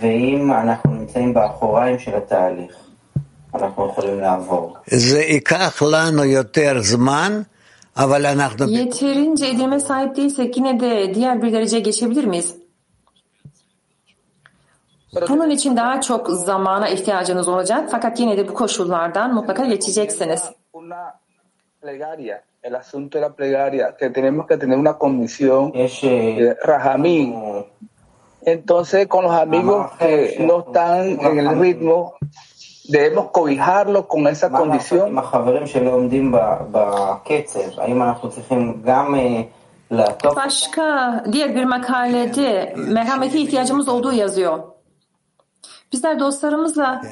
ואם 0.00 0.52
אנחנו 0.52 0.90
נמצאים 0.94 1.34
באחוריים 1.34 1.98
של 1.98 2.14
התהליך, 2.16 2.72
אנחנו 3.54 3.88
יכולים 3.88 4.20
לעבור. 4.20 4.76
זה 4.86 5.20
ייקח 5.22 5.82
לנו 5.82 6.24
יותר 6.24 6.72
זמן. 6.80 7.42
Yeterince 8.70 9.46
edilme 9.46 9.80
sahip 9.80 10.16
değilsek 10.16 10.56
yine 10.56 10.80
de 10.80 11.14
diğer 11.14 11.42
bir 11.42 11.52
dereceye 11.52 11.80
geçebilir 11.80 12.24
miyiz? 12.24 12.56
Bunun 15.28 15.50
için 15.50 15.76
daha 15.76 16.00
çok 16.00 16.30
zamana 16.30 16.88
ihtiyacınız 16.88 17.48
olacak 17.48 17.88
fakat 17.90 18.20
yine 18.20 18.36
de 18.36 18.48
bu 18.48 18.54
koşullardan 18.54 19.34
mutlaka 19.34 19.64
geçeceksiniz. 19.64 20.42
el 22.62 22.74
asunto 22.74 23.18
de 23.18 23.22
la 23.22 23.34
plegaria, 23.34 23.96
que 23.96 24.10
tenemos 24.10 24.46
que 24.46 24.56
tener 24.58 24.78
una 24.78 24.94
condición 24.98 25.72
de 25.72 26.56
rajamín. 26.62 27.64
Entonces, 28.42 29.06
con 29.06 29.24
los 29.24 29.32
amigos 29.32 29.90
que 29.98 30.36
no 30.40 30.60
están 30.60 31.20
en 31.20 31.38
el 31.38 31.58
ritmo, 31.58 32.14
debemos 32.92 33.26
cobijarlo 33.32 34.06
con 34.08 34.26
esa 34.26 34.48
condición. 34.50 35.16
Başka 40.36 41.24
diğer 41.32 41.54
bir 41.54 41.64
makalede 41.64 42.74
merhamete 42.76 43.38
ihtiyacımız 43.38 43.88
olduğu 43.88 44.12
yazıyor. 44.12 44.58
Bizler 45.92 46.20
dostlarımızla 46.20 47.02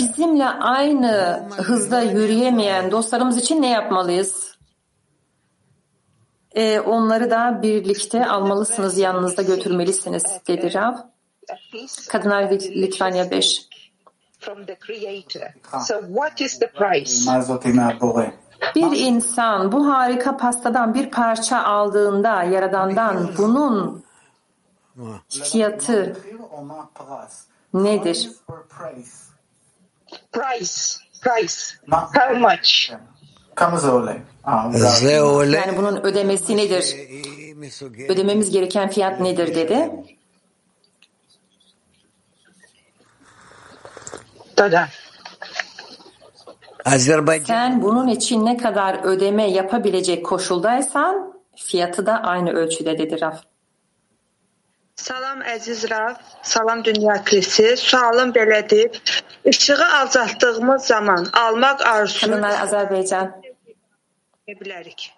bizimle 0.00 0.48
aynı 0.48 1.42
hızda 1.56 2.02
yürüyemeyen 2.02 2.90
dostlarımız 2.90 3.38
için 3.38 3.62
ne 3.62 3.70
yapmalıyız? 3.70 4.54
Ee, 6.54 6.80
onları 6.80 7.30
da 7.30 7.62
birlikte 7.62 8.26
almalısınız, 8.26 8.98
yanınızda 8.98 9.42
götürmelisiniz 9.42 10.24
dedi 10.48 10.74
Rav. 10.74 11.13
Kadınlar 12.08 12.50
Litvanya 12.50 13.30
5. 13.30 13.68
Ah. 15.72 15.80
Bir 18.74 18.96
insan 19.00 19.72
bu 19.72 19.88
harika 19.92 20.36
pastadan 20.36 20.94
bir 20.94 21.10
parça 21.10 21.62
aldığında 21.62 22.42
Yaradan'dan 22.42 23.30
bunun 23.38 24.04
fiyatı 25.28 26.16
nedir? 27.74 28.30
Price, 30.32 30.72
price. 31.22 31.54
How 32.14 32.38
much? 32.38 32.92
Yani 35.52 35.76
bunun 35.76 35.96
ödemesi 35.96 36.56
nedir? 36.56 36.96
Ödememiz 38.08 38.50
gereken 38.50 38.88
fiyat 38.90 39.20
nedir 39.20 39.54
dedi. 39.54 39.90
Sen 47.47 47.81
bunun 47.81 48.07
için 48.07 48.45
ne 48.45 48.57
kadar 48.57 48.99
ödeme 49.03 49.51
yapabilecek 49.51 50.25
koşuldaysan 50.25 51.33
fiyatı 51.55 52.05
da 52.05 52.13
aynı 52.23 52.51
ölçüde 52.51 52.97
dedi 52.97 53.21
Raf. 53.21 53.43
əziz 55.55 55.89
Rab, 55.89 56.15
salam 56.43 56.83
dünya 56.83 57.23
kilisi. 57.23 57.77
Sualım 57.77 58.29
belədir. 58.31 58.99
Işığı 59.45 59.85
azaltdığımız 60.01 60.85
zaman 60.85 61.27
almaq 61.33 61.81
arzusunu 61.85 62.31
Kadınlar 62.31 62.61
Azerbaycan. 62.61 63.41
bilərik. 64.47 65.13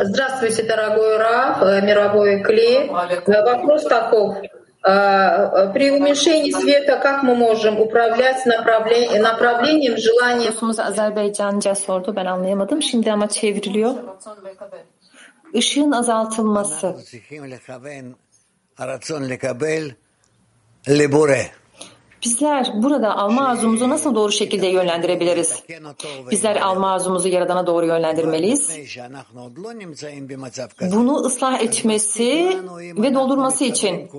Здравствуйте, 0.00 0.62
дорогой 0.62 1.18
Раф, 1.18 1.62
э, 1.62 1.82
мировой 1.82 2.42
Кли. 2.42 2.88
Э, 2.88 3.42
Вопрос 3.44 3.84
таков. 3.84 4.36
Э, 4.87 5.73
При 5.73 5.89
уменьшении 5.91 6.51
света 6.51 6.99
как 6.99 7.23
мы 7.23 7.35
можем 7.35 7.79
управлять 7.79 8.45
направле- 8.45 9.19
направлением 9.19 9.97
желания 9.97 10.51
Azerbaycanca 10.79 11.75
sordu. 11.75 12.15
Ben 12.15 12.25
anlayamadım. 12.25 12.81
Şimdi 12.81 13.11
ama 13.11 13.29
çevriliyor. 13.29 13.95
Işığın 15.53 15.91
azaltılması. 15.91 16.95
Bizler 22.25 22.71
burada 22.75 23.17
alma 23.17 23.47
arzumuzu 23.47 23.89
nasıl 23.89 24.15
doğru 24.15 24.31
şekilde 24.31 24.67
yönlendirebiliriz? 24.67 25.63
Bizler 26.31 26.55
alma 26.55 26.91
arzumuzu 26.91 27.27
Yaradan'a 27.27 27.67
doğru 27.67 27.85
yönlendirmeliyiz. 27.85 28.77
Bunu 30.81 31.15
ıslah 31.15 31.61
etmesi 31.61 32.57
ve 32.97 33.13
doldurması 33.13 33.63
için. 33.63 34.09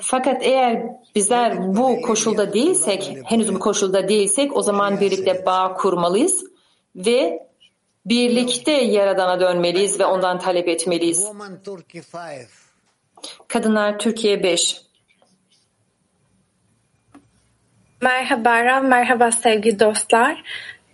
Fakat 0.00 0.42
eğer 0.42 0.82
bizler 1.14 1.76
bu 1.76 2.00
koşulda 2.02 2.52
değilsek, 2.52 3.16
henüz 3.24 3.54
bu 3.54 3.58
koşulda 3.58 4.08
değilsek 4.08 4.56
o 4.56 4.62
zaman 4.62 5.00
birlikte 5.00 5.46
bağ 5.46 5.74
kurmalıyız 5.74 6.44
ve 6.96 7.48
birlikte 8.06 8.72
Yaradan'a 8.72 9.40
dönmeliyiz 9.40 10.00
ve 10.00 10.06
ondan 10.06 10.38
talep 10.38 10.68
etmeliyiz. 10.68 11.26
Kadınlar 13.48 13.98
Türkiye 13.98 14.42
5 14.42 14.87
Merhaba 18.01 18.65
Rav, 18.65 18.83
merhaba 18.83 19.31
sevgili 19.31 19.79
dostlar. 19.79 20.43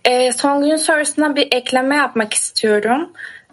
Ee, 0.04 0.32
son 0.32 0.62
gün 0.62 0.76
sorusuna 0.76 1.36
bir 1.36 1.48
ekleme 1.52 1.96
yapmak 1.96 2.34
istiyorum. 2.34 3.12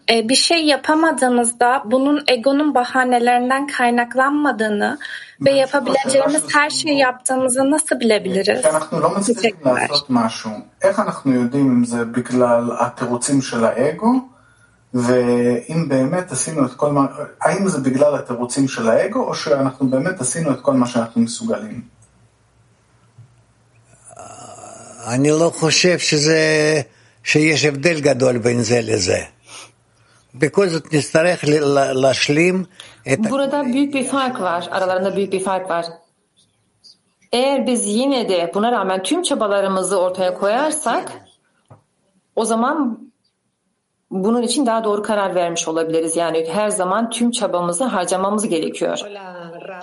Ee, 0.10 0.30
bir 0.30 0.36
şey 0.36 0.66
yapamadığımızda 0.66 1.84
bunun 1.86 2.24
egonun 2.28 2.76
bahanelerinden 2.76 3.68
kaynaklanmadığını 3.68 4.98
ve 5.46 5.52
yapabileceğimiz 5.52 6.44
her 6.54 6.70
şeyi 6.70 6.98
yaptığımızı 6.98 7.72
nasıl 7.72 8.00
bilebiliriz? 8.00 8.62
כשאנחנו 8.62 9.02
לא 9.02 9.10
מצליחים 9.10 9.56
לעשות 9.66 10.10
משהו, 10.10 10.52
איך 10.82 11.00
אנחנו 11.00 11.34
יודעים 11.34 11.72
אם 11.72 11.86
זה 11.86 12.06
בגלל 12.06 12.72
התירוצים 12.80 13.42
של 13.42 13.66
האגו, 13.66 14.12
ואם 14.94 15.90
באמת 15.90 16.32
עשינו 16.32 16.66
את 16.66 16.74
כל 16.74 16.92
מה, 16.92 17.06
האם 17.42 17.68
זה 17.68 17.80
בגלל 17.80 18.16
התירוצים 18.16 18.68
של 18.68 18.90
האגו, 18.90 19.24
או 19.24 19.36
שאנחנו 19.36 19.88
באמת 19.88 20.22
עשינו 20.22 20.52
את 20.52 20.62
כל 20.62 20.74
מה 20.74 20.88
שאנחנו 20.88 21.22
מסוגלים? 21.22 21.91
אני 25.08 25.32
לא 25.32 25.52
חושב 25.54 26.00
שזה, 26.00 26.82
שיש 27.24 27.66
הבדל 27.66 28.00
גדול 28.00 28.38
בין 28.38 28.64
זה 28.64 28.80
לזה. 28.82 29.20
בכל 30.36 30.68
זאת 30.70 30.94
נצטרך 30.94 31.44
ל- 31.44 31.64
ל- 31.64 31.94
להשלים 31.94 32.64
את 33.14 33.20
Burada 33.20 33.66
büyük 33.74 33.94
bir 33.94 34.08
fark 34.08 34.42
var. 34.42 34.68
Aralarında 34.72 35.16
büyük 35.16 35.34
bir 35.34 35.44
fark 35.44 35.70
var. 35.70 35.86
Eğer 37.32 37.68
biz 37.68 37.86
yine 37.86 38.30
de 38.30 38.52
buna 38.54 38.72
rağmen 38.72 39.04
tüm 39.04 39.24
çabalarımızı 39.24 40.00
ortaya 40.00 40.34
koyarsak 40.34 41.12
o 42.36 42.46
zaman 42.46 43.00
bunun 44.13 44.43
için 44.43 44.67
daha 44.67 44.85
doğru 44.85 45.03
karar 45.03 45.35
vermiş 45.35 45.69
olabiliriz. 45.69 46.17
Yani 46.17 46.47
her 46.49 46.69
zaman 46.69 47.11
tüm 47.11 47.31
çabamızı 47.31 47.85
harcamamız 47.85 48.49
gerekiyor. 48.49 48.99
Hola, 49.05 49.53
Rab. 49.69 49.83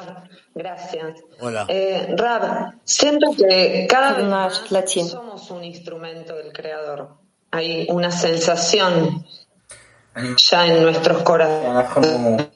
Gracias. 0.56 1.18
Hola. 1.42 1.66
Eh, 1.70 2.18
Rab, 2.20 2.44
siento 2.86 3.32
que 3.32 3.88
cada 3.88 4.14
Kadınlar 4.14 4.50
vez 4.50 4.72
Latin. 4.72 5.06
somos 5.06 5.52
un 5.52 5.64
instrumento 5.64 6.36
del 6.36 6.52
Creador. 6.54 7.08
Hay 7.52 7.88
una 7.90 8.12
sensación 8.12 9.24
ya 10.52 10.66
en 10.66 10.84
nuestros 10.84 11.24
corazones. 11.24 12.48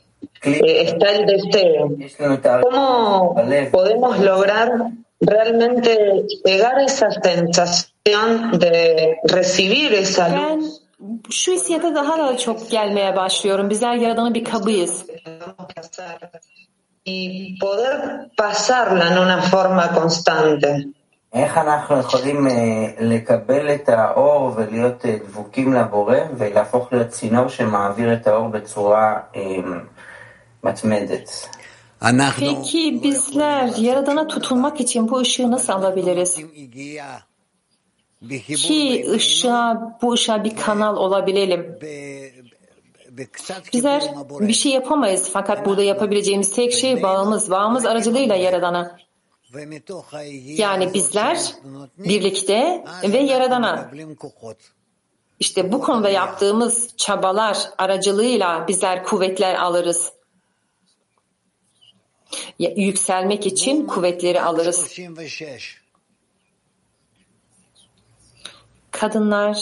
Eh, 0.44 0.82
está 0.82 1.08
el 1.12 1.26
deseo. 1.26 1.90
¿Cómo 2.62 3.36
podemos 3.72 4.20
lograr 4.20 4.70
realmente 5.22 6.26
llegar 6.44 6.76
a 6.76 6.84
esa 6.84 7.10
sensación 7.12 8.60
de 8.60 9.18
recibir 9.24 9.94
esa 9.94 10.28
luz? 10.30 10.83
şu 11.31 11.53
hissiyata 11.53 11.95
daha 11.95 12.19
da 12.19 12.39
çok 12.39 12.71
gelmeye 12.71 13.17
başlıyorum. 13.17 13.71
Bizler 13.71 13.95
Yaradan'ın 13.95 14.35
bir 14.35 14.45
kabıyız. 14.45 15.05
y 17.09 17.57
poder 17.61 18.29
pasarla 18.37 19.05
en 19.11 19.17
una 19.19 19.41
forma 19.41 19.95
constante. 19.95 20.85
איך 21.33 21.59
אנחנו 21.59 21.99
יכולים 21.99 22.47
אה, 22.47 22.87
לקבל 23.01 23.75
את 23.75 23.89
האור 23.89 24.53
ולהיות 24.57 25.07
אה, 25.07 25.17
דבוקים 25.29 25.73
לבורא 25.73 26.17
ולהפוך 26.39 26.93
להיות 26.93 27.09
צינור 27.09 27.49
שמעביר 27.49 28.13
את 28.13 28.27
האור 28.27 28.49
בצורה 28.49 29.17
אה, 29.37 29.43
מתמדת? 30.65 31.49
אנחנו 32.03 32.47
Peki 32.47 33.03
bizler 33.03 33.69
Yaradan'a 33.79 34.27
tutunmak 34.27 34.81
için 34.81 35.09
bu 35.09 35.19
ışığı 35.19 35.51
nasıl 35.51 35.73
alabiliriz? 35.73 36.39
ki 38.58 39.06
ışığa, 39.12 39.98
bu 40.02 40.14
ışığa 40.14 40.44
bir 40.44 40.56
kanal 40.56 40.98
olabilelim. 40.98 41.80
Bizler 43.74 44.04
bir 44.40 44.54
şey 44.54 44.72
yapamayız 44.72 45.30
fakat 45.34 45.66
burada 45.66 45.84
yapabileceğimiz 45.84 46.56
tek 46.56 46.74
şey 46.74 47.04
bağımız, 47.04 47.52
bağımız 47.52 47.86
aracılığıyla 47.86 48.36
Yaradan'a. 48.36 48.98
Yani 50.58 50.94
bizler 50.94 51.40
birlikte 51.98 52.86
ve 53.04 53.18
Yaradan'a. 53.18 53.92
İşte 55.40 55.72
bu 55.72 55.82
konuda 55.82 56.10
yaptığımız 56.10 56.98
çabalar 56.98 57.58
aracılığıyla 57.78 58.68
bizler 58.68 59.04
kuvvetler 59.04 59.56
alırız. 59.56 60.14
Yükselmek 62.60 63.46
için 63.48 63.88
kuvvetleri 63.88 64.42
alırız. 64.42 65.00
Kadınlar 69.04 69.58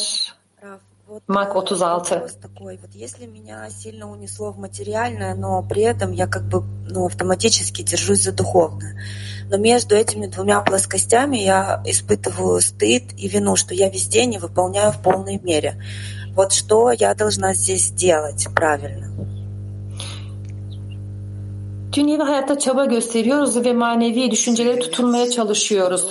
Вот, 1.07 1.23
Мак 1.27 1.55
э, 1.55 1.61
36. 1.61 2.11
вопрос 2.11 2.33
такой. 2.41 2.77
Вот 2.77 2.91
если 2.93 3.25
меня 3.25 3.67
сильно 3.71 4.11
унесло 4.11 4.51
в 4.51 4.59
материальное, 4.59 5.33
но 5.33 5.63
при 5.63 5.81
этом 5.81 6.11
я 6.11 6.27
как 6.27 6.43
бы 6.43 6.63
ну, 6.87 7.07
автоматически 7.07 7.81
держусь 7.81 8.21
за 8.21 8.31
духовное. 8.31 9.01
Но 9.49 9.57
между 9.57 9.95
этими 9.95 10.27
двумя 10.27 10.61
плоскостями 10.61 11.37
я 11.37 11.81
испытываю 11.85 12.61
стыд 12.61 13.03
и 13.17 13.27
vину, 13.27 13.55
что 13.55 13.73
я 13.73 13.89
везде 13.89 14.27
не 14.27 14.37
выполняю 14.37 14.91
в 14.91 15.01
полной 15.01 15.39
мере. 15.39 15.81
Вот 16.35 16.53
что 16.53 16.91
я 16.91 17.15
должна 17.15 17.55
здесь 17.55 17.89
делать 17.89 18.47
правильно? 18.55 19.07
dünyevi 21.93 22.23
hayatta 22.23 22.59
çaba 22.59 22.85
gösteriyoruz 22.85 23.65
ve 23.65 23.73
manevi 23.73 24.31
düşüncelere 24.31 24.79
tutunmaya 24.79 25.29
çalışıyoruz. 25.29 26.05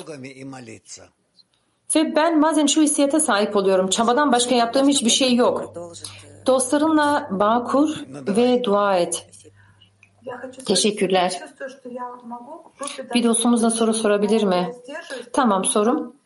Ve 1.96 2.16
ben 2.16 2.42
bazen 2.42 2.66
şu 2.66 2.82
hissiyata 2.82 3.20
sahip 3.20 3.56
oluyorum. 3.56 3.88
Çabadan 3.88 4.32
başka 4.32 4.54
yaptığım 4.54 4.88
hiçbir 4.88 5.10
şey 5.10 5.34
yok. 5.34 5.74
Dostlarınla 6.46 7.28
bağ 7.30 7.64
kur 7.64 8.04
ve 8.08 8.64
dua 8.64 8.96
et. 8.96 9.26
Teşekkürler. 10.66 11.42
Bir 13.14 13.24
dostumuz 13.24 13.62
da 13.62 13.70
soru 13.70 13.94
sorabilir 13.94 14.42
mi? 14.42 14.72
Tamam 15.32 15.64
sorum. 15.64 16.16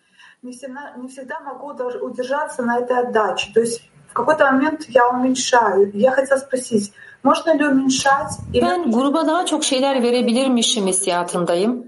Ben 8.63 8.93
gruba 8.93 9.27
daha 9.27 9.47
çok 9.47 9.65
şeyler 9.65 10.03
verebilirmişim 10.03 10.87
hissiyatındayım. 10.87 11.87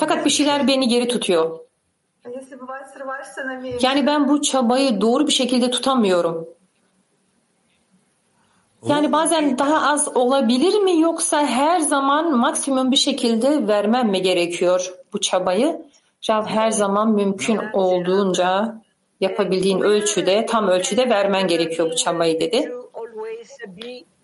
Fakat 0.00 0.24
bir 0.24 0.30
şeyler 0.30 0.68
beni 0.68 0.88
geri 0.88 1.08
tutuyor. 1.08 1.63
Yani 3.80 4.06
ben 4.06 4.28
bu 4.28 4.42
çabayı 4.42 5.00
doğru 5.00 5.26
bir 5.26 5.32
şekilde 5.32 5.70
tutamıyorum. 5.70 6.48
Yani 8.88 9.12
bazen 9.12 9.58
daha 9.58 9.92
az 9.92 10.16
olabilir 10.16 10.80
mi 10.80 11.00
yoksa 11.00 11.46
her 11.46 11.80
zaman 11.80 12.36
maksimum 12.36 12.90
bir 12.90 12.96
şekilde 12.96 13.68
vermem 13.68 14.08
mi 14.08 14.22
gerekiyor 14.22 14.94
bu 15.12 15.20
çabayı? 15.20 15.82
Rav 16.30 16.46
her 16.46 16.70
zaman 16.70 17.10
mümkün 17.10 17.60
olduğunca 17.72 18.80
yapabildiğin 19.20 19.80
ölçüde, 19.80 20.46
tam 20.46 20.68
ölçüde 20.68 21.10
vermen 21.10 21.48
gerekiyor 21.48 21.90
bu 21.90 21.96
çabayı 21.96 22.40
dedi. 22.40 22.72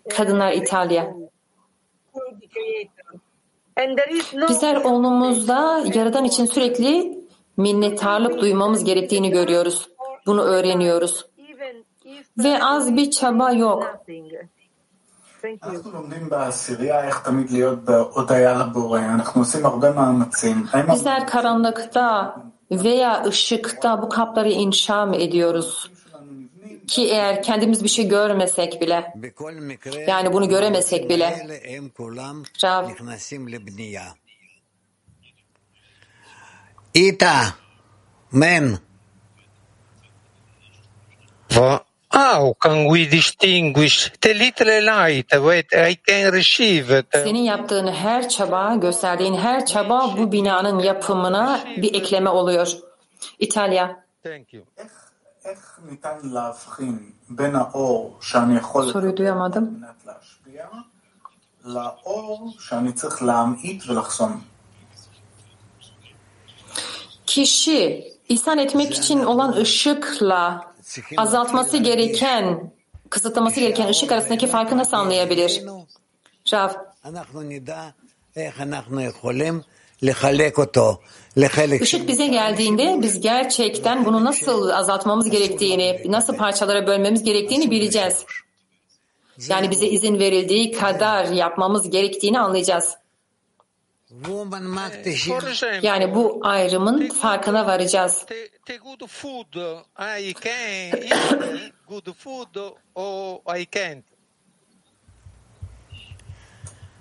Kadınlar 0.09 0.51
İtalya. 0.51 1.15
Bizler 4.49 4.75
onumuzda 4.75 5.83
Yaradan 5.93 6.25
için 6.25 6.45
sürekli 6.45 7.20
minnettarlık 7.61 8.41
duymamız 8.41 8.83
gerektiğini 8.83 9.29
görüyoruz. 9.31 9.89
Bunu 10.25 10.41
öğreniyoruz. 10.41 11.25
Ve 12.37 12.63
az 12.63 12.95
bir 12.95 13.11
çaba 13.11 13.51
yok. 13.51 13.99
Bizler 20.93 21.27
karanlıkta 21.27 22.35
veya 22.71 23.23
ışıkta 23.23 24.01
bu 24.01 24.09
kapları 24.09 24.49
inşa 24.49 25.15
ediyoruz 25.15 25.91
ki 26.87 27.07
eğer 27.11 27.43
kendimiz 27.43 27.83
bir 27.83 27.89
şey 27.89 28.07
görmesek 28.07 28.81
bile 28.81 29.13
yani 30.07 30.33
bunu 30.33 30.49
göremesek 30.49 31.09
bile 31.09 31.47
Rab, 32.63 32.89
Ita, 36.93 37.55
men. 38.31 38.79
For 41.49 41.81
how 42.09 42.53
can 42.59 42.87
we 42.91 43.05
distinguish 43.05 44.11
the 44.19 44.33
little 44.33 44.81
light 44.83 45.29
that 45.29 45.87
I 45.87 45.97
can 46.07 46.33
receive? 46.33 47.03
Senin 47.13 47.43
yaptığın 47.43 47.87
her 47.87 48.29
çaba, 48.29 48.75
gösterdiğin 48.75 49.33
her 49.33 49.65
çaba 49.65 50.17
bu 50.17 50.31
binanın 50.31 50.79
yapımına 50.79 51.59
bir 51.77 51.93
ekleme 51.93 52.29
oluyor. 52.29 52.67
İtalya. 53.39 54.03
Thank 54.23 54.53
you. 54.53 54.63
Soruyu 58.91 59.17
duyamadım 59.17 59.85
kişi 67.31 68.13
ihsan 68.29 68.57
etmek 68.57 68.93
için 68.97 69.19
olan 69.19 69.53
ışıkla 69.53 70.73
azaltması 71.17 71.77
gereken, 71.77 72.71
kısıtlaması 73.09 73.59
gereken 73.59 73.87
ışık 73.87 74.11
arasındaki 74.11 74.47
farkı 74.47 74.77
nasıl 74.77 74.97
anlayabilir? 74.97 75.61
Rav. 76.53 76.69
Işık 81.83 82.07
bize 82.07 82.27
geldiğinde 82.27 82.99
biz 83.01 83.21
gerçekten 83.21 84.05
bunu 84.05 84.25
nasıl 84.25 84.69
azaltmamız 84.69 85.29
gerektiğini, 85.29 86.01
nasıl 86.05 86.37
parçalara 86.37 86.87
bölmemiz 86.87 87.23
gerektiğini 87.23 87.71
bileceğiz. 87.71 88.25
Yani 89.47 89.71
bize 89.71 89.87
izin 89.87 90.19
verildiği 90.19 90.71
kadar 90.71 91.25
yapmamız 91.25 91.89
gerektiğini 91.89 92.39
anlayacağız. 92.39 93.00
Yani 95.82 96.14
bu 96.14 96.40
ayrımın 96.42 97.08
farkına 97.08 97.66
varacağız. 97.66 98.26
the, 98.26 98.48
the 98.66 98.76
good 98.76 99.06
food 99.06 99.54
I 99.98 100.34
can 100.34 101.02
eat 101.02 101.72
good 101.88 102.14
food 102.14 102.56
or 102.94 103.38
I 103.58 103.66
can't. 103.66 104.02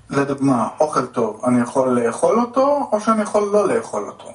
לדוגמה, 0.09 0.69
אוכל 0.79 1.05
טוב, 1.05 1.45
אני 1.45 1.61
יכול 1.61 1.99
לאכול 1.99 2.39
אותו, 2.39 2.89
או 2.91 3.01
שאני 3.01 3.21
יכול 3.21 3.43
לא 3.43 3.67
לאכול 3.67 4.07
אותו. 4.07 4.33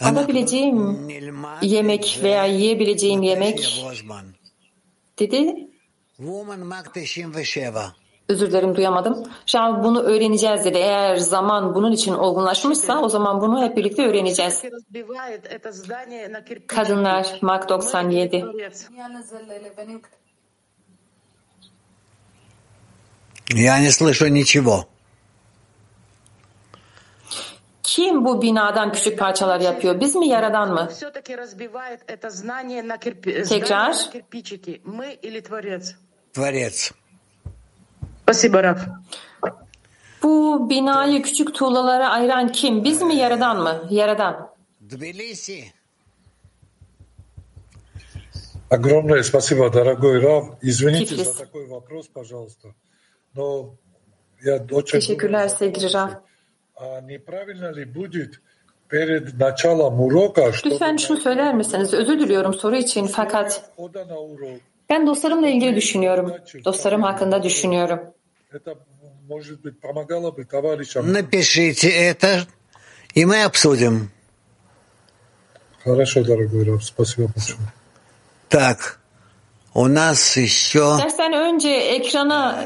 Alabileceğim 0.00 1.08
yemek 1.62 2.18
veya 2.22 2.44
yiyebileceğim 2.44 3.22
yemek 3.22 3.58
שיבוא 3.58 3.90
הזמן. 3.90 4.26
dedi. 5.18 5.68
Woman 8.28 8.28
Mark 8.28 8.28
97 8.28 8.28
Özür 8.28 8.50
dilerim 8.50 8.76
duyamadım. 8.76 9.24
Rav 9.54 9.84
bunu 9.84 10.02
öğreneceğiz 10.02 10.64
dedi. 10.64 10.78
Eğer 10.78 11.16
zaman 11.16 11.74
bunun 11.74 11.92
için 11.92 12.14
olgunlaşmışsa 12.14 13.00
o 13.00 13.08
zaman 13.08 13.40
bunu 13.40 13.64
hep 13.64 13.76
birlikte 13.76 14.06
öğreneceğiz. 14.06 14.62
Kadınlar 16.66 17.38
Mark 17.42 17.68
97. 17.68 18.44
Я 23.54 23.78
не 23.78 23.90
слышу 23.90 24.26
ничего. 24.28 24.86
Kim 27.82 28.24
bu 28.24 28.42
binadan 28.42 28.92
küçük 28.92 29.18
parçalar 29.18 29.60
yapıyor? 29.60 30.00
Biz 30.00 30.16
mi 30.16 30.28
yaradan 30.28 30.72
mı? 30.72 30.88
Все-таки 30.90 31.36
разбивает 31.36 32.00
это 32.08 32.30
знание 32.30 32.82
на 32.88 32.96
кирпи... 32.96 33.44
Tekrar. 33.44 33.92
здание 33.92 34.06
на 34.06 34.12
кирпичики. 34.12 34.80
Мы 34.84 35.18
или 35.22 35.40
Творец? 35.40 35.94
Творец. 38.28 38.28
Спасибо, 38.28 38.62
Раф. 38.62 38.78
Bu 40.22 40.70
binayı 40.70 41.22
küçük 41.22 41.54
tuğlalara 41.54 42.08
ayıran 42.10 42.52
kim? 42.52 42.84
Biz 42.84 43.02
mi 43.02 43.14
yaradan 43.16 43.62
mı? 43.62 43.86
Yaradan. 43.90 44.48
Тбилиси. 44.90 45.64
Огромное 48.70 49.22
спасибо, 49.22 49.70
дорогой 49.70 50.20
Рав. 50.20 50.44
Извините 50.62 51.14
Тифлис. 51.14 51.26
за 51.26 51.38
такой 51.44 51.66
вопрос, 51.66 52.08
пожалуйста. 52.08 52.68
Но 53.34 53.74
я 54.42 54.56
очень 54.70 55.00
Teşekkürler 55.00 55.48
sevgili 55.48 55.92
Rav. 55.94 56.10
а 56.76 57.00
неправильно 57.00 57.70
ли 57.72 57.84
будет 57.84 58.40
перед 58.88 59.38
началом 59.38 60.00
урока, 60.00 60.52
чтобы 60.52 60.74
Lütfen 60.74 60.96
şunu 60.96 61.16
söyler 61.20 61.54
misiniz? 61.54 61.94
Özür 61.94 62.18
diliyorum 62.20 62.54
soru 62.54 62.76
için 62.76 63.06
fakat 63.06 63.70
входа 63.76 64.08
на 64.08 64.18
урок, 64.18 64.60
ben 64.90 65.06
dostlarımla 65.06 65.48
ilgili 65.48 65.76
düşünüyorum. 65.76 66.32
Dostlarım 66.64 67.02
hakkında 67.02 67.42
düşünüyorum. 67.42 68.00
это, 68.50 68.78
может 69.28 69.60
быть, 69.60 69.80
помогало 69.80 70.30
бы 70.30 70.44
товарищам. 70.44 71.12
Напишите 71.12 71.88
это, 71.88 72.46
и 73.14 73.24
мы 73.24 73.42
обсудим. 73.44 74.10
Хорошо, 75.84 76.24
дорогой 76.24 76.64
Рав, 76.64 76.84
спасибо 76.84 77.28
большое. 77.28 77.58
Так, 78.48 79.00
у 79.74 79.86
нас 79.86 80.36
еще 80.36 80.98
Dersten 80.98 81.32
önce 81.32 81.68
ekrana 81.68 82.64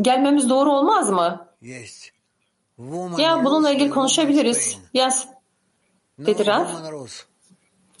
gelmemiz 0.00 0.48
doğru 0.48 0.72
olmaz 0.72 1.10
mı? 1.10 1.46
есть 1.62 2.12
Woman 2.78 3.20
Ya 3.20 3.44
bununla 3.44 3.70
ilgili 3.70 3.88
Rus, 3.88 3.94
konuşabiliriz. 3.94 4.78
Yaz. 4.94 5.26
Dedi 6.18 6.46
Rav. 6.46 6.66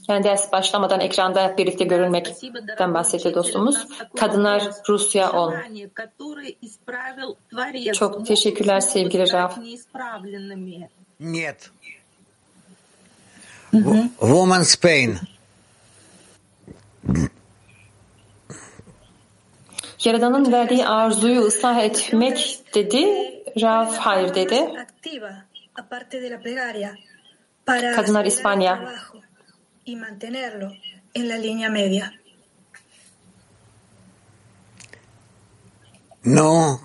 Rus. 0.00 0.08
Yani 0.08 0.24
ders 0.24 0.52
başlamadan 0.52 1.00
ekranda 1.00 1.54
birlikte 1.58 1.84
görülmekten 1.84 2.94
bahsetti 2.94 3.34
dostumuz. 3.34 3.86
Kadınlar 4.16 4.62
Rusya 4.88 5.30
10. 5.32 5.50
Желание, 5.50 5.88
которое 5.94 6.54
исправил 6.62 7.34
Творец, 7.50 7.96
Çok 7.98 8.26
teşekkürler 8.26 8.80
sevgili 8.80 9.32
Rav. 9.32 9.50
неисправленными. 9.60 10.88
Нет. 11.20 11.70
Wo- 13.72 14.08
Woman 14.20 14.62
Spain. 14.62 15.18
Yaradan'ın 20.04 20.52
verdiği 20.52 20.86
arzuyu 20.86 21.40
ıslah 21.40 21.78
etmek 21.78 22.60
dedi. 22.74 23.06
Rav 23.60 23.86
hayır 23.92 24.34
dedi. 24.34 24.54
activa, 24.80 25.30
aparte 25.80 26.22
de 26.22 26.30
la 26.30 26.38
plegaria, 26.40 26.90
para 27.66 27.92
Kadınlar 27.92 28.00
acelerar 28.02 28.24
el 28.24 28.26
İspanya. 28.26 28.94
y 29.85 29.95
mantenerlo 29.95 30.71
en 31.13 31.27
la 31.27 31.37
línea 31.37 31.69
media. 31.69 32.13
No, 36.23 36.79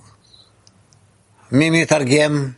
Mimi 1.51 1.87
Targem. 1.87 2.55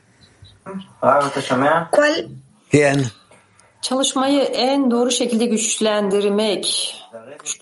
¿Cuál? 1.91 2.29
¿Quién? 2.71 3.07
Çalışmayı 3.83 4.43
en 4.43 4.91
doğru 4.91 5.11
şekilde 5.11 5.47
güçlendirmek, 5.47 6.95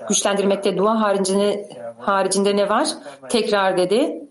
güçlendirmekte 0.09 0.77
dua 0.77 1.01
haricinde, 1.01 1.69
haricinde 1.99 2.57
ne 2.57 2.69
var? 2.69 2.89
Tekrar 3.29 3.77
dedi. 3.77 4.23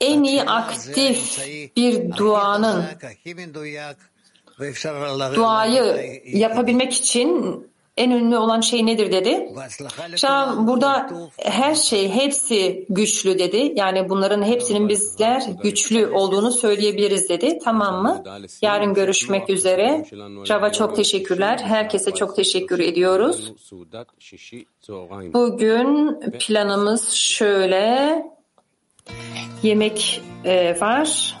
En 0.00 0.22
iyi 0.22 0.42
aktif 0.42 1.46
bir 1.76 2.16
duanın 2.16 2.84
duayı 5.34 6.20
yapabilmek 6.24 6.92
için 6.92 7.70
en 7.96 8.10
ünlü 8.10 8.36
olan 8.36 8.60
şey 8.60 8.86
nedir 8.86 9.12
dedi. 9.12 9.48
Şah 10.16 10.66
burada 10.66 11.10
her 11.38 11.74
şey 11.74 12.10
hepsi 12.10 12.86
güçlü 12.88 13.38
dedi. 13.38 13.72
Yani 13.76 14.08
bunların 14.08 14.42
hepsinin 14.42 14.88
bizler 14.88 15.42
güçlü 15.62 16.06
olduğunu 16.06 16.52
söyleyebiliriz 16.52 17.28
dedi. 17.28 17.58
Tamam 17.64 18.02
mı? 18.02 18.22
Yarın 18.62 18.94
görüşmek 18.94 19.50
üzere. 19.50 20.04
Rava 20.48 20.72
çok 20.72 20.96
teşekkürler. 20.96 21.58
Herkese 21.58 22.10
çok 22.10 22.36
teşekkür 22.36 22.78
ediyoruz. 22.78 23.52
Bugün 25.34 26.20
planımız 26.38 27.10
şöyle. 27.12 28.24
Yemek 29.62 30.22
e, 30.44 30.80
var 30.80 31.39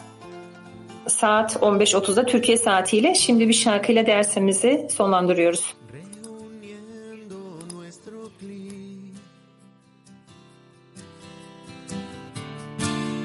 saat 1.10 1.56
15.30'da 1.56 2.26
Türkiye 2.26 2.56
saatiyle 2.56 3.14
şimdi 3.14 3.48
bir 3.48 3.52
şarkıyla 3.52 4.06
dersimizi 4.06 4.88
sonlandırıyoruz. 4.96 5.74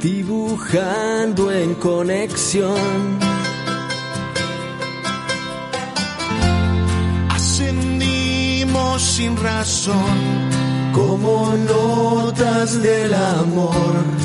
Dibujando 0.06 1.52
en 1.52 1.76
conexión. 1.82 3.20
Ascendimos 7.36 9.02
sin 9.02 9.36
razón 9.44 10.18
como 10.94 11.56
notas 11.58 12.84
del 12.84 13.14
amor. 13.14 14.25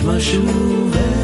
נשמע 0.00 0.20
שוב 0.20 1.19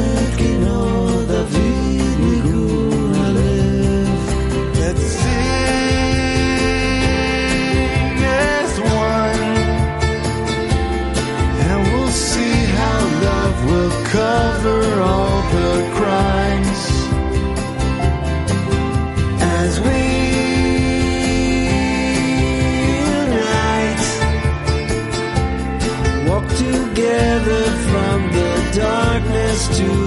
to 29.75 30.06